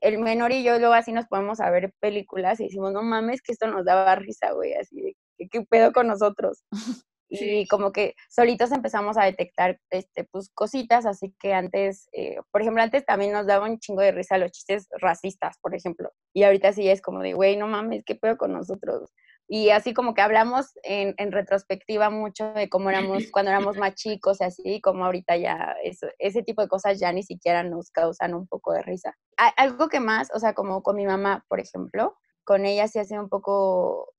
el 0.02 0.18
menor 0.18 0.52
y 0.52 0.64
yo 0.64 0.80
luego 0.80 0.96
así 0.96 1.12
nos 1.12 1.28
ponemos 1.28 1.60
a 1.60 1.70
ver 1.70 1.94
películas 2.00 2.60
y 2.60 2.66
decimos, 2.66 2.92
no 2.92 3.04
mames, 3.04 3.44
que 3.44 3.52
esto 3.52 3.68
nos 3.68 3.86
daba 3.86 4.16
risa, 4.16 4.52
güey, 4.54 4.74
así 4.74 5.00
de, 5.00 5.16
¿qué, 5.52 5.62
pedo 5.62 5.94
con 5.94 6.08
nosotros? 6.08 6.64
Y 7.36 7.66
como 7.68 7.92
que 7.92 8.14
solitos 8.30 8.72
empezamos 8.72 9.18
a 9.18 9.24
detectar 9.24 9.80
este, 9.90 10.24
pues, 10.26 10.52
cositas, 10.54 11.08
así 11.08 11.34
que 11.40 11.56
antes, 11.56 12.08
eh, 12.12 12.38
por 12.52 12.62
ejemplo, 12.62 12.84
antes 12.84 13.06
también 13.08 13.32
nos 13.32 13.48
daba 13.48 13.66
un 13.66 13.80
chingo 13.80 14.04
de 14.04 14.12
risa 14.12 14.38
los 14.38 14.52
chistes 14.52 14.88
racistas, 15.00 15.58
por 15.60 15.74
ejemplo, 15.74 16.12
y 16.32 16.44
ahorita 16.44 16.74
sí 16.74 16.88
es 16.88 17.02
como 17.02 17.22
de, 17.22 17.34
güey, 17.34 17.58
no 17.58 17.66
mames, 17.66 18.04
¿qué 18.06 18.14
pedo 18.14 18.38
con 18.38 18.54
nosotros? 18.54 19.10
Y 19.48 19.70
así 19.70 19.94
como 19.94 20.14
que 20.14 20.22
hablamos 20.22 20.72
en, 20.84 21.16
retrospectiva 21.32 22.10
mucho 22.10 22.54
de 22.54 22.70
cómo 22.70 22.90
éramos 22.90 23.24
cuando 23.32 23.52
éramos 23.52 23.78
más 23.78 23.96
chicos 23.96 24.40
y 24.42 24.46
así, 24.46 24.82
como 24.82 25.06
ahorita 25.06 25.38
ya 25.38 25.76
eso, 25.84 26.08
ese 26.18 26.44
tipo 26.44 26.62
de 26.62 26.68
cosas 26.68 27.00
ya 27.00 27.12
ni 27.12 27.24
siquiera 27.24 27.64
nos 27.64 27.92
causan 27.92 28.34
un 28.34 28.48
poco 28.48 28.74
de 28.74 28.82
risa. 28.82 29.16
Algo 29.58 29.90
que 29.90 30.00
más, 30.00 30.30
o 30.34 30.40
sea, 30.40 30.54
como 30.54 30.82
con 30.82 30.96
mi 30.96 31.06
mamá, 31.06 31.46
por 31.50 31.60
ejemplo, 31.60 32.16
con 32.44 32.66
ella 32.66 32.88
sí 32.88 33.00
ha 33.00 33.04
sido 33.04 33.22
un 33.22 33.30
poco 33.30 34.14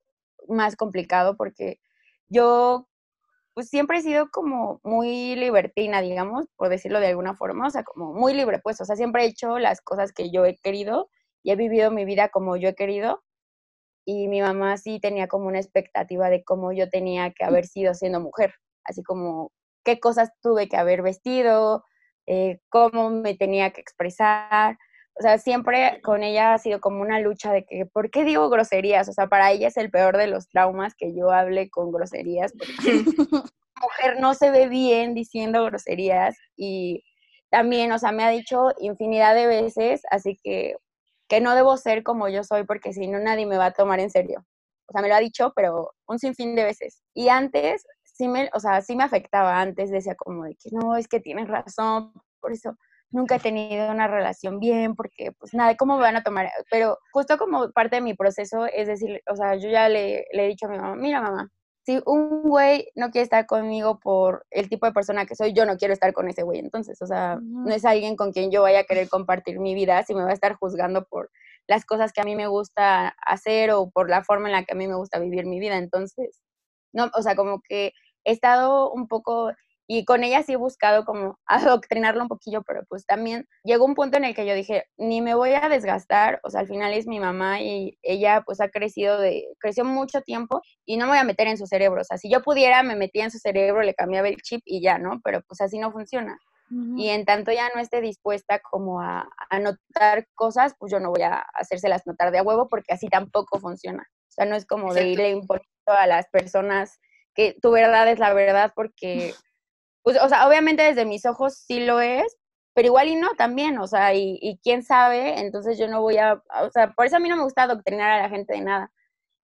más 0.49 0.77
complicado 0.77 1.37
porque 1.37 1.79
yo 2.29 2.89
pues 3.55 3.69
siempre 3.69 3.99
he 3.99 4.03
sido 4.03 4.31
como 4.31 4.81
muy 4.83 5.37
libertina, 5.37 6.01
digamos, 6.01 6.47
por 6.57 6.69
decirlo 6.69 6.99
de 6.99 7.07
alguna 7.07 7.35
forma, 7.35 7.69
o 7.69 7.71
sea, 7.71 7.85
como 7.85 8.13
muy 8.13 8.35
libre, 8.35 8.59
pues, 8.59 8.81
o 8.81 8.85
sea, 8.85 8.97
siempre 8.97 9.23
he 9.23 9.29
hecho 9.29 9.61
las 9.61 9.81
cosas 9.81 10.13
que 10.13 10.31
yo 10.33 10.45
he 10.45 10.57
querido 10.57 11.09
y 11.45 11.53
he 11.53 11.57
vivido 11.57 11.93
mi 11.93 12.05
vida 12.05 12.31
como 12.31 12.57
yo 12.57 12.69
he 12.71 12.75
querido 12.75 13.23
y 14.05 14.29
mi 14.29 14.41
mamá 14.41 14.77
sí 14.77 15.01
tenía 15.01 15.29
como 15.29 15.47
una 15.47 15.61
expectativa 15.61 16.29
de 16.31 16.45
cómo 16.45 16.73
yo 16.73 16.89
tenía 16.91 17.33
que 17.33 17.45
haber 17.45 17.67
sido 17.67 17.95
siendo 17.95 18.21
mujer, 18.21 18.55
así 18.85 19.03
como 19.03 19.51
qué 19.85 20.01
cosas 20.01 20.31
tuve 20.43 20.69
que 20.69 20.77
haber 20.77 21.03
vestido, 21.03 21.85
eh, 22.27 22.59
cómo 22.69 23.11
me 23.11 23.35
tenía 23.35 23.71
que 23.71 23.81
expresar. 23.81 24.79
O 25.17 25.23
sea, 25.23 25.39
siempre 25.39 26.01
con 26.03 26.23
ella 26.23 26.55
ha 26.55 26.59
sido 26.59 26.81
como 26.81 27.01
una 27.01 27.21
lucha 27.21 27.53
de 27.53 27.65
que, 27.65 27.87
¿por 27.87 28.11
qué 28.11 28.25
digo 28.25 28.49
groserías? 28.51 29.09
O 29.09 29.13
sea, 29.13 29.29
para 29.29 29.53
ella 29.53 29.69
es 29.69 29.77
el 29.77 29.91
peor 29.91 30.17
de 30.17 30.27
los 30.27 30.49
traumas 30.49 30.95
que 30.97 31.15
yo 31.15 31.31
hable 31.31 31.71
con 31.71 31.93
groserías, 31.93 32.53
porque 32.53 33.05
mujer 33.81 34.21
no 34.21 34.35
se 34.35 34.51
ve 34.51 34.69
bien 34.69 35.15
diciendo 35.15 35.65
groserías 35.65 36.37
y 36.57 37.05
también, 37.51 37.93
o 37.93 37.99
sea, 37.99 38.11
me 38.11 38.25
ha 38.25 38.31
dicho 38.31 38.71
infinidad 38.81 39.35
de 39.35 39.47
veces, 39.47 40.03
así 40.11 40.37
que 40.43 40.77
que 41.29 41.41
no 41.41 41.55
debo 41.55 41.77
ser 41.77 42.03
como 42.03 42.29
yo 42.29 42.45
soy 42.45 42.65
porque 42.65 42.93
si 42.93 43.07
no 43.09 43.19
nadie 43.19 43.47
me 43.47 43.59
va 43.59 43.67
a 43.67 43.73
tomar 43.73 44.01
en 44.01 44.11
serio. 44.11 44.45
O 44.87 44.93
sea, 44.93 45.03
me 45.03 45.09
lo 45.09 45.15
ha 45.15 45.21
dicho, 45.21 45.53
pero 45.57 45.93
un 46.07 46.19
sinfín 46.19 46.55
de 46.55 46.65
veces. 46.65 47.03
Y 47.15 47.29
antes 47.29 47.87
sí 48.03 48.29
me, 48.29 48.51
o 48.53 48.61
sea, 48.61 48.83
sí 48.83 48.97
me 48.97 49.05
afectaba 49.05 49.61
antes, 49.61 49.91
decía 49.91 50.15
como 50.15 50.45
de 50.45 50.57
que 50.57 50.71
no, 50.73 50.97
es 50.97 51.09
que 51.09 51.21
tienes 51.21 51.49
razón, 51.49 52.13
por 52.41 52.53
eso 52.53 52.77
nunca 53.11 53.37
he 53.37 53.41
tenido 53.41 53.91
una 53.91 54.09
relación 54.09 54.59
bien, 54.61 54.95
porque 54.95 55.33
pues 55.39 55.55
nada, 55.55 55.77
¿cómo 55.77 55.97
me 55.97 56.03
van 56.03 56.17
a 56.17 56.23
tomar? 56.23 56.51
Pero 56.71 56.99
justo 57.13 57.39
como 57.39 57.71
parte 57.71 57.97
de 57.97 58.03
mi 58.03 58.15
proceso 58.15 58.67
es 58.67 58.89
decir, 58.89 59.23
o 59.31 59.37
sea, 59.37 59.55
yo 59.57 59.69
ya 59.69 59.89
le, 59.89 60.27
le 60.33 60.45
he 60.45 60.49
dicho 60.49 60.67
a 60.67 60.69
mi 60.69 60.79
mamá, 60.79 60.97
mira 60.97 61.21
mamá, 61.21 61.49
si 61.85 62.01
un 62.07 62.43
güey 62.43 62.89
no 62.95 63.11
quiere 63.11 63.25
estar 63.25 63.47
conmigo 63.47 64.01
por 64.01 64.47
el 64.51 64.69
tipo 64.69 64.87
de 64.87 64.93
persona 64.93 65.27
que 65.27 65.37
soy, 65.37 65.53
yo 65.53 65.67
no 65.67 65.77
quiero 65.77 65.93
estar 65.93 66.13
con 66.15 66.29
ese 66.29 66.43
güey. 66.43 66.59
Entonces, 66.59 67.01
o 67.03 67.07
sea, 67.07 67.39
no 67.43 67.73
es 67.73 67.85
alguien 67.85 68.17
con 68.17 68.33
quien 68.33 68.51
yo 68.51 68.63
vaya 68.63 68.81
a 68.81 68.85
querer 68.85 69.09
compartir 69.09 69.61
mi 69.61 69.75
vida 69.75 70.03
si 70.03 70.15
me 70.15 70.23
va 70.25 70.31
a 70.31 70.35
estar 70.35 70.55
juzgando 70.55 71.05
por 71.05 71.31
las 71.67 71.85
cosas 71.85 72.13
que 72.13 72.23
a 72.23 72.25
mí 72.25 72.37
me 72.37 72.47
gusta 72.47 73.09
hacer 73.27 73.71
o 73.73 73.91
por 73.91 74.09
la 74.09 74.25
forma 74.25 74.49
en 74.49 74.53
la 74.53 74.65
que 74.65 74.73
a 74.73 74.77
mí 74.77 74.87
me 74.87 74.95
gusta 74.95 75.19
vivir 75.19 75.45
mi 75.47 75.61
vida. 75.61 75.77
Entonces, 75.77 76.41
no, 76.93 77.11
o 77.15 77.23
sea, 77.23 77.37
como 77.37 77.61
que 77.61 77.93
he 78.25 78.33
estado 78.33 78.91
un 78.91 79.07
poco 79.07 79.53
y 79.87 80.05
con 80.05 80.25
ella 80.25 80.43
sí 80.43 80.53
he 80.53 80.57
buscado 80.57 81.05
como 81.05 81.39
adoctrinarlo 81.47 82.23
un 82.23 82.29
poquillo, 82.29 82.63
pero 82.63 82.83
pues 82.89 83.07
también 83.07 83.47
llegó 83.65 83.85
un 83.85 83.95
punto 83.95 84.17
en 84.17 84.25
el 84.25 84.35
que 84.35 84.47
yo 84.47 84.55
dije, 84.55 84.85
ni 84.97 85.21
me 85.21 85.35
voy 85.35 85.53
a 85.55 85.69
desgastar, 85.69 86.41
o 86.43 86.51
sea, 86.51 86.61
al 86.61 86.69
final 86.69 86.93
es 86.93 87.07
mi 87.07 87.21
mamá 87.21 87.61
y 87.61 87.99
ella 88.03 88.43
pues 88.45 88.61
ha 88.61 88.69
crecido 88.69 89.19
de, 89.19 89.45
creció 89.59 89.85
mucho 89.85 90.21
tiempo 90.23 90.63
y 90.85 90.97
no 90.97 91.07
me 91.07 91.13
voy 91.13 91.19
a 91.19 91.25
meter 91.25 91.49
en 91.49 91.59
su 91.59 91.67
cerebro, 91.67 92.01
o 92.01 92.05
sea, 92.05 92.19
si 92.19 92.31
yo 92.31 92.43
pudiera 92.43 92.83
me 92.83 92.97
metía 92.97 93.25
en 93.25 93.31
su 93.31 93.39
cerebro, 93.39 93.83
le 93.83 93.95
cambiaba 93.95 94.29
el 94.29 94.37
chip 94.43 94.63
y 94.65 94.81
ya, 94.83 94.99
¿no? 94.99 95.21
Pero 95.23 95.43
pues 95.47 95.61
así 95.61 95.79
no 95.79 95.93
funciona. 95.93 96.39
Y 96.97 97.11
en 97.11 97.25
tanto 97.25 97.53
ya 97.53 97.69
no 97.73 97.81
esté 97.81 98.01
dispuesta 98.01 98.59
como 98.59 99.01
a, 99.01 99.29
a 99.51 99.59
notar 99.61 100.27
cosas, 100.35 100.75
pues 100.77 100.91
yo 100.91 100.99
no 100.99 101.11
voy 101.11 101.23
a 101.23 101.45
hacérselas 101.55 102.03
notar 102.05 102.33
de 102.33 102.39
a 102.39 102.43
huevo 102.43 102.69
porque 102.69 102.95
así 102.95 103.07
tampoco 103.07 103.61
funciona. 103.61 104.03
O 104.03 104.33
sea, 104.33 104.47
no 104.47 104.57
es 104.57 104.67
como 104.67 104.93
de 104.93 105.07
irle 105.07 105.31
imponiendo 105.31 105.69
a 105.87 106.07
las 106.09 106.27
personas 106.31 106.99
que 107.35 107.57
tu 107.61 107.71
verdad 107.71 108.11
es 108.11 108.19
la 108.19 108.33
verdad 108.33 108.73
porque 108.75 109.35
pues, 110.05 110.19
o 110.23 110.29
sea, 110.29 110.47
obviamente 110.47 110.83
desde 110.83 111.07
mis 111.07 111.25
ojos 111.25 111.65
sí 111.67 111.81
lo 111.81 112.01
es, 112.01 112.37
pero 112.75 112.89
igual 112.89 113.09
y 113.09 113.17
no 113.17 113.35
también, 113.37 113.79
o 113.79 113.87
sea, 113.87 114.15
y, 114.15 114.61
quién 114.63 114.83
sabe, 114.83 115.41
entonces 115.41 115.79
yo 115.79 115.89
no 115.89 116.03
voy 116.03 116.19
a, 116.19 116.43
o 116.63 116.71
sea, 116.71 116.93
por 116.93 117.07
eso 117.07 117.17
a 117.17 117.21
mí 117.21 117.29
no 117.29 117.37
me 117.37 117.45
gusta 117.45 117.63
adoctrinar 117.63 118.11
a 118.11 118.23
la 118.23 118.29
gente 118.29 118.53
de 118.53 118.61
nada. 118.61 118.93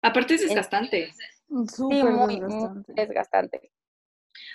Aparte 0.02 0.36
es 0.36 0.42
desgastante. 0.42 1.12
sí, 1.76 2.04
muy, 2.04 2.42
desgastante. 2.88 3.72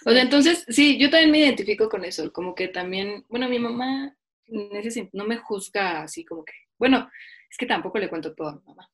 O 0.06 0.12
sea, 0.12 0.22
entonces, 0.22 0.64
sí, 0.68 0.98
yo 0.98 1.10
también 1.10 1.30
me 1.30 1.40
identifico 1.40 1.88
con 1.88 2.04
eso, 2.04 2.32
como 2.32 2.54
que 2.54 2.68
también, 2.68 3.26
bueno, 3.28 3.48
mi 3.48 3.58
mamá 3.58 4.16
en 4.46 4.76
ese 4.76 5.10
no 5.12 5.24
me 5.24 5.36
juzga 5.36 6.02
así 6.02 6.24
como 6.24 6.44
que, 6.44 6.54
bueno, 6.78 7.10
es 7.50 7.56
que 7.58 7.66
tampoco 7.66 7.98
le 7.98 8.08
cuento 8.08 8.34
todo 8.34 8.48
a 8.48 8.54
mi 8.54 8.62
mamá. 8.64 8.88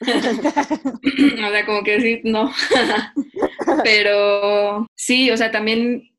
o 1.48 1.50
sea, 1.50 1.66
como 1.66 1.82
que 1.82 2.00
sí, 2.00 2.20
no. 2.24 2.52
Pero 3.84 4.86
sí, 4.94 5.30
o 5.30 5.36
sea, 5.36 5.50
también 5.50 6.10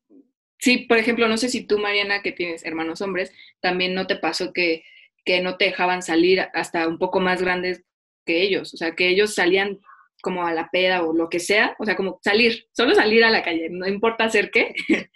sí, 0.60 0.78
por 0.78 0.98
ejemplo, 0.98 1.28
no 1.28 1.36
sé 1.36 1.48
si 1.48 1.66
tú, 1.66 1.78
Mariana, 1.78 2.22
que 2.22 2.32
tienes 2.32 2.64
hermanos 2.64 3.00
hombres, 3.00 3.32
también 3.60 3.94
no 3.94 4.06
te 4.06 4.16
pasó 4.16 4.52
que, 4.52 4.84
que 5.24 5.40
no 5.40 5.56
te 5.56 5.66
dejaban 5.66 6.02
salir 6.02 6.40
hasta 6.54 6.86
un 6.86 6.98
poco 6.98 7.20
más 7.20 7.42
grandes 7.42 7.82
que 8.26 8.42
ellos, 8.42 8.74
o 8.74 8.76
sea, 8.76 8.94
que 8.94 9.08
ellos 9.08 9.34
salían 9.34 9.80
como 10.22 10.46
a 10.46 10.52
la 10.52 10.68
peda 10.70 11.02
o 11.02 11.14
lo 11.14 11.28
que 11.28 11.40
sea, 11.40 11.74
o 11.78 11.84
sea, 11.84 11.96
como 11.96 12.20
salir, 12.22 12.66
solo 12.72 12.94
salir 12.94 13.24
a 13.24 13.30
la 13.30 13.42
calle, 13.42 13.68
no 13.70 13.88
importa 13.88 14.24
hacer 14.24 14.50
qué, 14.50 14.74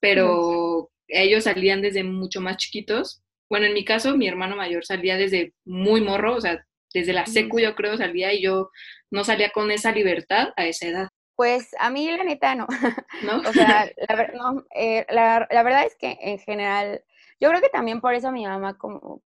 pero 0.00 0.90
ellos 1.08 1.44
salían 1.44 1.82
desde 1.82 2.04
mucho 2.04 2.40
más 2.40 2.56
chiquitos. 2.56 3.22
Bueno, 3.48 3.66
en 3.66 3.74
mi 3.74 3.84
caso, 3.84 4.16
mi 4.16 4.28
hermano 4.28 4.56
mayor 4.56 4.84
salía 4.84 5.16
desde 5.16 5.54
muy 5.64 6.00
morro, 6.00 6.36
o 6.36 6.40
sea, 6.40 6.64
desde 6.92 7.12
la 7.12 7.26
secu 7.26 7.60
yo 7.60 7.74
creo 7.74 7.96
salía 7.96 8.32
y 8.32 8.42
yo 8.42 8.70
no 9.10 9.24
salía 9.24 9.50
con 9.50 9.70
esa 9.70 9.92
libertad 9.92 10.50
a 10.56 10.66
esa 10.66 10.86
edad. 10.86 11.08
Pues 11.40 11.74
a 11.78 11.88
mí 11.88 12.06
la 12.10 12.22
neta 12.22 12.54
no. 12.54 12.66
¿No? 13.24 13.38
o 13.48 13.52
sea, 13.54 13.90
eh, 14.74 15.06
la, 15.08 15.48
la, 15.50 15.62
verdad 15.62 15.86
es 15.86 15.96
que 15.96 16.18
en 16.20 16.38
general, 16.38 17.02
yo 17.40 17.48
creo 17.48 17.62
que 17.62 17.70
también 17.70 18.02
por 18.02 18.12
eso 18.12 18.30
mi 18.30 18.44
mamá 18.44 18.76
como, 18.76 18.98
o 18.98 19.22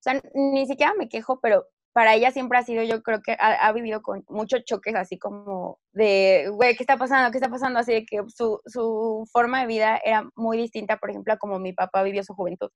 sea, 0.00 0.18
ni 0.32 0.66
siquiera 0.66 0.94
me 0.94 1.10
quejo, 1.10 1.40
pero 1.40 1.66
para 1.92 2.14
ella 2.14 2.30
siempre 2.30 2.56
ha 2.56 2.62
sido, 2.62 2.82
yo 2.84 3.02
creo 3.02 3.20
que 3.20 3.36
ha, 3.38 3.70
vivido 3.72 4.00
con 4.00 4.24
muchos 4.30 4.64
choques 4.64 4.94
así 4.94 5.18
como 5.18 5.78
de, 5.92 6.48
güey, 6.50 6.74
¿qué 6.74 6.84
está 6.84 6.96
pasando? 6.96 7.30
¿Qué 7.30 7.36
está 7.36 7.50
pasando? 7.50 7.80
Así 7.80 7.92
de 7.92 8.06
que 8.06 8.22
su, 8.28 8.62
su 8.64 9.28
forma 9.30 9.60
de 9.60 9.66
vida 9.66 10.00
era 10.02 10.26
muy 10.36 10.56
distinta, 10.56 10.96
por 10.96 11.10
ejemplo, 11.10 11.34
a 11.34 11.36
como 11.36 11.58
mi 11.58 11.74
papá 11.74 12.02
vivió 12.02 12.24
su 12.24 12.32
juventud. 12.32 12.70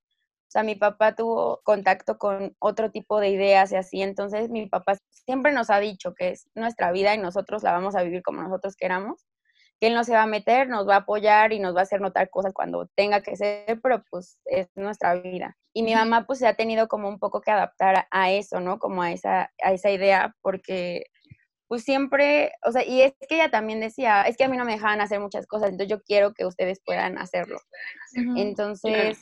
O 0.52 0.58
sea, 0.58 0.64
mi 0.64 0.74
papá 0.74 1.14
tuvo 1.14 1.62
contacto 1.64 2.18
con 2.18 2.54
otro 2.58 2.90
tipo 2.90 3.20
de 3.20 3.30
ideas 3.30 3.72
y 3.72 3.76
así, 3.76 4.02
entonces 4.02 4.50
mi 4.50 4.66
papá 4.68 4.98
siempre 5.08 5.50
nos 5.50 5.70
ha 5.70 5.80
dicho 5.80 6.14
que 6.14 6.28
es 6.28 6.46
nuestra 6.54 6.92
vida 6.92 7.14
y 7.14 7.18
nosotros 7.18 7.62
la 7.62 7.72
vamos 7.72 7.96
a 7.96 8.02
vivir 8.02 8.22
como 8.22 8.42
nosotros 8.42 8.76
queramos, 8.76 9.24
que 9.80 9.86
él 9.86 9.94
no 9.94 10.04
se 10.04 10.12
va 10.12 10.24
a 10.24 10.26
meter, 10.26 10.68
nos 10.68 10.86
va 10.86 10.96
a 10.96 10.98
apoyar 10.98 11.54
y 11.54 11.58
nos 11.58 11.74
va 11.74 11.80
a 11.80 11.84
hacer 11.84 12.02
notar 12.02 12.28
cosas 12.28 12.52
cuando 12.52 12.86
tenga 12.94 13.22
que 13.22 13.34
ser, 13.34 13.80
pero 13.82 14.04
pues 14.10 14.36
es 14.44 14.68
nuestra 14.74 15.14
vida. 15.14 15.56
Y 15.72 15.84
mi 15.84 15.94
mamá 15.94 16.26
pues 16.26 16.40
se 16.40 16.46
ha 16.46 16.52
tenido 16.52 16.86
como 16.86 17.08
un 17.08 17.18
poco 17.18 17.40
que 17.40 17.50
adaptar 17.50 18.06
a 18.10 18.30
eso, 18.30 18.60
¿no? 18.60 18.78
Como 18.78 19.00
a 19.02 19.10
esa, 19.10 19.50
a 19.62 19.72
esa 19.72 19.90
idea, 19.90 20.36
porque 20.42 21.06
pues 21.72 21.84
siempre, 21.84 22.52
o 22.66 22.70
sea, 22.70 22.84
y 22.84 23.00
es 23.00 23.14
que 23.26 23.36
ella 23.36 23.50
también 23.50 23.80
decía, 23.80 24.24
es 24.24 24.36
que 24.36 24.44
a 24.44 24.48
mí 24.48 24.58
no 24.58 24.66
me 24.66 24.72
dejaban 24.72 25.00
hacer 25.00 25.20
muchas 25.20 25.46
cosas, 25.46 25.70
entonces 25.70 25.88
yo 25.88 26.02
quiero 26.02 26.34
que 26.34 26.44
ustedes 26.44 26.82
puedan 26.84 27.16
hacerlo. 27.16 27.56
Entonces, 28.36 29.18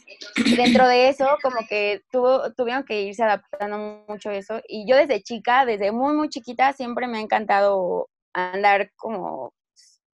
dentro 0.56 0.88
de 0.88 1.10
eso, 1.10 1.28
como 1.44 1.58
que 1.68 2.02
tuvo, 2.10 2.52
tuvieron 2.54 2.82
que 2.82 3.02
irse 3.02 3.22
adaptando 3.22 4.04
mucho 4.08 4.32
eso. 4.32 4.60
Y 4.66 4.84
yo 4.84 4.96
desde 4.96 5.22
chica, 5.22 5.64
desde 5.64 5.92
muy, 5.92 6.12
muy 6.12 6.28
chiquita, 6.28 6.72
siempre 6.72 7.06
me 7.06 7.18
ha 7.18 7.20
encantado 7.20 8.08
andar 8.32 8.90
como 8.96 9.54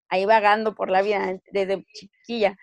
ahí 0.08 0.24
vagando 0.24 0.74
por 0.74 0.90
la 0.90 1.02
vida 1.02 1.38
desde 1.52 1.84
chiquilla. 1.94 2.56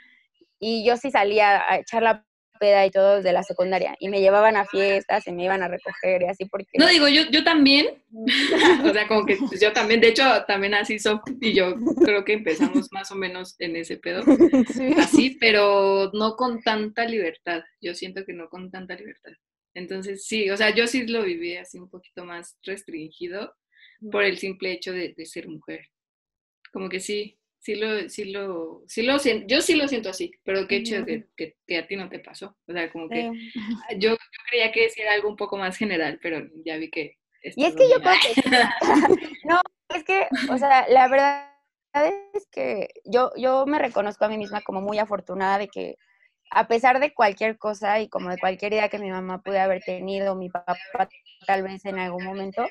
Y 0.60 0.86
yo 0.86 0.98
sí 0.98 1.12
salía 1.12 1.64
a 1.66 1.78
echar 1.78 2.04
la 2.04 2.26
peda 2.62 2.86
y 2.86 2.92
todo 2.92 3.18
desde 3.18 3.34
la 3.34 3.42
secundaria. 3.42 3.96
Y 4.00 4.10
me 4.10 4.22
llevaban 4.22 4.56
a 4.56 4.66
fiestas 4.66 5.26
y 5.28 5.32
me 5.32 5.46
iban 5.46 5.64
a 5.64 5.68
recoger 5.68 6.22
y 6.22 6.26
así 6.26 6.46
porque... 6.46 6.78
No, 6.78 6.88
digo, 6.88 7.08
yo, 7.08 7.24
yo 7.32 7.44
también. 7.44 7.88
o 8.86 8.94
sea, 8.94 9.08
como 9.08 9.26
que 9.26 9.38
pues, 9.38 9.60
yo 9.60 9.74
también, 9.74 10.00
de 10.00 10.10
hecho, 10.10 10.24
también 10.48 10.76
así 10.76 11.00
soft 11.00 11.24
y 11.42 11.54
yo 11.54 11.74
creo 12.04 12.24
que 12.24 12.34
empezamos 12.34 12.90
más 12.92 13.12
o 13.12 13.16
menos 13.16 13.56
en 13.58 13.76
ese 13.76 13.98
pedo. 13.98 14.24
Así, 14.98 15.38
pero 15.40 16.12
no 16.14 16.36
con 16.36 16.62
tanta 16.62 17.06
libertad. 17.06 17.64
Yo 17.82 17.96
siento 17.96 18.24
que 18.24 18.34
no 18.34 18.48
con 18.48 18.70
tanta 18.70 18.96
libertad. 18.96 19.32
Entonces, 19.74 20.26
sí, 20.26 20.50
o 20.52 20.58
sea, 20.58 20.76
yo 20.76 20.86
sí 20.86 21.08
lo 21.08 21.24
viví 21.24 21.56
así 21.56 21.80
un 21.80 21.90
poquito 21.90 22.26
más 22.26 22.58
restringido 22.64 23.56
por 24.12 24.24
el 24.24 24.38
simple 24.38 24.72
hecho 24.72 24.94
de, 24.94 25.16
de 25.18 25.26
ser 25.26 25.48
mujer. 25.48 25.88
Como 26.72 26.90
que 26.90 27.00
sí, 27.00 27.41
sí 27.62 27.76
lo, 27.76 28.10
sí 28.10 28.26
lo, 28.26 28.82
sí 28.88 29.04
lo 29.04 29.20
siento, 29.20 29.46
yo 29.48 29.62
sí 29.62 29.76
lo 29.76 29.88
siento 29.88 30.10
así, 30.10 30.32
pero 30.44 30.68
qué 30.68 30.78
hecho 30.78 31.06
que, 31.06 31.28
que, 31.68 31.78
a 31.78 31.88
ti 31.88 31.96
no 31.96 32.10
te 32.10 32.20
pasó. 32.20 32.58
O 32.68 32.74
sea, 32.74 32.92
como 32.92 33.08
que 33.08 33.32
yo, 34.00 34.18
creía 34.50 34.72
que 34.72 34.90
era 34.98 35.14
algo 35.14 35.30
un 35.30 35.38
poco 35.38 35.58
más 35.58 35.78
general, 35.78 36.20
pero 36.22 36.46
ya 36.66 36.78
vi 36.78 36.90
que... 36.90 37.18
Y 37.44 37.66
es 37.66 37.76
que 37.76 37.90
yo 37.90 38.02
creo 38.02 38.16
que... 38.22 38.42
no, 39.46 39.62
es 39.90 40.04
que, 40.04 40.28
o 40.50 40.58
sea, 40.58 40.88
la 40.90 41.08
verdad 41.08 41.48
es 42.34 42.48
que 42.52 42.90
yo, 43.06 43.32
yo 43.38 43.66
me 43.68 43.80
reconozco 43.80 44.26
a 44.26 44.30
mí 44.30 44.38
misma 44.38 44.62
como 44.62 44.82
muy 44.82 44.98
afortunada 44.98 45.60
de 45.60 45.68
que 45.68 45.96
a 46.50 46.68
pesar 46.68 47.00
de 47.00 47.14
cualquier 47.14 47.58
cosa 47.58 48.00
y 48.00 48.10
como 48.10 48.30
de 48.30 48.40
cualquier 48.40 48.74
idea 48.74 48.90
que 48.90 49.00
mi 49.00 49.10
mamá 49.10 49.42
pude 49.42 49.60
haber 49.60 49.82
tenido, 49.84 50.36
mi 50.36 50.50
papá 50.50 50.78
tal 51.46 51.64
vez 51.64 51.86
en 51.86 52.00
algún 52.00 52.26
momento, 52.26 52.68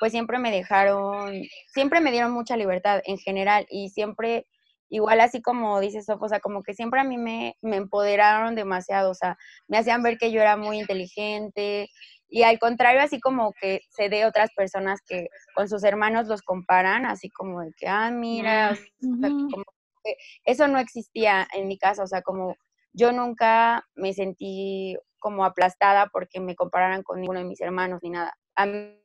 pues 0.00 0.12
siempre 0.12 0.38
me 0.38 0.50
dejaron, 0.50 1.42
siempre 1.68 2.00
me 2.00 2.10
dieron 2.10 2.32
mucha 2.32 2.56
libertad 2.56 3.02
en 3.04 3.18
general 3.18 3.66
y 3.68 3.90
siempre, 3.90 4.46
igual 4.88 5.20
así 5.20 5.42
como 5.42 5.78
dices, 5.78 6.06
o 6.08 6.28
sea, 6.28 6.40
como 6.40 6.62
que 6.62 6.74
siempre 6.74 7.00
a 7.00 7.04
mí 7.04 7.18
me, 7.18 7.56
me 7.60 7.76
empoderaron 7.76 8.54
demasiado, 8.54 9.10
o 9.10 9.14
sea, 9.14 9.36
me 9.68 9.76
hacían 9.76 10.02
ver 10.02 10.16
que 10.16 10.32
yo 10.32 10.40
era 10.40 10.56
muy 10.56 10.80
inteligente 10.80 11.90
y 12.28 12.44
al 12.44 12.58
contrario, 12.58 13.02
así 13.02 13.20
como 13.20 13.52
que 13.60 13.82
se 13.90 14.08
de 14.08 14.24
otras 14.24 14.50
personas 14.56 15.00
que 15.06 15.26
con 15.54 15.68
sus 15.68 15.84
hermanos 15.84 16.28
los 16.28 16.40
comparan, 16.40 17.04
así 17.04 17.28
como 17.28 17.60
de 17.60 17.72
que, 17.76 17.86
ah, 17.86 18.10
mira, 18.10 18.78
como 19.02 19.64
que 20.02 20.14
eso 20.44 20.66
no 20.66 20.78
existía 20.78 21.46
en 21.52 21.68
mi 21.68 21.76
casa, 21.76 22.02
o 22.02 22.06
sea, 22.06 22.22
como 22.22 22.56
yo 22.94 23.12
nunca 23.12 23.84
me 23.94 24.14
sentí 24.14 24.96
como 25.18 25.44
aplastada 25.44 26.06
porque 26.06 26.40
me 26.40 26.56
compararan 26.56 27.02
con 27.02 27.20
ninguno 27.20 27.40
de 27.40 27.44
mis 27.44 27.60
hermanos 27.60 28.00
ni 28.02 28.10
nada. 28.10 28.32
A 28.56 28.64
mí 28.64 28.96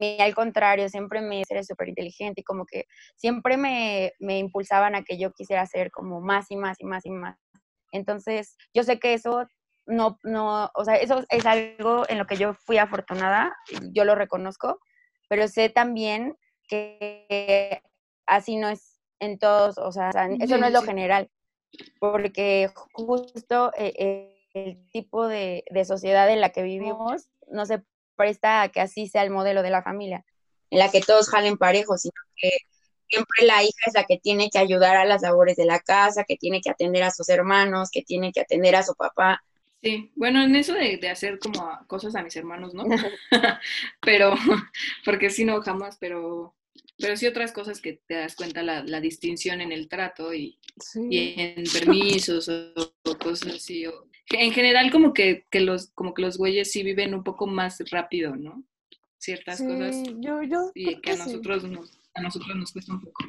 al 0.00 0.34
contrario, 0.34 0.88
siempre 0.88 1.20
me 1.20 1.40
hice 1.40 1.62
súper 1.64 1.88
inteligente 1.88 2.40
y 2.40 2.44
como 2.44 2.66
que 2.66 2.86
siempre 3.16 3.56
me, 3.56 4.12
me 4.18 4.38
impulsaban 4.38 4.94
a 4.94 5.02
que 5.02 5.18
yo 5.18 5.32
quisiera 5.32 5.64
ser 5.66 5.90
como 5.90 6.20
más 6.20 6.50
y 6.50 6.56
más 6.56 6.76
y 6.80 6.84
más 6.84 7.06
y 7.06 7.10
más. 7.10 7.38
Entonces, 7.92 8.56
yo 8.74 8.82
sé 8.82 8.98
que 8.98 9.14
eso 9.14 9.46
no, 9.86 10.18
no, 10.22 10.70
o 10.74 10.84
sea, 10.84 10.96
eso 10.96 11.24
es 11.28 11.46
algo 11.46 12.04
en 12.08 12.18
lo 12.18 12.26
que 12.26 12.36
yo 12.36 12.54
fui 12.54 12.78
afortunada, 12.78 13.54
yo 13.92 14.04
lo 14.04 14.14
reconozco, 14.14 14.80
pero 15.28 15.46
sé 15.48 15.68
también 15.68 16.36
que 16.68 17.82
así 18.26 18.56
no 18.56 18.68
es 18.68 19.00
en 19.20 19.38
todos, 19.38 19.78
o 19.78 19.92
sea, 19.92 20.10
eso 20.40 20.58
no 20.58 20.66
es 20.66 20.72
lo 20.72 20.82
general, 20.82 21.30
porque 22.00 22.70
justo 22.92 23.72
eh, 23.76 24.34
el 24.54 24.90
tipo 24.90 25.28
de, 25.28 25.64
de, 25.70 25.84
sociedad 25.84 26.30
en 26.30 26.40
la 26.40 26.50
que 26.50 26.62
vivimos 26.62 27.28
no 27.48 27.66
se 27.66 27.82
presta 28.16 28.62
a 28.62 28.68
que 28.68 28.80
así 28.80 29.08
sea 29.08 29.22
el 29.22 29.30
modelo 29.30 29.62
de 29.62 29.70
la 29.70 29.82
familia, 29.82 30.24
en 30.70 30.78
la 30.78 30.90
que 30.90 31.00
todos 31.00 31.28
jalen 31.28 31.56
parejos, 31.56 32.02
sino 32.02 32.14
que 32.36 32.50
siempre 33.08 33.46
la 33.46 33.62
hija 33.62 33.86
es 33.86 33.94
la 33.94 34.04
que 34.04 34.18
tiene 34.18 34.50
que 34.50 34.58
ayudar 34.58 34.96
a 34.96 35.04
las 35.04 35.22
labores 35.22 35.56
de 35.56 35.66
la 35.66 35.80
casa, 35.80 36.24
que 36.24 36.36
tiene 36.36 36.60
que 36.60 36.70
atender 36.70 37.02
a 37.02 37.10
sus 37.10 37.28
hermanos, 37.28 37.90
que 37.90 38.02
tiene 38.02 38.32
que 38.32 38.40
atender 38.40 38.76
a 38.76 38.82
su 38.82 38.94
papá. 38.94 39.42
Sí, 39.82 40.10
bueno, 40.16 40.42
en 40.42 40.56
eso 40.56 40.72
de, 40.72 40.98
hacer 41.08 41.38
como 41.38 41.62
cosas 41.86 42.14
a 42.14 42.22
mis 42.22 42.34
hermanos, 42.36 42.72
¿no? 42.72 42.84
pero, 44.00 44.34
porque 45.04 45.28
si 45.28 45.44
no, 45.44 45.60
jamás, 45.60 45.98
pero, 46.00 46.54
pero 46.98 47.16
sí 47.16 47.26
otras 47.26 47.52
cosas 47.52 47.80
que 47.80 48.00
te 48.06 48.14
das 48.14 48.34
cuenta 48.34 48.62
la, 48.62 48.82
la 48.82 49.00
distinción 49.00 49.60
en 49.60 49.72
el 49.72 49.88
trato 49.88 50.32
y, 50.32 50.58
en 51.10 51.64
permisos 51.70 52.48
o, 52.48 53.18
cosas 53.18 53.56
así. 53.56 53.84
En 54.30 54.52
general 54.52 54.90
como 54.90 55.12
que, 55.12 55.46
que, 55.50 55.60
los, 55.60 55.90
como 55.92 56.14
que 56.14 56.22
los 56.22 56.38
güeyes 56.38 56.70
sí 56.70 56.82
viven 56.82 57.14
un 57.14 57.22
poco 57.22 57.46
más 57.46 57.78
rápido, 57.90 58.36
¿no? 58.36 58.64
Ciertas 59.18 59.62
cosas. 59.62 60.02
Yo, 60.18 60.42
yo 60.42 60.70
y 60.74 61.00
que 61.00 61.12
a 61.12 61.16
nosotros 61.16 61.64
nos 61.64 61.98
a 62.14 62.22
nosotros 62.22 62.56
nos 62.56 62.72
cuesta 62.72 62.92
un 62.92 63.00
poco. 63.00 63.24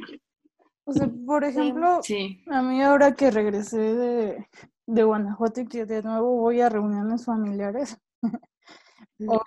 O 0.85 0.93
sea, 0.93 1.09
por 1.25 1.43
ejemplo, 1.43 1.99
a 2.51 2.61
mí 2.61 2.83
ahora 2.83 3.15
que 3.15 3.31
regresé 3.31 3.79
de, 3.79 4.47
de, 4.85 5.03
Guanajuato 5.03 5.61
y 5.61 5.67
que 5.67 5.85
de 5.85 6.03
nuevo 6.03 6.37
voy 6.37 6.61
a 6.61 6.69
reuniones 6.69 7.25
familiares, 7.25 7.97
o 9.27 9.41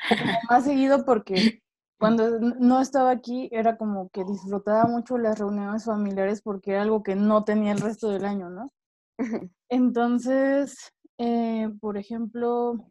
más 0.51 0.64
seguido 0.64 1.05
porque 1.05 1.62
cuando 1.99 2.40
no 2.40 2.80
estaba 2.80 3.11
aquí 3.11 3.49
era 3.53 3.76
como 3.76 4.09
que 4.11 4.24
disfrutaba 4.24 4.84
mucho 4.86 5.16
las 5.16 5.38
reuniones 5.38 5.84
familiares 5.84 6.42
porque 6.42 6.72
era 6.72 6.82
algo 6.82 7.03
que 7.03 7.14
no 7.14 7.44
tenía 7.44 7.72
el 7.72 7.80
resto 7.80 8.11
del 8.11 8.24
año, 8.24 8.51
¿no? 8.51 8.72
Entonces, 9.68 10.92
eh, 11.19 11.71
por 11.81 11.99
ejemplo, 11.99 12.87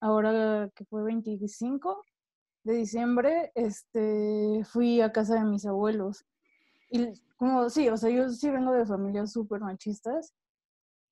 ahora 0.00 0.70
que 0.74 0.84
fue 0.84 1.02
25, 1.02 2.02
de 2.64 2.74
diciembre, 2.74 3.52
este, 3.54 4.62
fui 4.64 5.00
a 5.00 5.12
casa 5.12 5.34
de 5.34 5.44
mis 5.44 5.66
abuelos. 5.66 6.24
Y 6.90 7.12
como, 7.36 7.68
sí, 7.70 7.88
o 7.88 7.96
sea, 7.96 8.10
yo 8.10 8.28
sí 8.30 8.50
vengo 8.50 8.72
de 8.72 8.86
familias 8.86 9.32
súper 9.32 9.60
machistas. 9.60 10.34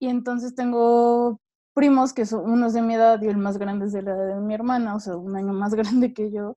Y 0.01 0.09
entonces 0.09 0.55
tengo 0.55 1.41
primos 1.75 2.13
que 2.13 2.27
son 2.27 2.51
unos 2.51 2.73
de 2.75 2.83
mi 2.83 2.95
edad 2.95 3.21
y 3.23 3.29
el 3.29 3.37
más 3.37 3.59
grande 3.59 3.87
es 3.87 3.93
de 3.93 4.03
la 4.03 4.13
edad 4.13 4.37
de 4.37 4.41
mi 4.41 4.55
hermana, 4.55 4.97
o 4.97 5.01
sea, 5.01 5.17
un 5.17 5.37
año 5.37 5.53
más 5.53 5.75
grande 5.75 6.15
que 6.15 6.31
yo. 6.33 6.57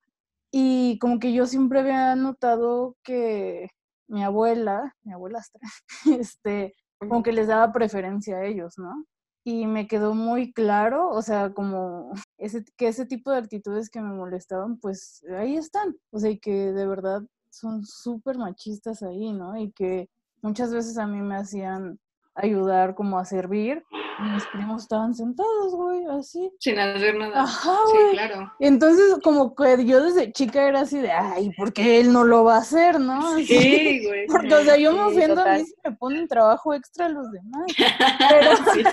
Y 0.51 0.97
como 0.99 1.19
que 1.19 1.33
yo 1.33 1.45
siempre 1.45 1.79
había 1.81 2.15
notado 2.15 2.95
que 3.03 3.69
mi 4.07 4.23
abuela, 4.23 4.95
mi 5.03 5.13
abuelastra, 5.13 5.61
este, 6.19 6.73
como 6.99 7.23
que 7.23 7.33
les 7.33 7.47
daba 7.47 7.73
preferencia 7.73 8.37
a 8.37 8.45
ellos, 8.45 8.77
¿no? 8.77 9.05
Y 9.47 9.67
me 9.67 9.87
quedó 9.87 10.15
muy 10.15 10.51
claro, 10.51 11.09
o 11.09 11.21
sea, 11.21 11.53
como 11.53 12.11
ese, 12.37 12.65
que 12.75 12.87
ese 12.87 13.05
tipo 13.05 13.31
de 13.31 13.37
actitudes 13.37 13.89
que 13.89 14.01
me 14.01 14.11
molestaban, 14.13 14.77
pues 14.79 15.23
ahí 15.37 15.55
están, 15.55 15.95
o 16.11 16.19
sea, 16.19 16.31
y 16.31 16.39
que 16.39 16.73
de 16.73 16.87
verdad 16.87 17.21
son 17.51 17.85
súper 17.85 18.37
machistas 18.37 19.03
ahí, 19.03 19.31
¿no? 19.31 19.55
Y 19.55 19.71
que 19.71 20.09
muchas 20.41 20.73
veces 20.73 20.97
a 20.97 21.05
mí 21.07 21.21
me 21.21 21.37
hacían 21.37 21.99
ayudar 22.35 22.95
como 22.95 23.17
a 23.17 23.25
servir. 23.25 23.83
Y 23.91 24.23
mis 24.29 24.45
primos 24.47 24.83
estaban 24.83 25.13
sentados, 25.13 25.75
güey, 25.75 26.05
así. 26.05 26.49
Sin 26.59 26.79
hacer 26.79 27.15
nada. 27.17 27.43
Ajá, 27.43 27.77
güey. 27.91 28.11
Sí, 28.11 28.11
claro. 28.13 28.53
Entonces, 28.59 29.17
como 29.21 29.55
que 29.55 29.85
yo 29.85 30.01
desde 30.01 30.31
chica 30.31 30.67
era 30.67 30.81
así 30.81 30.99
de, 30.99 31.11
ay, 31.11 31.51
¿por 31.57 31.73
qué 31.73 31.99
él 31.99 32.13
no 32.13 32.23
lo 32.23 32.45
va 32.45 32.55
a 32.55 32.59
hacer, 32.59 32.99
no? 32.99 33.37
sí, 33.39 34.05
güey. 34.05 34.25
Porque, 34.27 34.53
o 34.53 34.63
sea, 34.63 34.77
yo 34.77 34.93
me 34.93 35.03
ofendo 35.03 35.41
a 35.41 35.55
mí 35.55 35.65
si 35.65 35.73
me 35.83 35.91
ponen 35.95 36.27
trabajo 36.27 36.73
extra 36.73 37.07
a 37.07 37.09
los 37.09 37.29
demás. 37.31 37.65
Pero, 38.29 38.91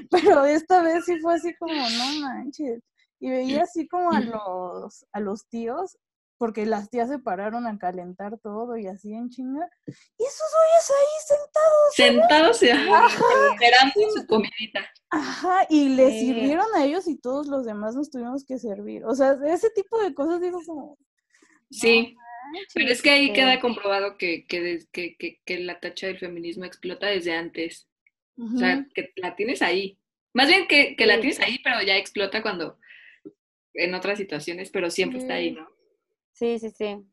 pero 0.10 0.44
esta 0.44 0.82
vez 0.82 1.04
sí 1.04 1.18
fue 1.20 1.34
así 1.34 1.54
como, 1.56 1.74
no 1.74 2.20
manches. 2.20 2.82
Y 3.20 3.30
veía 3.30 3.62
así 3.62 3.88
como 3.88 4.12
a 4.12 4.20
los, 4.20 5.06
a 5.12 5.20
los 5.20 5.48
tíos 5.48 5.98
porque 6.38 6.66
las 6.66 6.88
tías 6.88 7.08
se 7.08 7.18
pararon 7.18 7.66
a 7.66 7.78
calentar 7.78 8.38
todo 8.38 8.76
y 8.76 8.86
así 8.86 9.12
en 9.12 9.28
chinga. 9.28 9.68
Y 9.86 10.24
esos 10.24 10.48
güeyes 10.54 10.90
ahí 10.96 11.16
sentados. 11.26 12.62
Sentados, 12.62 12.62
esperando 13.52 14.10
su 14.14 14.26
comidita. 14.26 14.88
Ajá, 15.10 15.66
y 15.68 15.88
les 15.90 16.20
sirvieron 16.20 16.66
a 16.76 16.84
ellos 16.84 17.08
y 17.08 17.18
todos 17.18 17.48
los 17.48 17.66
demás 17.66 17.96
nos 17.96 18.10
tuvimos 18.10 18.44
que 18.46 18.58
servir. 18.58 19.04
O 19.04 19.14
sea, 19.14 19.36
ese 19.46 19.70
tipo 19.70 20.00
de 20.00 20.14
cosas 20.14 20.40
digo 20.40 20.60
como... 20.64 20.96
Sí, 21.70 22.16
pero 22.72 22.90
es 22.90 23.02
que 23.02 23.10
ahí 23.10 23.32
queda 23.32 23.60
comprobado 23.60 24.16
que, 24.16 24.46
que, 24.46 24.86
que, 24.92 25.40
que, 25.44 25.58
la 25.58 25.80
tacha 25.80 26.06
del 26.06 26.18
feminismo 26.18 26.64
explota 26.64 27.08
desde 27.08 27.34
antes. 27.34 27.87
O 28.38 28.56
sea, 28.56 28.86
que 28.94 29.12
la 29.16 29.34
tienes 29.34 29.62
ahí. 29.62 29.98
Más 30.32 30.48
bien 30.48 30.68
que, 30.68 30.94
que 30.94 31.06
la 31.06 31.20
tienes 31.20 31.40
ahí, 31.40 31.58
pero 31.64 31.82
ya 31.82 31.96
explota 31.96 32.42
cuando 32.42 32.78
en 33.74 33.94
otras 33.94 34.18
situaciones, 34.18 34.70
pero 34.70 34.90
siempre 34.90 35.18
está 35.18 35.34
ahí, 35.34 35.52
¿no? 35.52 35.68
Sí, 36.32 36.58
sí, 36.58 36.70
sí. 36.70 37.04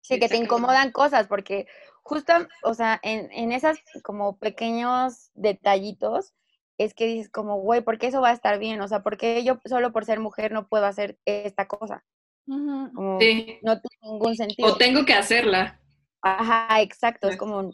Sí, 0.00 0.18
que 0.18 0.28
te 0.28 0.36
incomodan 0.36 0.92
cosas, 0.92 1.26
porque 1.26 1.66
justo, 2.02 2.32
o 2.62 2.74
sea, 2.74 3.00
en, 3.02 3.30
en 3.32 3.52
esas 3.52 3.78
como 4.02 4.38
pequeños 4.38 5.30
detallitos, 5.34 6.34
es 6.78 6.94
que 6.94 7.06
dices 7.06 7.28
como, 7.28 7.60
güey, 7.60 7.82
¿por 7.82 7.98
qué 7.98 8.06
eso 8.06 8.20
va 8.20 8.30
a 8.30 8.34
estar 8.34 8.58
bien? 8.58 8.80
O 8.80 8.88
sea, 8.88 9.02
¿por 9.02 9.18
qué 9.18 9.42
yo 9.44 9.58
solo 9.64 9.92
por 9.92 10.04
ser 10.04 10.20
mujer 10.20 10.52
no 10.52 10.68
puedo 10.68 10.86
hacer 10.86 11.18
esta 11.24 11.66
cosa? 11.66 12.04
sí. 12.46 13.58
No 13.62 13.80
tiene 13.80 13.98
ningún 14.02 14.34
sentido. 14.36 14.68
O 14.68 14.76
tengo 14.76 15.04
que 15.04 15.12
hacerla. 15.12 15.80
Ajá, 16.22 16.80
exacto, 16.80 17.28
es 17.28 17.36
como, 17.36 17.70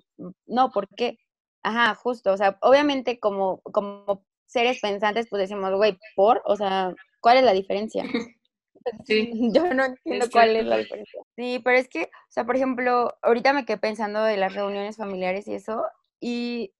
no, 0.46 0.70
¿por 0.70 0.88
qué? 0.88 1.18
Ajá, 1.64 1.94
justo, 1.94 2.30
o 2.32 2.36
sea, 2.36 2.58
obviamente 2.60 3.18
como, 3.18 3.60
como 3.62 4.22
seres 4.46 4.80
pensantes, 4.80 5.28
pues 5.30 5.40
decimos, 5.40 5.72
güey, 5.74 5.98
¿por? 6.14 6.42
O 6.44 6.56
sea, 6.56 6.94
¿cuál 7.20 7.38
es 7.38 7.44
la 7.44 7.52
diferencia? 7.52 8.04
Sí. 9.06 9.32
Yo 9.50 9.72
no 9.72 9.86
entiendo 9.86 10.26
cuál 10.30 10.56
es 10.56 10.66
la 10.66 10.76
diferencia. 10.76 11.22
Sí, 11.36 11.58
pero 11.64 11.78
es 11.78 11.88
que, 11.88 12.02
o 12.02 12.30
sea, 12.30 12.44
por 12.44 12.54
ejemplo, 12.56 13.16
ahorita 13.22 13.54
me 13.54 13.64
quedé 13.64 13.78
pensando 13.78 14.22
de 14.22 14.36
las 14.36 14.54
reuniones 14.54 14.98
familiares 14.98 15.48
y 15.48 15.54
eso, 15.54 15.86
y 16.20 16.74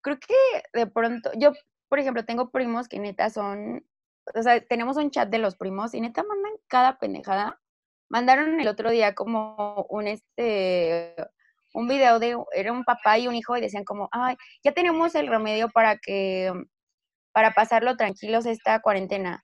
creo 0.00 0.18
que 0.18 0.34
de 0.74 0.88
pronto, 0.88 1.30
yo, 1.36 1.52
por 1.88 2.00
ejemplo, 2.00 2.24
tengo 2.24 2.50
primos 2.50 2.88
que 2.88 2.98
neta 2.98 3.30
son, 3.30 3.86
o 4.34 4.42
sea, 4.42 4.60
tenemos 4.60 4.96
un 4.96 5.12
chat 5.12 5.28
de 5.28 5.38
los 5.38 5.56
primos 5.56 5.94
y 5.94 6.00
neta 6.00 6.24
mandan 6.24 6.52
cada 6.66 6.98
pendejada. 6.98 7.60
Mandaron 8.08 8.60
el 8.60 8.68
otro 8.68 8.90
día 8.90 9.14
como 9.14 9.86
un 9.88 10.08
este 10.08 11.14
un 11.74 11.88
video 11.88 12.18
de 12.18 12.36
era 12.54 12.72
un 12.72 12.84
papá 12.84 13.18
y 13.18 13.28
un 13.28 13.34
hijo 13.36 13.56
y 13.56 13.60
decían 13.60 13.84
como, 13.84 14.08
"Ay, 14.12 14.36
ya 14.64 14.72
tenemos 14.72 15.14
el 15.14 15.28
remedio 15.28 15.68
para 15.70 15.96
que 15.98 16.52
para 17.32 17.52
pasarlo 17.54 17.96
tranquilos 17.96 18.46
esta 18.46 18.80
cuarentena." 18.80 19.42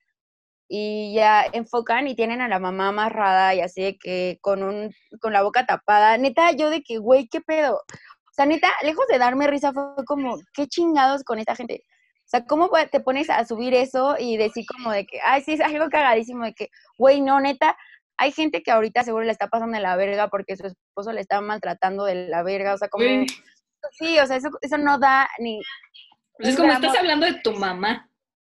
y 0.69 1.13
ya 1.15 1.45
enfocan 1.53 2.07
y 2.07 2.15
tienen 2.15 2.41
a 2.41 2.47
la 2.47 2.59
mamá 2.59 2.89
amarrada 2.89 3.53
y 3.55 3.61
así 3.61 3.83
de 3.83 3.97
que 3.97 4.37
con 4.41 4.63
un 4.63 4.91
con 5.21 5.33
la 5.33 5.43
boca 5.43 5.65
tapada. 5.65 6.17
Neta, 6.17 6.51
yo 6.53 6.69
de 6.69 6.81
que, 6.81 6.97
güey, 6.97 7.27
¿qué 7.29 7.41
pedo? 7.41 7.75
O 7.75 8.33
sea, 8.35 8.45
neta, 8.47 8.71
lejos 8.83 9.05
de 9.07 9.19
darme 9.19 9.47
risa 9.47 9.73
fue 9.73 9.83
como, 10.07 10.37
qué 10.55 10.67
chingados 10.67 11.23
con 11.23 11.37
esta 11.39 11.55
gente. 11.55 11.83
O 12.25 12.29
sea, 12.29 12.45
¿cómo 12.45 12.69
te 12.91 12.99
pones 13.01 13.29
a 13.29 13.45
subir 13.45 13.73
eso 13.75 14.15
y 14.17 14.37
decir 14.37 14.65
como 14.75 14.91
de 14.91 15.05
que, 15.05 15.19
ay, 15.23 15.43
sí, 15.43 15.53
es 15.53 15.61
algo 15.61 15.89
cagadísimo 15.89 16.45
de 16.45 16.53
que, 16.55 16.69
güey, 16.97 17.21
no, 17.21 17.39
neta, 17.39 17.77
hay 18.17 18.31
gente 18.31 18.61
que 18.63 18.71
ahorita 18.71 19.03
seguro 19.03 19.25
le 19.25 19.31
está 19.31 19.47
pasando 19.47 19.75
de 19.75 19.83
la 19.83 19.95
verga 19.95 20.27
porque 20.29 20.55
su 20.55 20.67
esposo 20.67 21.11
le 21.11 21.21
está 21.21 21.41
maltratando 21.41 22.05
de 22.05 22.27
la 22.27 22.43
verga, 22.43 22.73
o 22.73 22.77
sea, 22.77 22.89
como... 22.89 23.05
Sí, 23.99 24.17
o 24.17 24.25
sea, 24.25 24.37
eso, 24.37 24.49
eso 24.61 24.77
no 24.77 24.97
da 24.97 25.29
ni... 25.39 25.61
Pues 26.37 26.49
es 26.49 26.57
como 26.57 26.71
estás 26.71 26.97
hablando 26.97 27.25
de 27.25 27.33
tu 27.41 27.51
mamá. 27.53 28.09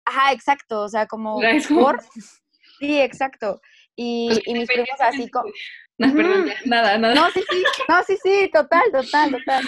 Ajá, 0.06 0.32
exacto, 0.32 0.84
o 0.84 0.90
sea, 0.90 1.06
como 1.06 1.40
por... 1.70 2.02
Sí, 2.80 3.00
exacto. 3.02 3.60
Y, 3.96 4.28
pues, 4.30 4.42
y 4.46 4.54
mis 4.54 4.68
primos 4.68 5.00
así 5.00 5.30
como... 5.30 5.52
No, 6.00 6.14
perdón, 6.14 6.52
nada, 6.66 6.96
nada. 7.00 7.16
No, 7.16 7.32
sí, 7.32 7.44
sí, 7.50 7.64
no, 7.90 8.04
sí, 8.04 8.18
sí, 8.22 8.52
total, 8.54 8.84
total, 8.92 9.32
total. 9.32 9.64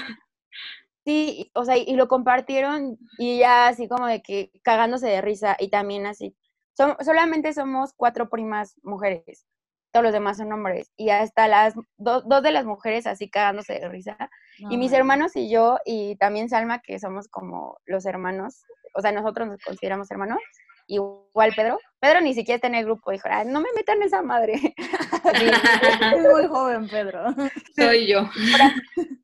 Sí, 1.04 1.50
o 1.56 1.66
sea, 1.66 1.76
y 1.76 1.96
lo 1.96 2.08
compartieron 2.08 3.00
y 3.18 3.40
ya 3.40 3.68
así 3.68 3.88
como 3.88 4.06
de 4.06 4.22
que 4.22 4.52
cagándose 4.62 5.08
de 5.08 5.22
risa 5.22 5.58
y 5.60 5.72
también 5.72 6.06
así. 6.06 6.36
solamente 6.76 7.52
somos 7.54 7.94
cuatro 7.96 8.30
primas 8.30 8.76
mujeres, 8.84 9.48
todos 9.92 10.04
los 10.04 10.14
demás 10.14 10.38
son 10.38 10.52
hombres 10.52 10.92
y 10.98 11.10
hasta 11.10 11.48
las 11.48 11.74
dos 11.98 12.44
de 12.44 12.52
las 12.52 12.66
mujeres 12.66 13.08
así 13.08 13.30
cagándose 13.30 13.74
de 13.74 13.90
risa. 13.90 14.18
y 14.58 14.78
mis 14.78 14.94
hermanos 14.94 15.36
y 15.36 15.50
yo 15.50 15.78
y 15.86 16.16
también 16.18 16.50
Salma, 16.50 16.80
que 16.80 17.00
somos 17.00 17.28
como 17.28 17.80
los 17.86 18.06
hermanos, 18.06 18.64
o 18.94 19.02
sea, 19.02 19.12
nosotros 19.12 19.48
nos 19.48 19.62
consideramos 19.64 20.10
hermanos, 20.12 20.40
igual 20.88 21.54
Pedro. 21.56 21.78
Pedro 22.00 22.22
ni 22.22 22.34
siquiera 22.34 22.56
está 22.56 22.68
en 22.68 22.76
el 22.76 22.86
grupo, 22.86 23.12
dijo, 23.12 23.30
no 23.46 23.62
me 23.62 23.70
metan 23.76 24.02
esa 24.02 24.22
madre. 24.22 24.54
es 25.34 26.22
muy 26.22 26.48
joven, 26.48 26.90
Pedro. 26.90 27.34
Soy 27.76 28.08
yo. 28.08 28.30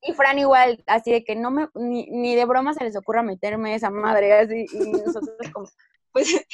y 0.01 0.13
Fran 0.13 0.39
igual, 0.39 0.83
así 0.87 1.11
de 1.11 1.23
que 1.23 1.35
no 1.35 1.51
me, 1.51 1.67
ni, 1.73 2.35
de 2.35 2.45
broma 2.45 2.73
se 2.73 2.83
les 2.83 2.95
ocurra 2.95 3.23
meterme 3.23 3.75
esa 3.75 3.89
madre, 3.89 4.33
así, 4.33 4.65
y 4.71 4.91
nosotros 4.91 5.35
como, 5.53 5.67
pues, 6.11 6.45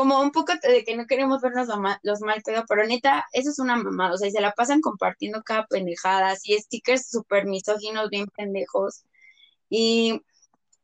como 0.00 0.18
un 0.22 0.32
poco 0.32 0.54
de 0.62 0.82
que 0.82 0.96
no 0.96 1.04
queremos 1.06 1.42
vernos 1.42 1.68
los 2.02 2.20
mal 2.22 2.40
pedo, 2.42 2.64
pero 2.66 2.86
neta, 2.86 3.26
eso 3.34 3.50
es 3.50 3.58
una 3.58 3.76
mamada, 3.76 4.14
o 4.14 4.16
sea, 4.16 4.28
y 4.28 4.30
se 4.30 4.40
la 4.40 4.52
pasan 4.52 4.80
compartiendo 4.80 5.42
cada 5.42 5.66
pendejada, 5.66 6.30
así 6.30 6.56
stickers 6.56 7.10
súper 7.10 7.44
misóginos, 7.44 8.08
bien 8.08 8.26
pendejos, 8.34 9.04
y 9.68 10.22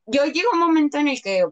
yo 0.05 0.27
llego 0.27 0.51
un 0.53 0.59
momento 0.59 0.99
en 0.99 1.09
el 1.09 1.23
que 1.23 1.47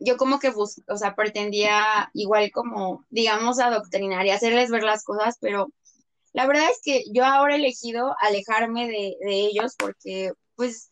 yo 0.00 0.16
como 0.16 0.40
que, 0.40 0.48
o 0.48 0.96
sea, 0.96 1.14
pretendía 1.14 2.10
igual 2.12 2.50
como, 2.50 3.04
digamos, 3.08 3.60
adoctrinar 3.60 4.26
y 4.26 4.30
hacerles 4.30 4.68
ver 4.68 4.82
las 4.82 5.04
cosas, 5.04 5.36
pero 5.40 5.68
la 6.32 6.48
verdad 6.48 6.68
es 6.72 6.80
que 6.82 7.04
yo 7.12 7.24
ahora 7.24 7.54
he 7.54 7.58
elegido 7.58 8.16
alejarme 8.18 8.88
de, 8.88 9.16
ellos 9.22 9.76
porque, 9.78 10.32
pues, 10.56 10.90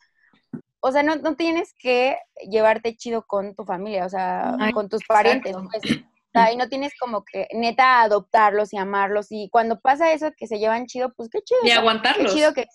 o 0.85 0.91
sea, 0.91 1.03
no, 1.05 1.17
no, 1.17 1.37
tienes 1.37 1.75
que 1.79 2.19
llevarte 2.51 2.97
chido 2.97 3.25
con 3.25 3.55
tu 3.55 3.65
familia, 3.65 4.05
o 4.05 4.09
sea, 4.09 4.57
con 4.75 4.89
tus 4.89 5.03
parientes, 5.07 5.55
pues. 5.71 6.03
O 6.35 6.39
sea, 6.39 6.51
y 6.51 6.57
no 6.57 6.69
tienes 6.69 6.93
como 6.99 7.25
que 7.25 7.47
neta 7.53 8.03
adoptarlos 8.03 8.73
y 8.73 8.79
amarlos. 8.79 9.27
Y 9.31 9.49
cuando 9.51 9.81
pasa 9.81 10.13
eso 10.13 10.31
que 10.37 10.47
se 10.47 10.59
llevan 10.59 10.87
chido, 10.87 11.13
pues 11.15 11.29
qué 11.31 11.41
chido. 11.43 11.61
Ni 11.63 11.71
aguantarlos. 11.71 12.27
Qué 12.27 12.39
chido 12.39 12.53
que. 12.53 12.67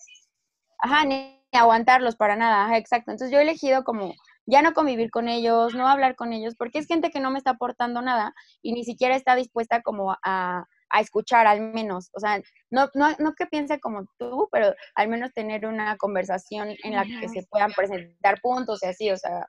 Ajá, 0.78 1.04
ni 1.04 1.44
aguantarlos 1.52 2.16
para 2.16 2.36
nada. 2.36 2.64
Ajá, 2.64 2.78
exacto. 2.78 3.10
Entonces 3.10 3.30
yo 3.32 3.40
he 3.40 3.42
elegido 3.42 3.84
como 3.84 4.14
ya 4.46 4.62
no 4.62 4.72
convivir 4.72 5.10
con 5.10 5.28
ellos, 5.28 5.74
no 5.74 5.86
hablar 5.86 6.16
con 6.16 6.32
ellos, 6.32 6.54
porque 6.56 6.78
es 6.78 6.86
gente 6.86 7.10
que 7.10 7.20
no 7.20 7.30
me 7.30 7.38
está 7.38 7.50
aportando 7.50 8.00
nada 8.00 8.32
y 8.62 8.72
ni 8.72 8.84
siquiera 8.84 9.16
está 9.16 9.34
dispuesta 9.34 9.82
como 9.82 10.16
a, 10.24 10.64
a 10.90 11.00
escuchar 11.00 11.46
al 11.46 11.72
menos, 11.72 12.10
o 12.12 12.20
sea, 12.20 12.40
no, 12.70 12.88
no, 12.94 13.10
no 13.18 13.34
que 13.34 13.46
piense 13.46 13.80
como 13.80 14.06
tú, 14.18 14.48
pero 14.50 14.74
al 14.94 15.08
menos 15.08 15.32
tener 15.32 15.66
una 15.66 15.96
conversación 15.96 16.74
en 16.82 16.94
la 16.94 17.04
que 17.04 17.28
se 17.28 17.46
puedan 17.50 17.72
presentar 17.72 18.40
puntos 18.40 18.82
y 18.82 18.86
así, 18.86 19.10
o 19.10 19.16
sea, 19.16 19.48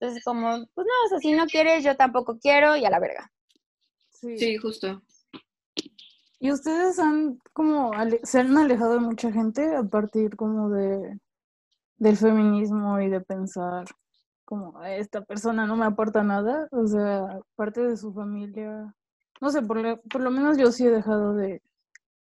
entonces 0.00 0.24
como, 0.24 0.48
pues 0.74 0.86
no, 0.86 1.06
o 1.06 1.08
sea, 1.08 1.18
si 1.18 1.32
no 1.32 1.46
quieres, 1.46 1.84
yo 1.84 1.96
tampoco 1.96 2.38
quiero 2.38 2.76
y 2.76 2.84
a 2.84 2.90
la 2.90 2.98
verga. 2.98 3.30
Sí, 4.10 4.56
justo. 4.56 5.02
¿Y 6.38 6.50
ustedes 6.50 6.98
han 6.98 7.38
como 7.52 7.92
se 8.24 8.40
han 8.40 8.56
alejado 8.56 8.94
de 8.94 9.00
mucha 9.00 9.30
gente 9.30 9.76
a 9.76 9.84
partir 9.84 10.34
como 10.34 10.70
de 10.70 11.20
del 11.98 12.16
feminismo 12.16 13.00
y 13.00 13.08
de 13.08 13.20
pensar 13.20 13.84
como 14.44 14.82
esta 14.82 15.22
persona 15.24 15.66
no 15.66 15.76
me 15.76 15.86
aporta 15.86 16.24
nada? 16.24 16.66
O 16.72 16.84
sea, 16.86 17.38
parte 17.54 17.80
de 17.80 17.96
su 17.96 18.12
familia 18.12 18.92
no 19.42 19.50
sé, 19.50 19.60
por 19.60 19.76
lo, 19.78 20.00
por 20.02 20.20
lo 20.20 20.30
menos 20.30 20.56
yo 20.56 20.70
sí 20.70 20.86
he 20.86 20.90
dejado 20.90 21.34
de 21.34 21.62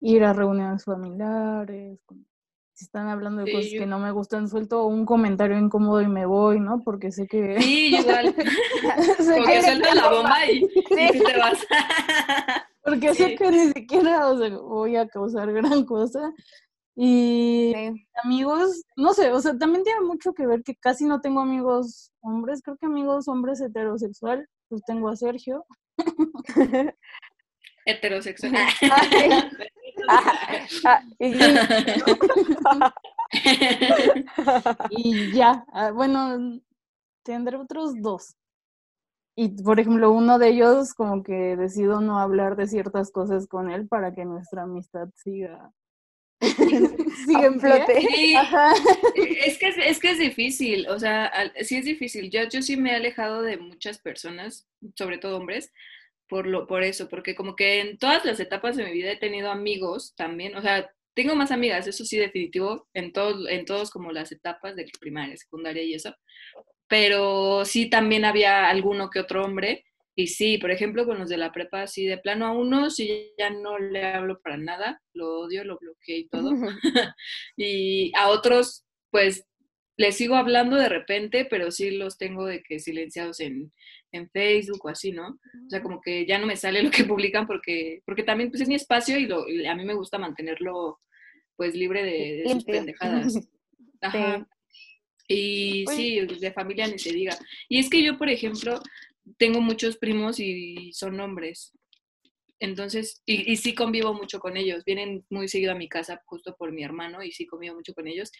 ir 0.01 0.23
a 0.23 0.33
reuniones 0.33 0.85
familiares, 0.85 1.99
si 2.75 2.85
están 2.85 3.09
hablando 3.09 3.43
de 3.43 3.51
cosas 3.51 3.73
que 3.73 3.87
no 3.87 3.99
me 3.99 4.13
gustan, 4.13 4.49
suelto 4.49 4.87
un 4.87 5.05
comentario 5.05 5.59
incómodo 5.59 6.01
y 6.01 6.07
me 6.07 6.27
voy, 6.27 6.61
¿no? 6.61 6.81
Porque 6.85 7.11
sé 7.11 7.27
que... 7.27 7.61
Sí, 7.61 7.97
igual. 7.97 8.33
Porque 9.37 9.63
suelta 9.63 9.95
la 9.97 10.11
bomba 10.11 10.47
y, 10.47 10.61
sí. 11.13 11.23
te 11.25 11.39
vas. 11.39 11.67
Porque 12.85 13.13
sé 13.17 13.35
que 13.35 13.51
ni 13.51 13.73
siquiera 13.73 14.33
voy 14.63 14.95
a 14.95 15.09
causar 15.09 15.53
gran 15.53 15.85
cosa. 15.87 16.33
Y 16.95 17.75
amigos, 18.23 18.85
no 18.97 19.13
sé, 19.13 19.33
o 19.33 19.41
sea, 19.41 19.59
también 19.59 19.83
tiene 19.83 20.03
mucho 20.03 20.33
que 20.35 20.47
ver 20.47 20.63
que 20.63 20.77
casi 20.77 21.05
no 21.05 21.21
tengo 21.21 21.41
amigos 21.41 22.13
hombres, 22.21 22.63
creo 22.63 22.77
que 22.77 22.87
amigos 22.87 23.27
hombres 23.27 23.61
heterosexual, 23.61 24.49
pues 24.69 24.83
tengo 24.87 25.09
a 25.09 25.17
Sergio. 25.17 25.67
Heterosexual. 27.85 28.53
y 34.91 35.33
ya, 35.33 35.65
ah, 35.73 35.91
bueno, 35.91 36.61
tendré 37.23 37.57
otros 37.57 37.95
dos. 38.01 38.37
Y 39.37 39.63
por 39.63 39.79
ejemplo, 39.79 40.11
uno 40.11 40.39
de 40.39 40.49
ellos 40.49 40.95
como 40.95 41.23
que 41.23 41.57
decido 41.57 42.01
no 42.01 42.19
hablar 42.19 42.57
de 42.57 42.67
ciertas 42.67 43.13
cosas 43.13 43.47
con 43.47 43.71
él 43.71 43.87
para 43.87 44.15
que 44.15 44.25
nuestra 44.25 44.63
amistad 44.63 45.09
siga 45.15 45.71
sigue 47.27 47.47
en 47.47 47.61
flote. 47.61 47.95
Es 49.45 49.59
que 49.59 49.69
es, 49.69 49.99
que 49.99 50.11
es 50.11 50.19
difícil, 50.19 50.89
o 50.89 50.99
sea, 50.99 51.33
sí 51.63 51.77
es 51.77 51.85
difícil. 51.85 52.31
Yo, 52.31 52.49
yo 52.49 52.63
sí 52.63 52.77
me 52.77 52.93
he 52.93 52.95
alejado 52.95 53.43
de 53.43 53.57
muchas 53.57 53.99
personas, 53.99 54.69
sobre 54.95 55.19
todo 55.19 55.37
hombres, 55.37 55.73
por, 56.29 56.47
lo, 56.47 56.67
por 56.67 56.83
eso, 56.83 57.09
porque 57.09 57.35
como 57.35 57.57
que 57.57 57.81
en 57.81 57.99
todas 57.99 58.25
las 58.25 58.39
etapas 58.41 58.77
de 58.77 58.85
mi 58.85 58.93
vida 58.93 59.13
he 59.13 59.17
tenido 59.17 59.51
amigos 59.51 60.15
también, 60.17 60.55
o 60.57 60.63
sea, 60.63 60.91
tengo 61.15 61.35
más 61.35 61.51
amigas, 61.51 61.87
eso 61.87 62.05
sí 62.05 62.17
definitivo, 62.19 62.87
en 62.95 63.13
todos, 63.13 63.49
en 63.49 63.65
todos 63.65 63.91
como 63.91 64.13
las 64.13 64.31
etapas 64.31 64.77
de 64.77 64.87
primaria, 65.01 65.37
secundaria 65.37 65.83
y 65.83 65.95
eso, 65.95 66.15
pero 66.87 67.65
sí 67.65 67.91
también 67.91 68.25
había 68.25 68.69
alguno 68.69 69.11
que 69.11 69.21
otro 69.21 69.45
hombre, 69.45 69.85
y 70.19 70.27
sí, 70.27 70.59
por 70.59 70.73
ejemplo, 70.73 71.07
con 71.07 71.21
los 71.21 71.29
de 71.29 71.37
la 71.37 71.53
prepa, 71.53 71.87
sí, 71.87 72.05
de 72.05 72.19
plano 72.19 72.45
a 72.45 72.51
uno, 72.51 72.91
sí 72.91 73.31
ya 73.39 73.51
no 73.51 73.79
le 73.79 74.05
hablo 74.05 74.41
para 74.41 74.57
nada, 74.57 75.01
lo 75.15 75.43
odio, 75.43 75.63
lo 75.63 75.79
bloqueé 75.79 76.19
y 76.19 76.29
todo, 76.29 76.51
y 77.57 78.11
a 78.17 78.27
otros, 78.27 78.85
pues, 79.13 79.47
les 79.97 80.17
sigo 80.17 80.35
hablando 80.35 80.75
de 80.75 80.89
repente, 80.89 81.47
pero 81.49 81.71
sí 81.71 81.93
los 81.93 82.19
tengo 82.19 82.47
de 82.47 82.65
que 82.65 82.81
silenciados 82.81 83.39
en, 83.39 83.73
en 84.11 84.29
Facebook 84.31 84.87
o 84.87 84.89
así, 84.89 85.13
¿no? 85.13 85.29
O 85.29 85.71
sea, 85.71 85.85
como 85.85 86.01
que 86.01 86.27
ya 86.27 86.41
no 86.41 86.47
me 86.47 86.57
sale 86.57 86.83
lo 86.83 86.91
que 86.91 87.05
publican 87.05 87.47
porque, 87.47 88.03
porque 88.05 88.25
también 88.25 88.51
pues 88.51 88.63
es 88.63 88.69
mi 88.69 88.75
espacio 88.75 89.17
y, 89.21 89.27
lo, 89.27 89.43
a 89.43 89.75
mí 89.77 89.85
me 89.85 89.95
gusta 89.95 90.19
mantenerlo 90.19 90.99
pues 91.55 91.77
libre 91.77 92.03
de, 92.03 92.43
de 92.43 92.53
sus 92.55 92.65
pendejadas. 92.65 93.39
Ajá. 94.01 94.49
Y 95.29 95.85
sí, 95.95 96.21
de 96.21 96.53
familia 96.53 96.89
ni 96.89 96.99
se 96.99 97.13
diga. 97.13 97.37
Y 97.69 97.79
es 97.79 97.91
que 97.91 98.03
yo, 98.03 98.17
por 98.17 98.31
ejemplo, 98.31 98.81
tengo 99.37 99.61
muchos 99.61 99.97
primos 99.97 100.41
y 100.41 100.93
son 100.93 101.19
hombres. 101.21 101.73
Entonces, 102.61 103.23
y, 103.25 103.57
sí 103.57 103.75
convivo 103.75 104.15
mucho 104.15 104.41
con 104.41 104.57
ellos. 104.57 104.85
Vienen 104.85 105.25
muy 105.31 105.49
seguido 105.49 105.73
a 105.73 105.77
mi 105.77 105.89
casa 105.89 106.21
justo 106.25 106.57
por 106.57 106.73
mi 106.73 106.83
hermano 106.83 107.23
y 107.23 107.33
sí 107.33 107.47
convivo 107.47 107.77
mucho 107.77 107.95
con 107.95 108.09
ellos. 108.09 108.33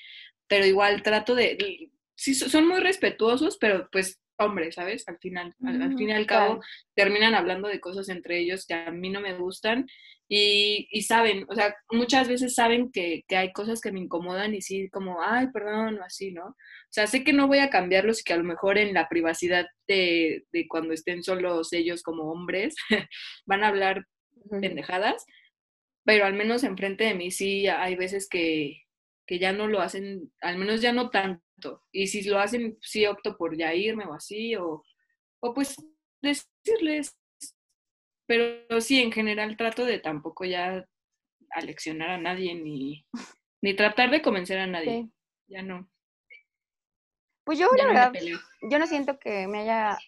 Pero 0.49 0.67
igual 0.67 1.03
trato 1.03 1.35
de... 1.35 1.91
Sí, 2.17 2.35
son 2.35 2.67
muy 2.67 2.81
respetuosos, 2.81 3.59
pero 3.59 3.89
pues 3.93 4.21
hombres, 4.39 4.75
¿sabes? 4.75 5.07
Al 5.09 5.19
final, 5.19 5.55
al, 5.65 5.97
fin 5.97 6.11
y 6.11 6.13
al 6.13 6.27
cabo, 6.27 6.61
terminan 6.95 7.35
hablando 7.35 7.69
de 7.69 7.81
cosas 7.81 8.09
entre 8.09 8.39
ellos 8.39 8.67
que 8.67 8.75
a 8.75 8.91
mí 8.91 9.11
no 9.11 9.21
me 9.21 9.35
gustan 9.35 9.87
y, 10.29 10.89
y 10.91 11.03
saben, 11.03 11.47
o 11.49 11.55
sea, 11.55 11.75
muchas 11.91 12.29
veces 12.29 12.55
saben 12.55 12.93
que, 12.93 13.25
que, 13.27 13.37
hay 13.37 13.53
cosas 13.53 13.81
que 13.81 13.93
me 13.93 14.01
incomodan 14.01 14.55
y 14.55 14.61
sí, 14.61 14.89
como, 14.91 15.23
ay, 15.23 15.49
perdón, 15.53 15.99
o 15.99 16.05
así, 16.05 16.33
¿no? 16.33 16.47
O 16.47 16.91
sea, 16.91 17.07
sé 17.07 17.25
que 17.25 17.33
no 17.33 17.47
voy 17.49 17.59
a 17.59 17.71
cambiarlos 17.71 18.21
y 18.21 18.25
que 18.25 18.35
a 18.35 18.39
lo 18.39 18.45
mejor 18.45 18.79
en 18.79 18.93
la 18.95 19.09
privacidad 19.09 19.67
de, 19.87 20.45
de 20.53 20.69
cuando 20.69 20.93
estén 20.93 21.23
solos 21.23 21.73
ellos 21.73 22.03
como 22.03 22.31
hombres 22.31 22.75
van 23.47 23.65
a 23.65 23.69
hablar 23.69 24.05
pendejadas, 24.51 25.25
pero 26.05 26.27
al 26.27 26.35
menos 26.35 26.63
enfrente 26.63 27.05
de 27.05 27.15
mí 27.15 27.31
sí 27.31 27.67
hay 27.67 27.97
veces 27.97 28.29
que, 28.29 28.83
que 29.29 29.39
ya 29.39 29.53
no 29.53 29.67
lo 29.69 29.81
hacen, 29.83 30.33
al 30.41 30.57
menos 30.57 30.81
ya 30.81 30.91
no 30.91 31.11
tanto. 31.11 31.85
Y 31.93 32.07
si 32.07 32.23
lo 32.23 32.39
hacen, 32.39 32.79
sí 32.81 33.05
opto 33.05 33.37
por 33.37 33.59
ya 33.59 33.75
irme 33.75 34.07
o 34.07 34.15
así, 34.15 34.57
o, 34.57 34.83
o 35.41 35.55
pues 35.55 35.77
decirles. 36.23 37.15
Pero 38.27 38.81
sí, 38.81 39.03
en 39.03 39.13
general 39.13 39.59
trato 39.59 39.85
de 39.85 39.99
tampoco 39.99 40.47
ya 40.47 40.89
aleccionar 41.51 42.09
a 42.09 42.19
nadie 42.19 42.55
ni, 42.55 43.07
ni 43.61 43.75
tratar 43.75 44.11
de 44.11 44.23
convencer 44.23 44.61
a 44.61 44.67
nadie. 44.67 45.11
Ya 45.47 45.61
no. 45.63 45.91
Pues 47.45 47.59
yo, 47.59 47.69
la 47.77 47.87
verdad, 47.87 48.13
yo 48.63 48.79
no 48.79 48.87
siento 48.87 49.19
que 49.19 49.47
me 49.47 49.61
haya, 49.61 49.99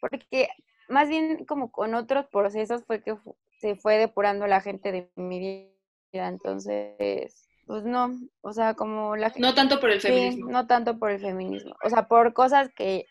porque 0.00 0.48
más 0.88 1.10
bien 1.10 1.44
como 1.44 1.70
con 1.70 1.94
otros 1.94 2.26
procesos 2.32 2.82
fue 2.86 3.02
que 3.02 3.14
se 3.60 3.76
fue 3.76 3.98
depurando 3.98 4.46
la 4.46 4.62
gente 4.62 4.90
de 4.90 5.10
mi 5.16 5.38
vida. 5.38 6.28
Entonces, 6.28 7.47
pues 7.68 7.84
no, 7.84 8.18
o 8.40 8.52
sea, 8.54 8.72
como 8.72 9.14
la 9.14 9.30
No 9.36 9.54
tanto 9.54 9.78
por 9.78 9.90
el 9.90 10.00
feminismo. 10.00 10.50
no 10.50 10.66
tanto 10.66 10.98
por 10.98 11.10
el 11.10 11.20
feminismo, 11.20 11.76
o 11.84 11.90
sea, 11.90 12.08
por 12.08 12.32
cosas 12.32 12.70
que, 12.74 13.04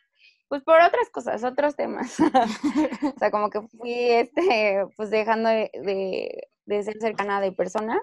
pues 0.49 0.63
por 0.63 0.81
otras 0.81 1.09
cosas, 1.11 1.43
otros 1.43 1.75
temas. 1.75 2.17
o 3.15 3.19
sea, 3.19 3.29
como 3.29 3.51
que 3.51 3.61
fui, 3.61 3.93
este, 3.93 4.83
pues 4.97 5.11
dejando 5.11 5.49
de, 5.49 5.69
de, 6.65 6.83
ser 6.83 6.95
cercana 6.99 7.39
de 7.39 7.51
personas. 7.51 8.01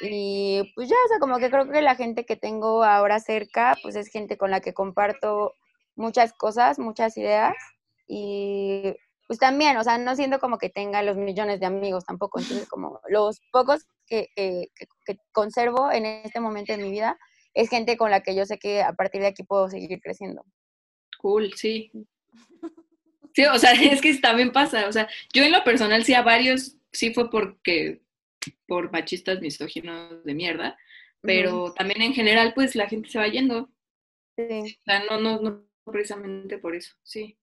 Y 0.00 0.72
pues 0.74 0.88
ya, 0.88 0.96
o 1.04 1.08
sea, 1.08 1.18
como 1.18 1.36
que 1.36 1.50
creo 1.50 1.70
que 1.70 1.82
la 1.82 1.96
gente 1.96 2.24
que 2.24 2.36
tengo 2.36 2.82
ahora 2.82 3.20
cerca, 3.20 3.76
pues 3.82 3.94
es 3.94 4.08
gente 4.08 4.38
con 4.38 4.50
la 4.50 4.60
que 4.60 4.72
comparto 4.72 5.52
muchas 5.96 6.32
cosas, 6.32 6.78
muchas 6.78 7.18
ideas. 7.18 7.54
Y 8.08 8.96
pues 9.32 9.38
también, 9.38 9.78
o 9.78 9.82
sea, 9.82 9.96
no 9.96 10.14
siento 10.14 10.38
como 10.38 10.58
que 10.58 10.68
tenga 10.68 11.02
los 11.02 11.16
millones 11.16 11.58
de 11.58 11.64
amigos 11.64 12.04
tampoco, 12.04 12.38
entonces 12.38 12.68
como 12.68 13.00
los 13.08 13.40
pocos 13.50 13.86
que, 14.06 14.28
conservo 15.32 15.90
en 15.90 16.04
este 16.04 16.38
momento 16.38 16.74
de 16.74 16.82
mi 16.82 16.90
vida 16.90 17.18
es 17.54 17.70
gente 17.70 17.96
con 17.96 18.10
la 18.10 18.22
que 18.22 18.34
yo 18.34 18.44
sé 18.44 18.58
que 18.58 18.82
a 18.82 18.92
partir 18.92 19.22
de 19.22 19.28
aquí 19.28 19.42
puedo 19.42 19.70
seguir 19.70 20.02
creciendo. 20.02 20.44
Cool, 21.16 21.54
sí. 21.54 21.90
Sí, 23.34 23.46
o 23.46 23.58
sea, 23.58 23.72
es 23.72 24.02
que 24.02 24.12
también 24.18 24.52
pasa, 24.52 24.86
o 24.86 24.92
sea, 24.92 25.08
yo 25.32 25.42
en 25.42 25.52
lo 25.52 25.64
personal 25.64 26.04
sí 26.04 26.12
a 26.12 26.20
varios, 26.20 26.76
sí 26.92 27.14
fue 27.14 27.30
porque, 27.30 28.02
por 28.66 28.92
machistas 28.92 29.40
misóginos 29.40 30.22
de 30.24 30.34
mierda, 30.34 30.76
pero 31.22 31.72
también 31.72 32.02
en 32.02 32.12
general 32.12 32.52
pues 32.52 32.74
la 32.74 32.86
gente 32.86 33.08
se 33.08 33.18
va 33.18 33.28
yendo. 33.28 33.70
Sí. 34.36 34.76
O 34.78 34.84
sea, 34.84 35.04
no, 35.08 35.18
no, 35.18 35.40
no 35.40 35.64
precisamente 35.90 36.58
por 36.58 36.76
eso, 36.76 36.94
sí. 37.02 37.38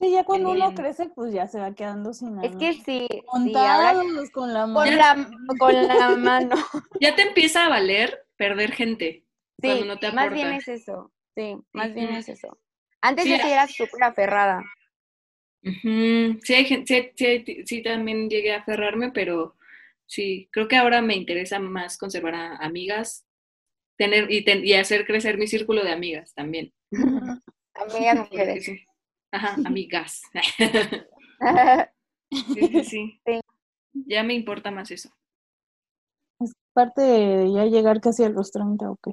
Sí, 0.00 0.10
ya 0.12 0.24
cuando 0.24 0.52
uno 0.52 0.74
crece, 0.74 1.10
pues 1.10 1.34
ya 1.34 1.46
se 1.46 1.60
va 1.60 1.74
quedando 1.74 2.14
sin 2.14 2.36
nada. 2.36 2.48
Es 2.48 2.56
que 2.56 2.72
sí. 2.72 3.06
Contados 3.26 4.30
con 4.30 4.54
la 4.54 4.66
mano. 4.66 5.26
Con 5.58 5.74
la, 5.86 6.16
mano. 6.16 6.56
Ya 7.00 7.14
te 7.14 7.22
empieza 7.22 7.66
a 7.66 7.68
valer 7.68 8.26
perder 8.36 8.72
gente. 8.72 9.26
Sí, 9.60 9.68
cuando 9.68 9.84
no 9.84 9.98
te 9.98 10.10
más 10.12 10.32
bien 10.32 10.52
es 10.52 10.68
eso. 10.68 11.12
Sí, 11.36 11.54
más 11.72 11.92
bien 11.92 12.14
es 12.14 12.30
eso. 12.30 12.58
Antes 13.02 13.24
sí, 13.24 13.30
yo 13.30 13.36
sí 13.36 13.48
era 13.48 13.66
súper 13.66 14.02
aferrada. 14.04 14.64
Sí, 15.62 16.54
hay 16.54 16.64
gente, 16.64 17.12
sí, 17.14 17.44
sí, 17.44 17.62
sí, 17.66 17.82
también 17.82 18.30
llegué 18.30 18.54
a 18.54 18.60
aferrarme, 18.60 19.10
pero 19.12 19.56
sí, 20.06 20.48
creo 20.50 20.66
que 20.66 20.76
ahora 20.76 21.02
me 21.02 21.14
interesa 21.14 21.58
más 21.58 21.98
conservar 21.98 22.34
a 22.34 22.56
amigas 22.56 23.26
tener 23.98 24.30
y, 24.30 24.44
y 24.48 24.72
hacer 24.72 25.04
crecer 25.04 25.36
mi 25.36 25.46
círculo 25.46 25.84
de 25.84 25.92
amigas 25.92 26.32
también. 26.32 26.72
Amigas 27.74 28.18
mujeres. 28.30 28.70
Sí. 29.32 29.36
Ajá, 29.38 29.56
amigas. 29.64 30.22
sí, 32.30 32.68
sí, 32.68 32.84
sí. 32.84 33.20
Ya 33.92 34.22
me 34.22 34.34
importa 34.34 34.70
más 34.70 34.90
eso. 34.90 35.10
Es 36.40 36.52
parte 36.72 37.02
de 37.02 37.52
ya 37.52 37.64
llegar 37.66 38.00
casi 38.00 38.24
a 38.24 38.28
los 38.28 38.50
30 38.50 38.90
o 38.90 38.96
qué. 39.02 39.12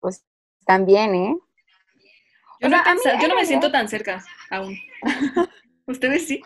Pues 0.00 0.24
también, 0.66 1.14
¿eh? 1.14 1.36
Yo, 2.60 2.68
no, 2.68 2.76
yo 3.20 3.28
no 3.28 3.34
me 3.34 3.46
siento 3.46 3.70
tan 3.70 3.88
cerca 3.88 4.22
aún. 4.50 4.76
¿Ustedes 5.86 6.28
sí? 6.28 6.40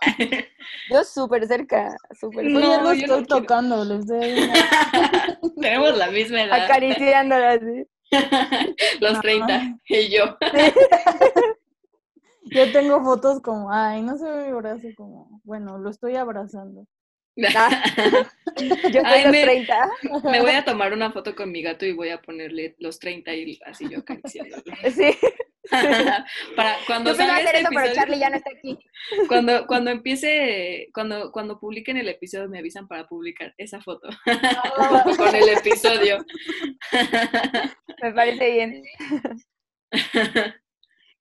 Yo 0.90 1.04
súper 1.04 1.46
cerca, 1.46 1.94
súper 2.18 2.46
cerca. 2.46 2.60
No, 2.60 2.94
yo 2.94 3.06
lo 3.06 3.18
estoy 3.18 3.40
tocando, 3.40 3.84
les 3.84 4.06
doy. 4.06 4.50
Tenemos 5.60 5.96
la 5.98 6.10
misma 6.10 6.42
edad. 6.44 6.62
Acariciándola 6.62 7.52
así. 7.52 7.86
Los 9.00 9.20
30, 9.20 9.78
y 9.88 10.08
yo. 10.08 10.38
Yo 12.44 12.72
tengo 12.72 13.02
fotos 13.02 13.40
como, 13.40 13.72
ay, 13.72 14.02
no 14.02 14.16
se 14.18 14.28
ve 14.28 14.46
mi 14.46 14.52
brazo 14.52 14.88
como, 14.96 15.40
bueno, 15.44 15.78
lo 15.78 15.90
estoy 15.90 16.16
abrazando. 16.16 16.86
Yo 17.36 19.02
tengo 19.02 19.18
los 19.24 19.32
30. 19.32 19.90
Me 20.24 20.40
voy 20.40 20.52
a 20.52 20.64
tomar 20.64 20.92
una 20.92 21.10
foto 21.10 21.34
con 21.34 21.50
mi 21.50 21.62
gato 21.62 21.84
y 21.84 21.92
voy 21.92 22.10
a 22.10 22.22
ponerle 22.22 22.76
los 22.78 22.98
30 23.00 23.34
y 23.34 23.58
así 23.66 23.88
yo 23.88 23.98
acariciándolo. 23.98 24.62
Sí. 24.94 25.16
Para 26.54 26.76
cuando 26.86 27.14
Yo 27.14 27.22
hacer 27.22 27.46
este 27.46 27.60
eso, 27.60 27.68
pero 27.74 27.94
Charlie 27.94 28.18
ya 28.18 28.30
no 28.30 28.36
está 28.36 28.50
aquí. 28.50 28.78
Cuando, 29.28 29.66
cuando 29.66 29.90
empiece, 29.90 30.90
cuando, 30.92 31.32
cuando 31.32 31.58
publiquen 31.58 31.96
el 31.96 32.08
episodio, 32.08 32.48
me 32.48 32.58
avisan 32.58 32.86
para 32.86 33.08
publicar 33.08 33.54
esa 33.56 33.80
foto 33.80 34.08
con 35.16 35.34
el 35.34 35.48
episodio. 35.48 36.24
me 38.02 38.12
parece 38.12 38.52
bien. 38.52 38.82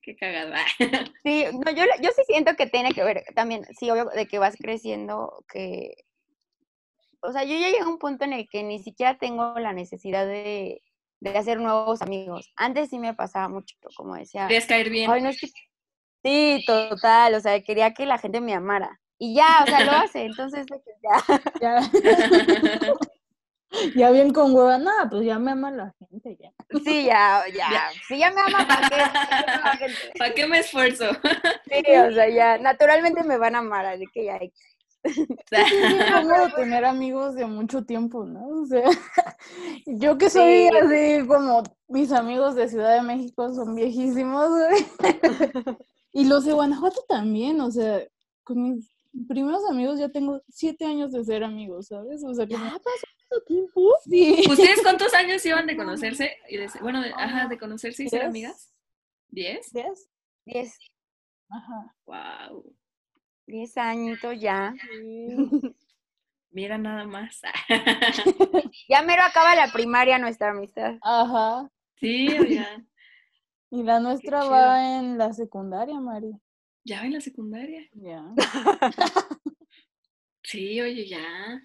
Qué 0.03 0.15
cagada. 0.15 0.63
Sí, 1.23 1.45
no, 1.53 1.71
yo, 1.71 1.85
yo 2.01 2.09
sí 2.15 2.21
siento 2.27 2.55
que 2.55 2.67
tiene 2.67 2.93
que 2.93 3.03
ver 3.03 3.23
también, 3.33 3.65
sí, 3.79 3.89
obvio, 3.89 4.05
de 4.05 4.27
que 4.27 4.37
vas 4.37 4.55
creciendo, 4.57 5.45
que, 5.47 5.95
o 7.21 7.31
sea, 7.31 7.43
yo 7.45 7.57
ya 7.57 7.69
llegué 7.69 7.79
a 7.79 7.87
un 7.87 7.97
punto 7.97 8.25
en 8.25 8.33
el 8.33 8.49
que 8.49 8.63
ni 8.63 8.83
siquiera 8.83 9.17
tengo 9.17 9.57
la 9.57 9.71
necesidad 9.71 10.27
de, 10.27 10.81
de 11.21 11.37
hacer 11.37 11.59
nuevos 11.59 12.01
amigos. 12.01 12.51
Antes 12.57 12.89
sí 12.89 12.99
me 12.99 13.13
pasaba 13.13 13.47
mucho, 13.47 13.75
como 13.95 14.15
decía. 14.15 14.47
Querías 14.47 14.65
caer 14.65 14.89
bien. 14.89 15.09
Ay, 15.09 15.21
no 15.21 15.29
es 15.29 15.39
que... 15.39 15.47
Sí, 16.21 16.63
total, 16.67 17.35
o 17.35 17.39
sea, 17.39 17.61
quería 17.61 17.93
que 17.93 18.05
la 18.05 18.17
gente 18.17 18.41
me 18.41 18.53
amara. 18.53 18.99
Y 19.17 19.35
ya, 19.35 19.63
o 19.63 19.65
sea, 19.65 19.85
lo 19.85 19.91
hace, 19.91 20.25
entonces 20.25 20.65
ya. 21.01 21.41
Ya, 21.61 21.79
ya 23.95 24.11
bien 24.11 24.31
con 24.33 24.53
hueva, 24.53 24.77
nada, 24.77 25.09
pues 25.09 25.25
ya 25.25 25.39
me 25.39 25.51
ama 25.51 25.71
la 25.71 25.93
gente, 25.99 26.37
ya. 26.39 26.51
Sí, 26.83 27.05
ya, 27.05 27.43
ya. 27.53 27.89
Sí, 28.07 28.17
ya 28.17 28.31
me 28.31 28.41
ama, 28.41 28.67
¿para 28.67 28.89
qué? 28.89 28.95
¿Para 30.19 30.33
qué 30.33 30.47
me 30.47 30.59
esfuerzo? 30.59 31.05
Sí, 31.65 31.83
o 31.95 32.11
sea, 32.13 32.29
ya, 32.29 32.57
naturalmente 32.57 33.23
me 33.23 33.37
van 33.37 33.55
a 33.55 33.59
amar, 33.59 33.85
así 33.85 34.05
que 34.13 34.25
ya. 34.25 34.37
Es 34.37 34.51
cómodo 36.13 36.55
tener 36.55 36.85
amigos 36.85 37.35
de 37.35 37.45
mucho 37.45 37.83
tiempo, 37.83 38.25
¿no? 38.25 38.47
O 38.47 38.65
sea, 38.65 38.89
yo 39.85 40.17
que 40.17 40.29
soy 40.29 40.67
así 40.67 41.27
como 41.27 41.63
mis 41.89 42.11
amigos 42.13 42.55
de 42.55 42.69
Ciudad 42.69 42.95
de 42.95 43.01
México 43.01 43.53
son 43.53 43.75
viejísimos, 43.75 44.49
güey. 44.49 45.77
Y 46.13 46.25
los 46.25 46.45
de 46.45 46.53
Guanajuato 46.53 47.03
también, 47.09 47.59
o 47.59 47.69
sea, 47.69 48.01
con 48.43 48.61
mis 48.61 48.92
primeros 49.27 49.63
amigos 49.69 49.99
ya 49.99 50.09
tengo 50.09 50.41
siete 50.49 50.85
años 50.85 51.11
de 51.11 51.23
ser 51.23 51.43
amigos, 51.43 51.87
¿sabes? 51.87 52.23
O 52.23 52.33
sea, 52.33 52.45
que 52.45 52.53
¿Ya 52.53 52.59
pasó 52.59 53.43
tiempo? 53.45 53.95
Sí. 54.03 54.43
¿Ustedes 54.49 54.81
cuántos 54.81 55.13
años 55.13 55.45
iban 55.45 55.67
de 55.67 55.75
conocerse? 55.75 56.37
Y 56.49 56.57
de, 56.57 56.69
bueno, 56.81 57.01
de, 57.01 57.11
ajá, 57.13 57.47
de 57.47 57.57
conocerse 57.57 58.03
y 58.03 58.09
ser 58.09 58.23
amigas. 58.23 58.73
¿Diez? 59.29 59.71
¿Diez? 59.71 60.09
Diez. 60.45 60.77
Ajá. 61.49 61.95
Wow. 62.05 62.75
Diez 63.45 63.77
añitos 63.77 64.39
ya. 64.39 64.73
Mira 66.51 66.77
nada 66.77 67.05
más. 67.05 67.41
ya 68.89 69.01
mero 69.01 69.23
acaba 69.23 69.55
la 69.55 69.71
primaria 69.71 70.19
nuestra 70.19 70.51
amistad. 70.51 70.97
Ajá. 71.01 71.69
Sí, 71.95 72.27
oigan. 72.39 72.87
Y 73.71 73.81
la 73.81 73.99
nuestra 73.99 74.43
va 74.43 74.99
en 74.99 75.17
la 75.17 75.33
secundaria, 75.33 75.99
Mari. 75.99 76.31
¿Ya 76.85 76.99
va 76.99 77.05
en 77.05 77.13
la 77.13 77.21
secundaria? 77.21 77.87
Ya. 77.93 78.23
sí, 80.43 80.81
oye, 80.81 81.07
ya. 81.07 81.63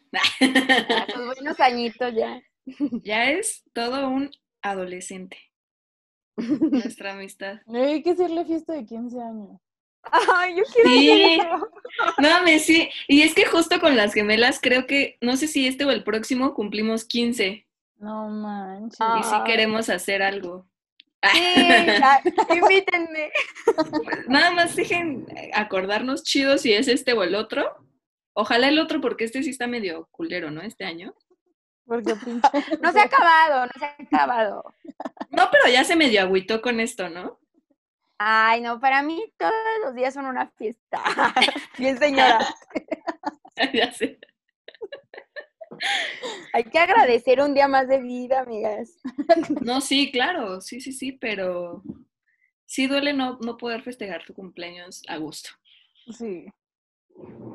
Son 1.12 1.26
buenos 1.26 1.60
añitos 1.60 2.14
ya. 2.14 2.40
Ya 3.02 3.30
es 3.30 3.64
todo 3.72 4.08
un 4.08 4.30
adolescente. 4.62 5.38
Nuestra 6.36 7.14
amistad. 7.14 7.60
Hay 7.66 8.02
que 8.02 8.10
hacerle 8.10 8.44
fiesta 8.44 8.74
de 8.74 8.84
15 8.84 9.20
años. 9.20 9.60
Ay, 10.02 10.56
yo 10.56 10.62
quiero 10.72 10.90
sí. 10.90 11.38
No, 12.18 12.42
me 12.44 12.58
sí. 12.60 12.88
Y 13.08 13.22
es 13.22 13.34
que 13.34 13.46
justo 13.46 13.80
con 13.80 13.96
las 13.96 14.14
gemelas, 14.14 14.60
creo 14.60 14.86
que, 14.86 15.18
no 15.20 15.36
sé 15.36 15.48
si 15.48 15.66
este 15.66 15.84
o 15.84 15.90
el 15.90 16.04
próximo, 16.04 16.54
cumplimos 16.54 17.04
15. 17.04 17.66
No 17.96 18.28
manches. 18.28 19.00
Y 19.18 19.22
sí 19.24 19.34
queremos 19.44 19.88
hacer 19.88 20.22
algo. 20.22 20.67
Sí, 21.32 21.64
invítenme. 22.54 23.30
Nada 24.28 24.50
más 24.50 24.76
dejen 24.76 25.26
acordarnos 25.52 26.22
chido 26.22 26.58
si 26.58 26.72
es 26.72 26.88
este 26.88 27.12
o 27.12 27.22
el 27.22 27.34
otro. 27.34 27.76
Ojalá 28.34 28.68
el 28.68 28.78
otro, 28.78 29.00
porque 29.00 29.24
este 29.24 29.42
sí 29.42 29.50
está 29.50 29.66
medio 29.66 30.08
culero, 30.12 30.50
¿no? 30.50 30.62
Este 30.62 30.84
año. 30.84 31.14
Porque 31.84 32.14
No 32.82 32.92
se 32.92 33.00
ha 33.00 33.04
acabado, 33.04 33.66
no 33.66 33.72
se 33.78 33.84
ha 33.84 33.96
acabado. 33.98 34.74
No, 35.30 35.48
pero 35.50 35.72
ya 35.72 35.82
se 35.84 35.96
medio 35.96 36.22
agüitó 36.22 36.62
con 36.62 36.78
esto, 36.80 37.08
¿no? 37.08 37.40
Ay, 38.18 38.60
no, 38.60 38.80
para 38.80 39.02
mí 39.02 39.32
todos 39.36 39.52
los 39.84 39.94
días 39.94 40.12
son 40.14 40.26
una 40.26 40.48
fiesta. 40.50 41.02
Bien, 41.78 41.98
señora. 41.98 42.38
ya 43.72 43.92
sé. 43.92 44.18
Hay 46.52 46.64
que 46.64 46.78
agradecer 46.78 47.40
un 47.40 47.54
día 47.54 47.68
más 47.68 47.88
de 47.88 48.00
vida, 48.00 48.40
amigas. 48.40 48.98
No, 49.62 49.80
sí, 49.80 50.10
claro, 50.10 50.60
sí, 50.60 50.80
sí, 50.80 50.92
sí, 50.92 51.12
pero 51.12 51.82
sí 52.66 52.86
duele 52.86 53.12
no, 53.12 53.38
no 53.40 53.56
poder 53.56 53.82
festejar 53.82 54.24
tu 54.24 54.34
cumpleaños 54.34 55.02
a 55.08 55.16
gusto. 55.16 55.50
Sí. 56.16 56.46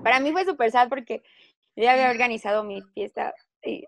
Para 0.03 0.19
mí 0.19 0.31
fue 0.31 0.45
súper 0.45 0.71
sad 0.71 0.89
porque 0.89 1.23
yo 1.75 1.83
ya 1.83 1.93
había 1.93 2.09
organizado 2.09 2.63
mi 2.63 2.81
fiesta 2.93 3.33
y 3.63 3.85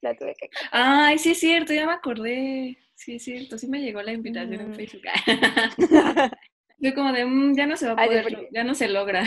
la 0.00 0.16
tuve 0.16 0.34
que... 0.34 0.50
Ay, 0.70 1.18
sí 1.18 1.32
es 1.32 1.38
cierto, 1.38 1.72
ya 1.72 1.86
me 1.86 1.92
acordé. 1.92 2.78
Sí, 2.94 3.16
es 3.16 3.24
cierto, 3.24 3.58
sí 3.58 3.68
me 3.68 3.80
llegó 3.80 4.02
la 4.02 4.12
invitación 4.12 4.60
en 4.60 4.74
Facebook. 4.74 5.02
Yo 6.78 6.94
como 6.94 7.12
de, 7.12 7.24
mm, 7.24 7.54
ya 7.56 7.66
no 7.66 7.76
se 7.76 7.86
va 7.86 7.92
a 7.92 8.06
poder, 8.06 8.48
ya 8.52 8.64
no 8.64 8.74
se 8.74 8.88
logra. 8.88 9.24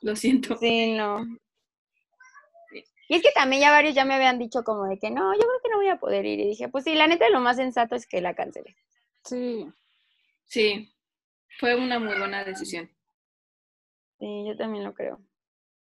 Lo 0.00 0.14
siento. 0.14 0.56
Sí, 0.58 0.92
no. 0.92 1.26
Y 3.08 3.16
es 3.16 3.22
que 3.22 3.32
también 3.32 3.62
ya 3.62 3.70
varios 3.70 3.94
ya 3.94 4.04
me 4.04 4.14
habían 4.14 4.38
dicho 4.38 4.62
como 4.62 4.84
de 4.86 4.98
que 4.98 5.10
no, 5.10 5.32
yo 5.32 5.40
creo 5.40 5.60
que 5.62 5.70
no 5.70 5.78
voy 5.78 5.88
a 5.88 5.98
poder 5.98 6.26
ir. 6.26 6.38
Y 6.40 6.48
dije, 6.48 6.68
pues 6.68 6.84
sí, 6.84 6.94
la 6.94 7.06
neta 7.06 7.28
lo 7.30 7.40
más 7.40 7.56
sensato 7.56 7.96
es 7.96 8.06
que 8.06 8.20
la 8.20 8.34
cancele. 8.34 8.76
Sí. 9.24 9.66
Sí, 10.44 10.94
fue 11.58 11.74
una 11.74 11.98
muy 11.98 12.18
buena 12.18 12.44
decisión. 12.44 12.90
Sí, 14.18 14.44
yo 14.46 14.56
también 14.56 14.84
lo 14.84 14.92
creo. 14.92 15.20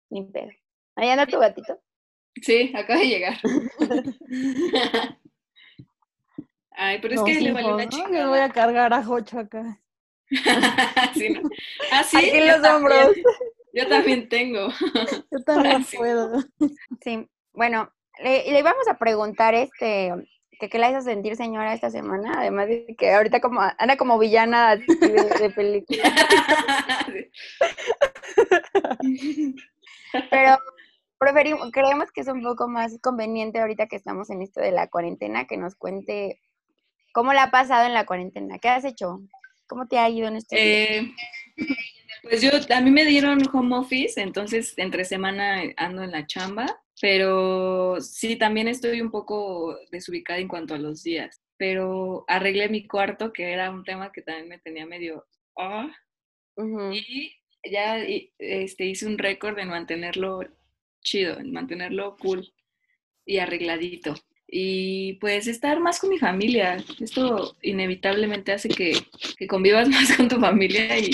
Ni 0.09 0.23
pedo. 0.23 0.51
¿Ahí 0.95 1.09
anda 1.09 1.27
tu 1.27 1.37
gatito? 1.37 1.79
Sí, 2.41 2.71
acaba 2.73 2.99
de 2.99 3.07
llegar. 3.07 3.37
Ay, 6.71 6.99
pero 7.01 7.15
es 7.15 7.21
que 7.23 7.41
le 7.41 7.51
valió 7.51 7.73
una 7.73 7.89
chica. 7.89 8.07
¿no? 8.07 8.29
voy 8.29 8.39
a 8.39 8.49
cargar 8.49 8.93
a 8.93 9.03
Jocho 9.03 9.39
acá. 9.39 9.81
sí, 11.13 11.29
¿no? 11.29 11.41
¿Ah, 11.91 12.03
sí? 12.03 12.17
Aquí 12.17 12.29
en 12.29 12.47
los 12.47 12.63
hombros. 12.69 13.15
Yo 13.73 13.87
también 13.87 14.29
tengo. 14.29 14.69
Yo 15.31 15.43
también 15.43 15.85
puedo. 15.95 16.43
Sí, 17.01 17.27
bueno, 17.53 17.91
le, 18.23 18.51
le 18.51 18.59
íbamos 18.59 18.87
a 18.87 18.97
preguntar 18.97 19.55
este 19.55 20.13
que 20.59 20.69
qué 20.69 20.79
la 20.79 20.89
hizo 20.89 21.01
sentir 21.01 21.35
señora 21.35 21.73
esta 21.73 21.89
semana, 21.89 22.35
además 22.37 22.67
de 22.67 22.95
que 22.97 23.13
ahorita 23.13 23.39
como 23.39 23.61
anda 23.61 23.97
como 23.97 24.17
villana 24.17 24.75
de, 24.75 24.85
de 24.85 25.49
película. 25.51 26.03
Pero 30.31 30.57
preferimos, 31.19 31.69
creemos 31.71 32.11
que 32.11 32.21
es 32.21 32.27
un 32.27 32.41
poco 32.41 32.67
más 32.67 32.97
conveniente 33.01 33.59
ahorita 33.59 33.87
que 33.87 33.95
estamos 33.95 34.29
en 34.29 34.41
esto 34.41 34.61
de 34.61 34.71
la 34.71 34.87
cuarentena 34.87 35.45
que 35.45 35.57
nos 35.57 35.75
cuente 35.75 36.39
cómo 37.13 37.33
la 37.33 37.43
ha 37.43 37.51
pasado 37.51 37.85
en 37.85 37.93
la 37.93 38.05
cuarentena, 38.05 38.59
qué 38.59 38.69
has 38.69 38.85
hecho, 38.85 39.21
cómo 39.67 39.87
te 39.87 39.99
ha 39.99 40.09
ido 40.09 40.27
en 40.27 40.37
este 40.37 40.99
eh, 40.99 41.13
Pues 42.29 42.41
yo, 42.41 42.49
a 42.75 42.81
mí 42.81 42.91
me 42.91 43.05
dieron 43.05 43.39
home 43.53 43.77
office, 43.77 44.19
entonces 44.19 44.73
entre 44.77 45.05
semana 45.05 45.61
ando 45.77 46.03
en 46.03 46.11
la 46.11 46.25
chamba, 46.25 46.81
pero 46.99 48.01
sí, 48.01 48.35
también 48.35 48.67
estoy 48.67 49.01
un 49.01 49.11
poco 49.11 49.77
desubicada 49.91 50.39
en 50.39 50.47
cuanto 50.47 50.73
a 50.73 50.79
los 50.79 51.03
días, 51.03 51.41
pero 51.57 52.25
arreglé 52.27 52.69
mi 52.69 52.85
cuarto, 52.85 53.31
que 53.31 53.51
era 53.51 53.69
un 53.71 53.83
tema 53.83 54.11
que 54.11 54.21
también 54.21 54.49
me 54.49 54.59
tenía 54.59 54.85
medio... 54.85 55.25
ah 55.57 55.89
Y 56.91 57.33
ya 57.63 57.99
este, 58.39 58.85
hice 58.85 59.05
un 59.05 59.17
récord 59.17 59.57
en 59.59 59.69
mantenerlo 59.69 60.41
chido, 61.01 61.39
en 61.39 61.51
mantenerlo 61.51 62.17
cool. 62.17 62.51
y 63.25 63.37
arregladito. 63.37 64.15
Y 64.49 65.13
pues 65.15 65.47
estar 65.47 65.79
más 65.79 65.99
con 65.99 66.09
mi 66.09 66.19
familia. 66.19 66.77
Esto 66.99 67.57
inevitablemente 67.61 68.53
hace 68.53 68.69
que, 68.69 68.93
que 69.37 69.47
convivas 69.47 69.89
más 69.89 70.15
con 70.15 70.27
tu 70.27 70.39
familia 70.39 70.97
y, 70.97 71.11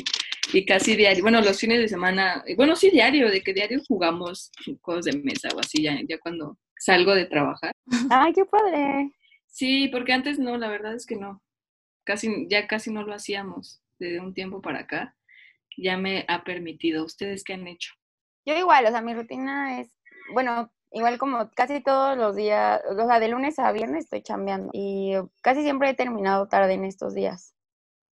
y 0.54 0.66
casi 0.66 0.96
diario, 0.96 1.24
bueno, 1.24 1.42
los 1.42 1.60
fines 1.60 1.80
de 1.80 1.88
semana, 1.88 2.44
bueno, 2.56 2.76
sí 2.76 2.92
diario, 2.92 3.30
de 3.30 3.42
que 3.42 3.54
diario 3.54 3.82
jugamos 3.88 4.52
juegos 4.82 5.06
de 5.06 5.18
mesa 5.18 5.50
o 5.56 5.60
así, 5.60 5.82
ya, 5.82 5.98
ya 6.08 6.20
cuando 6.20 6.58
salgo 6.78 7.16
de 7.16 7.26
trabajar. 7.26 7.72
Ay, 8.10 8.34
qué 8.34 8.46
padre. 8.46 9.12
Sí, 9.48 9.88
porque 9.90 10.14
antes 10.14 10.40
no, 10.40 10.58
la 10.58 10.70
verdad 10.70 10.94
es 10.96 11.06
que 11.06 11.16
no. 11.16 11.42
Casi, 12.04 12.48
ya 12.50 12.68
casi 12.68 12.92
no 12.92 13.04
lo 13.04 13.14
hacíamos 13.14 13.82
de 14.00 14.20
un 14.20 14.34
tiempo 14.34 14.62
para 14.62 14.80
acá. 14.80 15.16
Ya 15.78 15.98
me 15.98 16.26
ha 16.28 16.44
permitido. 16.44 17.06
¿Ustedes 17.06 17.44
qué 17.44 17.54
han 17.54 17.68
hecho? 17.68 17.94
Yo 18.46 18.56
igual, 18.56 18.86
o 18.86 18.92
sea, 18.92 19.02
mi 19.02 19.14
rutina 19.14 19.80
es, 19.80 19.96
bueno, 20.34 20.72
igual 20.92 21.18
como 21.18 21.50
casi 21.52 21.82
todos 21.82 22.18
los 22.18 22.36
días, 22.36 22.82
o 22.90 23.08
sea, 23.08 23.20
de 23.20 23.30
lunes 23.30 23.58
a 23.58 23.72
viernes 23.72 24.06
estoy 24.06 24.22
chambeando 24.22 24.70
y 24.74 25.14
casi 25.42 25.62
siempre 25.62 25.90
he 25.90 25.94
terminado 25.94 26.48
tarde 26.48 26.74
en 26.74 26.86
estos 26.86 27.16
días. 27.16 27.56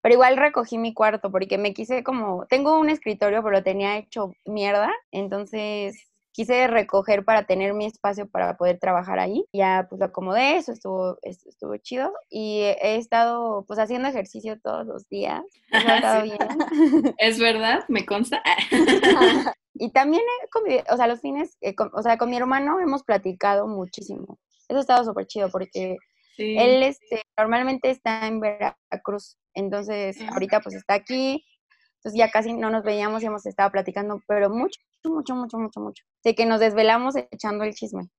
Pero 0.05 0.13
igual 0.13 0.37
recogí 0.37 0.77
mi 0.77 0.93
cuarto 0.93 1.31
porque 1.31 1.57
me 1.57 1.73
quise 1.73 2.03
como, 2.03 2.45
tengo 2.45 2.79
un 2.79 2.91
escritorio, 2.91 3.41
pero 3.41 3.55
lo 3.55 3.63
tenía 3.63 3.97
hecho 3.97 4.35
mierda, 4.45 4.93
entonces 5.11 6.11
quise 6.31 6.67
recoger 6.67 7.25
para 7.25 7.47
tener 7.47 7.73
mi 7.73 7.87
espacio 7.87 8.29
para 8.29 8.55
poder 8.55 8.77
trabajar 8.77 9.17
ahí. 9.17 9.47
Ya 9.51 9.87
pues 9.89 9.97
lo 9.97 10.05
acomodé, 10.05 10.57
eso 10.57 10.73
estuvo, 10.73 11.17
estuvo 11.23 11.75
chido 11.77 12.13
y 12.29 12.59
he 12.83 12.97
estado 12.97 13.65
pues 13.67 13.79
haciendo 13.79 14.07
ejercicio 14.07 14.59
todos 14.61 14.85
los 14.85 15.09
días. 15.09 15.41
Es 17.17 17.39
verdad, 17.39 17.83
me 17.87 18.05
consta. 18.05 18.43
y 19.73 19.89
también 19.89 20.21
he 20.21 20.49
convivido, 20.49 20.83
o 20.91 20.97
sea, 20.97 21.07
los 21.07 21.19
fines, 21.19 21.57
eh, 21.61 21.73
o 21.93 22.03
sea, 22.03 22.19
con 22.19 22.29
mi 22.29 22.37
hermano 22.37 22.79
hemos 22.79 23.01
platicado 23.01 23.65
muchísimo. 23.65 24.37
Eso 24.69 24.77
ha 24.77 24.81
estado 24.81 25.03
súper 25.03 25.25
chido 25.25 25.49
porque 25.49 25.97
él 26.37 26.83
este, 26.83 27.23
normalmente 27.37 27.89
está 27.89 28.27
en 28.27 28.39
Veracruz, 28.39 29.37
entonces 29.53 30.17
ahorita 30.31 30.59
pues 30.61 30.75
está 30.75 30.95
aquí, 30.95 31.45
entonces 31.97 32.19
ya 32.19 32.29
casi 32.29 32.53
no 32.53 32.69
nos 32.69 32.83
veíamos 32.83 33.23
y 33.23 33.25
hemos 33.25 33.45
estado 33.45 33.71
platicando, 33.71 34.21
pero 34.27 34.49
mucho, 34.49 34.79
mucho, 35.03 35.35
mucho, 35.35 35.57
mucho, 35.57 35.79
mucho. 35.79 36.03
De 36.23 36.35
que 36.35 36.45
nos 36.45 36.59
desvelamos 36.59 37.15
echando 37.15 37.63
el 37.63 37.73
chisme. 37.73 38.09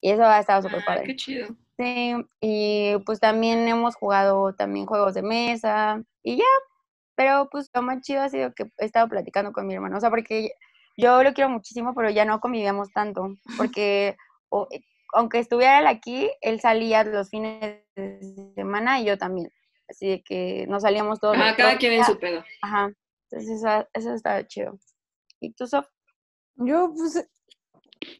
Y 0.00 0.10
eso 0.10 0.24
ha 0.24 0.38
estado 0.38 0.62
súper 0.62 0.84
padre. 0.84 1.04
Qué 1.04 1.16
chido. 1.16 1.48
Sí, 1.76 2.14
y 2.40 2.96
pues 3.04 3.20
también 3.20 3.66
hemos 3.66 3.96
jugado 3.96 4.54
también 4.54 4.86
juegos 4.86 5.14
de 5.14 5.22
mesa 5.22 6.02
y 6.22 6.36
ya. 6.36 6.44
Pero 7.16 7.48
pues 7.50 7.68
lo 7.74 7.82
más 7.82 8.02
chido 8.02 8.22
ha 8.22 8.28
sido 8.28 8.54
que 8.54 8.70
he 8.78 8.84
estado 8.84 9.08
platicando 9.08 9.52
con 9.52 9.66
mi 9.66 9.74
hermano. 9.74 9.96
O 9.96 10.00
sea, 10.00 10.10
porque 10.10 10.52
yo 10.96 11.22
lo 11.22 11.34
quiero 11.34 11.50
muchísimo, 11.50 11.94
pero 11.94 12.10
ya 12.10 12.24
no 12.24 12.40
convivíamos 12.40 12.92
tanto. 12.92 13.34
Porque 13.56 14.16
eh, 14.70 14.80
aunque 15.12 15.38
estuviera 15.38 15.80
él 15.80 15.86
aquí, 15.86 16.30
él 16.40 16.60
salía 16.60 17.04
los 17.04 17.30
fines 17.30 17.82
de 17.96 18.52
semana 18.54 19.00
y 19.00 19.06
yo 19.06 19.18
también. 19.18 19.50
Así 19.88 20.06
de 20.08 20.22
que 20.22 20.66
nos 20.68 20.82
salíamos 20.82 21.18
todos. 21.18 21.36
Ajá, 21.36 21.56
cada 21.56 21.78
quien 21.78 21.94
en 21.94 22.04
su 22.04 22.18
pedo. 22.18 22.44
Ajá. 22.62 22.92
Entonces, 23.30 23.56
eso, 23.56 23.88
eso 23.94 24.14
está 24.14 24.46
chido. 24.46 24.78
¿Y 25.40 25.52
tú, 25.52 25.66
Sof? 25.66 25.86
Yo, 26.56 26.92
pues, 26.94 27.28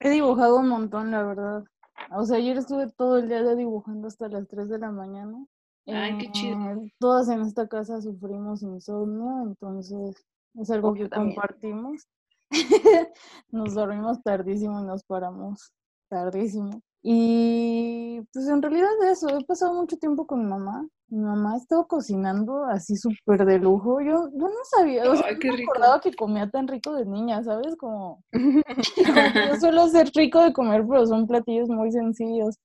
he 0.01 0.11
dibujado 0.11 0.57
un 0.57 0.69
montón, 0.69 1.11
la 1.11 1.23
verdad. 1.23 1.65
O 2.13 2.25
sea, 2.25 2.37
ayer 2.37 2.57
estuve 2.57 2.91
todo 2.91 3.19
el 3.19 3.29
día 3.29 3.43
dibujando 3.55 4.09
hasta 4.09 4.29
las 4.29 4.47
3 4.49 4.69
de 4.69 4.79
la 4.79 4.91
mañana. 4.91 5.45
Ay, 5.87 6.19
qué 6.19 6.31
chido. 6.31 6.59
Eh, 6.71 6.93
todas 6.99 7.29
en 7.29 7.41
esta 7.41 7.67
casa 7.67 8.01
sufrimos 8.01 8.63
insomnio, 8.63 9.43
entonces 9.47 10.15
es 10.55 10.71
algo 10.71 10.95
que 10.95 11.09
compartimos. 11.09 12.07
nos 13.51 13.75
dormimos 13.75 14.23
tardísimo 14.23 14.81
y 14.81 14.85
nos 14.85 15.05
paramos 15.05 15.73
tardísimo. 16.09 16.81
Y 17.03 18.21
pues 18.33 18.49
en 18.49 18.61
realidad 18.61 18.89
eso, 19.11 19.29
he 19.29 19.45
pasado 19.45 19.75
mucho 19.75 19.97
tiempo 19.97 20.27
con 20.27 20.41
mi 20.41 20.47
mamá. 20.47 20.87
Mi 21.09 21.21
mamá 21.21 21.55
ha 21.55 21.57
estado 21.57 21.87
cocinando 21.87 22.65
así 22.65 22.97
súper 22.97 23.47
de 23.47 23.59
lujo. 23.59 24.01
Yo, 24.01 24.29
yo 24.31 24.49
no 24.49 24.65
sabía, 24.77 25.11
o 25.11 25.17
sea, 25.17 25.33
no 25.33 25.53
me 25.55 25.63
acordaba 25.63 26.01
que 26.01 26.13
comía 26.13 26.51
tan 26.51 26.69
rico 26.69 26.93
de 26.95 27.07
niña, 27.07 27.43
¿sabes? 27.43 27.77
Como, 27.77 28.23
yo 28.33 28.33
suelo 29.61 29.89
ser 29.89 30.11
rico 30.15 30.43
de 30.43 30.53
comer, 30.53 30.85
pero 30.87 31.07
son 31.07 31.27
platillos 31.27 31.69
muy 31.69 31.93
sencillos. 31.93 32.57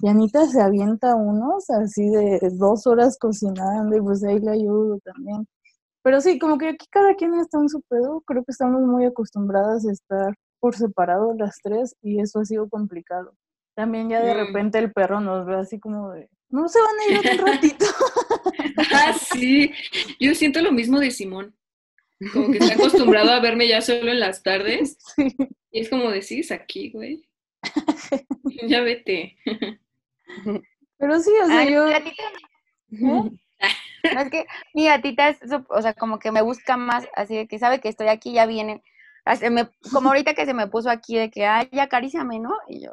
Y 0.00 0.08
Anita 0.08 0.46
se 0.46 0.60
avienta 0.60 1.16
unos 1.16 1.68
así 1.70 2.08
de 2.08 2.38
dos 2.52 2.86
horas 2.86 3.18
cocinando 3.18 3.96
y 3.96 4.00
pues 4.00 4.22
ahí 4.22 4.38
le 4.38 4.52
ayudo 4.52 5.00
también. 5.00 5.44
Pero 6.02 6.20
sí, 6.20 6.38
como 6.38 6.56
que 6.56 6.68
aquí 6.68 6.86
cada 6.90 7.14
quien 7.16 7.34
está 7.34 7.58
en 7.58 7.68
su 7.68 7.80
pedo. 7.82 8.22
Creo 8.26 8.44
que 8.44 8.52
estamos 8.52 8.82
muy 8.82 9.06
acostumbradas 9.06 9.84
a 9.86 9.92
estar 9.92 10.34
por 10.60 10.76
separado 10.76 11.34
las 11.34 11.58
tres 11.62 11.96
y 12.02 12.20
eso 12.20 12.40
ha 12.40 12.44
sido 12.44 12.68
complicado. 12.68 13.34
También 13.74 14.08
ya 14.08 14.20
de 14.20 14.34
mm. 14.34 14.36
repente 14.36 14.78
el 14.78 14.92
perro 14.92 15.20
nos 15.20 15.46
ve 15.46 15.56
así 15.56 15.78
como 15.78 16.10
de, 16.10 16.28
no 16.50 16.68
se 16.68 16.78
van 16.80 16.98
a 16.98 17.28
ir 17.28 17.40
un 17.40 17.46
ratito. 17.46 17.84
ah, 18.92 19.12
sí, 19.12 19.72
yo 20.18 20.34
siento 20.34 20.60
lo 20.60 20.72
mismo 20.72 20.98
de 20.98 21.10
Simón. 21.10 21.54
Como 22.32 22.50
que 22.50 22.58
está 22.58 22.74
acostumbrado 22.74 23.30
a 23.30 23.40
verme 23.40 23.68
ya 23.68 23.80
solo 23.80 24.10
en 24.10 24.20
las 24.20 24.42
tardes. 24.42 24.98
Y 25.70 25.80
es 25.80 25.90
como 25.90 26.10
decís 26.10 26.50
aquí, 26.50 26.90
güey. 26.90 27.28
ya 28.68 28.80
vete. 28.80 29.36
Pero 30.96 31.20
sí, 31.20 31.30
o 31.42 31.46
sea, 31.46 31.68
yo... 31.68 31.90
¿Eh? 31.90 32.02
es 34.02 34.30
que 34.30 34.46
mi 34.72 34.86
gatita 34.86 35.28
es, 35.28 35.38
o 35.68 35.82
sea, 35.82 35.92
como 35.92 36.18
que 36.18 36.32
me 36.32 36.40
busca 36.40 36.78
más, 36.78 37.06
así 37.14 37.36
de 37.36 37.46
que 37.46 37.58
sabe 37.58 37.80
que 37.80 37.90
estoy 37.90 38.08
aquí, 38.08 38.32
ya 38.32 38.46
como 39.92 40.08
ahorita 40.08 40.34
que 40.34 40.46
se 40.46 40.54
me 40.54 40.66
puso 40.66 40.90
aquí 40.90 41.16
de 41.16 41.30
que, 41.30 41.46
ay, 41.46 41.68
acaríciame, 41.78 42.38
¿no? 42.38 42.54
Y 42.68 42.84
yo, 42.84 42.90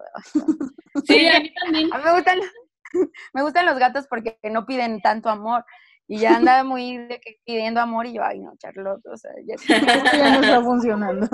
sí, 1.06 1.28
a 1.28 1.40
mí 1.40 1.54
también. 1.54 1.90
A 1.94 1.98
mí 1.98 2.04
me 2.04 2.14
gustan, 2.14 2.40
me 3.34 3.42
gustan 3.42 3.66
los 3.66 3.78
gatos 3.78 4.06
porque 4.08 4.38
no 4.44 4.66
piden 4.66 5.02
tanto 5.02 5.30
amor. 5.30 5.66
Y 6.08 6.20
ya 6.20 6.36
anda 6.36 6.64
muy 6.64 7.00
de 7.00 7.20
que 7.20 7.40
pidiendo 7.44 7.82
amor 7.82 8.06
y 8.06 8.14
yo, 8.14 8.24
ay, 8.24 8.40
no, 8.40 8.54
Charlotte, 8.58 9.04
o 9.08 9.18
sea, 9.18 9.32
ya, 9.44 9.56
no 10.30 10.42
está 10.44 10.62
funcionando. 10.62 11.28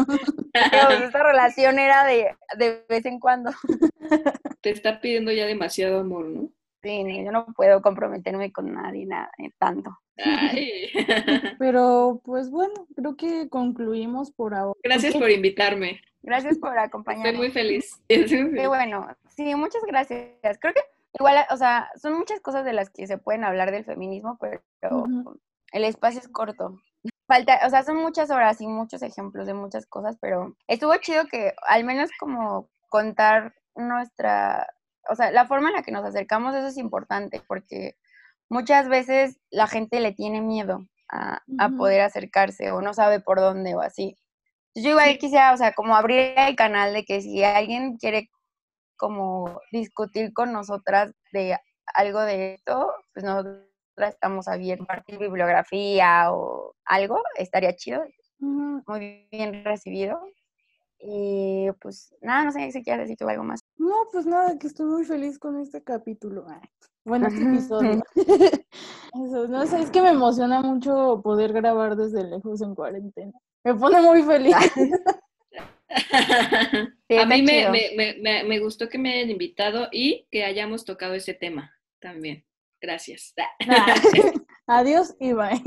esta 1.04 1.24
relación 1.24 1.78
era 1.78 2.06
de, 2.06 2.34
de 2.58 2.86
vez 2.88 3.06
en 3.06 3.20
cuando. 3.20 3.52
Te 4.62 4.70
está 4.70 5.02
pidiendo 5.02 5.34
ya 5.34 5.46
demasiado 5.46 6.00
amor, 6.00 6.26
¿no? 6.26 6.50
Sí, 6.82 7.04
yo 7.24 7.32
no 7.34 7.48
puedo 7.48 7.82
comprometerme 7.82 8.54
con 8.54 8.74
nadie 8.74 9.06
nada, 9.06 9.30
eh, 9.38 9.52
Pero 11.60 12.22
pues 12.24 12.50
bueno, 12.50 12.88
creo 12.96 13.16
que 13.16 13.50
concluimos 13.50 14.32
por 14.32 14.54
ahora. 14.54 14.80
Gracias 14.84 15.14
por 15.14 15.30
invitarme. 15.30 16.02
Gracias 16.22 16.58
por 16.58 16.78
acompañarme. 16.78 17.30
Estoy 17.30 17.40
muy 17.40 17.52
feliz. 17.52 18.02
Qué 18.08 18.68
bueno. 18.68 19.08
Sí, 19.36 19.56
muchas 19.56 19.84
gracias. 19.86 20.58
Creo 20.60 20.74
que 20.74 20.82
igual, 21.20 21.46
o 21.50 21.58
sea, 21.58 21.90
son 22.02 22.18
muchas 22.18 22.40
cosas 22.40 22.66
de 22.66 22.74
las 22.74 22.90
que 22.90 23.08
se 23.08 23.18
pueden 23.18 23.44
hablar 23.44 23.72
del 23.72 23.86
feminismo, 23.86 24.38
pero 24.40 24.62
el 25.72 25.84
espacio 25.84 26.20
es 26.20 26.28
corto. 26.28 26.80
Falta, 27.28 27.60
o 27.66 27.70
sea, 27.70 27.84
son 27.84 27.98
muchas 27.98 28.30
horas 28.30 28.60
y 28.62 28.68
muchos 28.68 29.02
ejemplos 29.02 29.48
de 29.48 29.54
muchas 29.54 29.86
cosas, 29.86 30.18
pero 30.20 30.56
estuvo 30.68 30.96
chido 30.98 31.26
que 31.28 31.54
al 31.68 31.84
menos 31.84 32.10
como 32.20 32.70
contar 32.90 33.54
nuestra 33.76 34.68
o 35.10 35.16
sea, 35.16 35.32
la 35.32 35.46
forma 35.46 35.70
en 35.70 35.76
la 35.76 35.84
que 35.84 35.92
nos 35.92 36.06
acercamos, 36.06 36.56
eso 36.56 36.68
es 36.68 36.78
importante, 36.78 37.42
porque 37.48 37.96
muchas 38.52 38.90
veces 38.90 39.40
la 39.50 39.66
gente 39.66 40.02
le 40.02 40.12
tiene 40.12 40.42
miedo 40.42 40.86
a, 41.10 41.42
poder 41.78 42.02
acercarse 42.02 42.72
o 42.72 42.82
no 42.82 42.94
sabe 42.94 43.20
por 43.20 43.40
dónde 43.40 43.76
o 43.76 43.82
así. 43.82 44.18
Yo 44.76 44.92
igual 44.92 45.18
quisiera, 45.18 45.54
o 45.54 45.58
sea, 45.58 45.74
como 45.74 45.96
abrir 45.96 46.34
el 46.38 46.56
canal 46.56 46.94
de 46.94 47.04
que 47.04 47.22
si 47.22 47.44
alguien 47.44 47.98
quiere 47.98 48.30
como 48.98 49.60
discutir 49.72 50.34
con 50.34 50.52
nosotras 50.54 51.14
de 51.34 51.58
algo 51.94 52.22
de 52.22 52.54
esto, 52.54 52.94
pues 53.14 53.26
nosotras 53.26 53.66
estamos 53.98 54.48
abiertos, 54.48 54.88
compartir 54.88 55.18
bibliografía 55.18 56.32
o 56.32 56.76
algo, 56.86 57.22
estaría 57.36 57.76
chido, 57.76 58.04
muy 58.40 59.28
bien 59.32 59.64
recibido. 59.64 60.22
Y 61.00 61.68
pues 61.82 62.14
nada, 62.22 62.46
no 62.46 62.52
sé 62.52 62.72
si 62.72 62.84
quieres 62.84 63.06
decir 63.06 63.18
tú 63.18 63.28
algo 63.28 63.44
más. 63.44 63.62
No, 63.78 63.96
pues 64.12 64.26
nada, 64.26 64.58
que 64.60 64.68
estoy 64.68 64.86
muy 64.86 65.04
feliz 65.04 65.40
con 65.40 65.60
este 65.60 65.84
capítulo. 65.84 66.46
Bueno, 67.04 67.28
este 67.28 67.42
episodio. 67.42 68.04
Eso, 68.16 69.48
no 69.48 69.66
sé, 69.66 69.82
es 69.82 69.92
que 69.92 70.02
me 70.02 70.10
emociona 70.10 70.62
mucho 70.62 71.22
poder 71.24 71.54
grabar 71.54 71.96
desde 71.96 72.24
lejos 72.24 72.62
en 72.62 72.76
cuarentena. 72.76 73.34
Me 73.64 73.76
pone 73.76 74.02
muy 74.02 74.24
feliz. 74.24 74.56
a 75.90 77.26
mí 77.26 77.42
me, 77.42 77.70
me, 78.22 78.44
me, 78.44 78.60
gustó 78.60 78.88
que 78.88 78.98
me 78.98 79.14
hayan 79.14 79.32
invitado 79.32 79.88
y 79.92 80.28
que 80.32 80.46
hayamos 80.46 80.86
tocado 80.86 81.14
ese 81.14 81.34
tema 81.34 81.72
también. 82.00 82.46
Gracias. 82.80 83.34
Adiós 84.68 85.16
y 85.20 85.34
bye. 85.34 85.62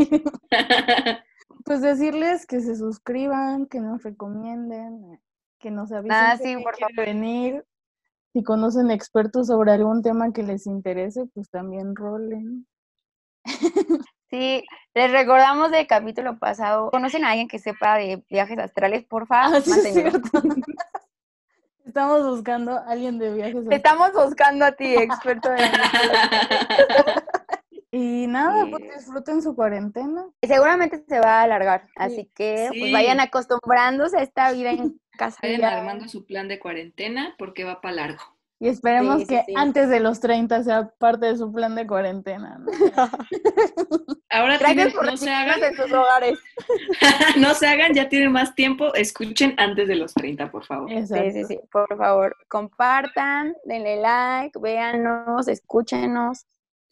pues 1.65 1.81
decirles 1.81 2.47
que 2.47 2.61
se 2.61 2.77
suscriban, 2.77 3.67
que 3.67 3.81
nos 3.81 4.03
recomienden, 4.03 5.21
que 5.59 5.71
nos 5.71 5.93
avisen 5.93 6.17
ah, 6.17 6.37
sí, 6.37 6.57
por 6.57 6.77
venir. 6.97 7.65
Si 8.35 8.43
conocen 8.43 8.91
expertos 8.91 9.47
sobre 9.47 9.71
algún 9.71 10.03
tema 10.03 10.33
que 10.33 10.43
les 10.43 10.67
interese, 10.67 11.25
pues 11.35 11.49
también 11.51 11.95
rolen. 11.95 12.67
Sí, 14.29 14.65
les 14.95 15.13
recordamos 15.13 15.71
del 15.71 15.87
capítulo 15.87 16.37
pasado. 16.41 16.91
¿Conocen 16.91 17.25
a 17.25 17.31
alguien 17.31 17.47
que 17.47 17.61
sepa 17.61 17.97
de 17.97 18.25
viajes 18.29 18.59
astrales? 18.59 19.05
Por 19.05 19.29
favor, 19.29 19.59
ah, 19.59 19.61
sí, 19.61 19.71
Estamos 21.87 22.27
buscando 22.27 22.73
a 22.73 22.87
alguien 22.89 23.19
de 23.21 23.33
viajes. 23.33 23.65
Estamos 23.71 24.13
buscando 24.13 24.65
a 24.65 24.73
ti, 24.73 24.97
experto 24.97 25.51
de 25.51 25.59
Y 27.93 28.27
nada, 28.27 28.67
pues 28.69 28.83
disfruten 28.97 29.41
su 29.41 29.55
cuarentena. 29.55 30.27
Seguramente 30.43 31.05
se 31.09 31.21
va 31.21 31.39
a 31.39 31.43
alargar, 31.43 31.87
así 31.95 32.29
que 32.35 32.71
pues 32.77 32.91
vayan 32.91 33.21
acostumbrándose 33.21 34.17
a 34.17 34.23
esta 34.23 34.51
vida 34.51 34.73
en 34.73 35.01
casa. 35.17 35.39
Vayan 35.43 35.65
armando 35.65 36.09
su 36.09 36.25
plan 36.27 36.49
de 36.49 36.59
cuarentena 36.59 37.35
porque 37.39 37.65
va 37.65 37.81
para 37.81 37.97
largo. 37.97 38.35
Y 38.61 38.69
esperemos 38.69 39.27
que 39.27 39.45
antes 39.57 39.89
de 39.89 40.01
los 40.01 40.21
30 40.21 40.63
sea 40.63 40.89
parte 40.99 41.27
de 41.27 41.37
su 41.37 41.53
plan 41.53 41.75
de 41.75 41.87
cuarentena. 41.87 42.59
¿no? 42.59 42.71
Ahora 44.31 44.59
tienen, 44.59 44.93
no 44.95 45.17
se 45.17 45.31
hagan. 45.31 45.63
En 45.63 45.75
sus 45.75 45.93
hogares. 45.93 46.39
no 47.37 47.53
se 47.55 47.67
hagan, 47.67 47.93
ya 47.93 48.09
tienen 48.09 48.33
más 48.33 48.55
tiempo. 48.55 48.95
Escuchen 48.95 49.55
antes 49.59 49.89
de 49.89 49.97
los 49.97 50.15
30, 50.15 50.51
por 50.51 50.65
favor. 50.65 50.89
Sí, 50.89 51.31
sí, 51.33 51.45
sí. 51.45 51.61
Por 51.71 51.97
favor, 51.97 52.37
compartan, 52.49 53.55
denle 53.65 53.97
like, 53.97 54.59
véanos, 54.59 55.49
escúchenos. 55.49 56.47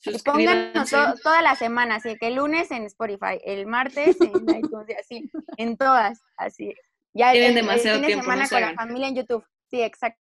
Y 0.04 0.18
pónganos 0.18 0.90
toda 1.22 1.42
la 1.42 1.54
semana, 1.54 1.96
así 1.96 2.16
que 2.18 2.26
el 2.26 2.34
lunes 2.34 2.70
en 2.72 2.84
Spotify, 2.84 3.40
el 3.44 3.66
martes 3.66 4.20
en 4.20 4.32
iTunes, 4.58 4.96
así, 4.98 5.30
en 5.56 5.76
todas, 5.76 6.20
así. 6.36 6.74
Ya 7.14 7.32
Tienen 7.32 7.54
demasiado 7.54 7.98
el 7.98 8.06
fin 8.06 8.16
de 8.16 8.22
semana 8.22 8.48
con 8.48 8.60
la 8.60 8.74
familia 8.74 9.08
en 9.08 9.16
YouTube. 9.16 9.44
Sí, 9.70 9.82
exacto. 9.82 10.18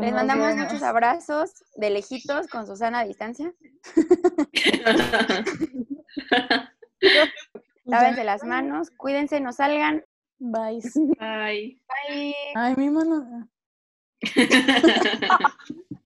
Les 0.00 0.12
mandamos 0.12 0.56
muchos 0.56 0.82
abrazos 0.82 1.64
de 1.76 1.90
lejitos 1.90 2.48
con 2.48 2.66
Susana 2.66 3.00
a 3.00 3.04
distancia. 3.04 3.52
Lávense 7.84 8.24
las 8.24 8.42
manos, 8.44 8.90
cuídense, 8.90 9.40
no 9.40 9.52
salgan. 9.52 10.04
Bye. 10.38 10.80
Bye. 11.18 11.80
Bye. 12.08 12.34
Ay, 12.54 12.74
mi 12.76 12.90
mano. 12.90 13.48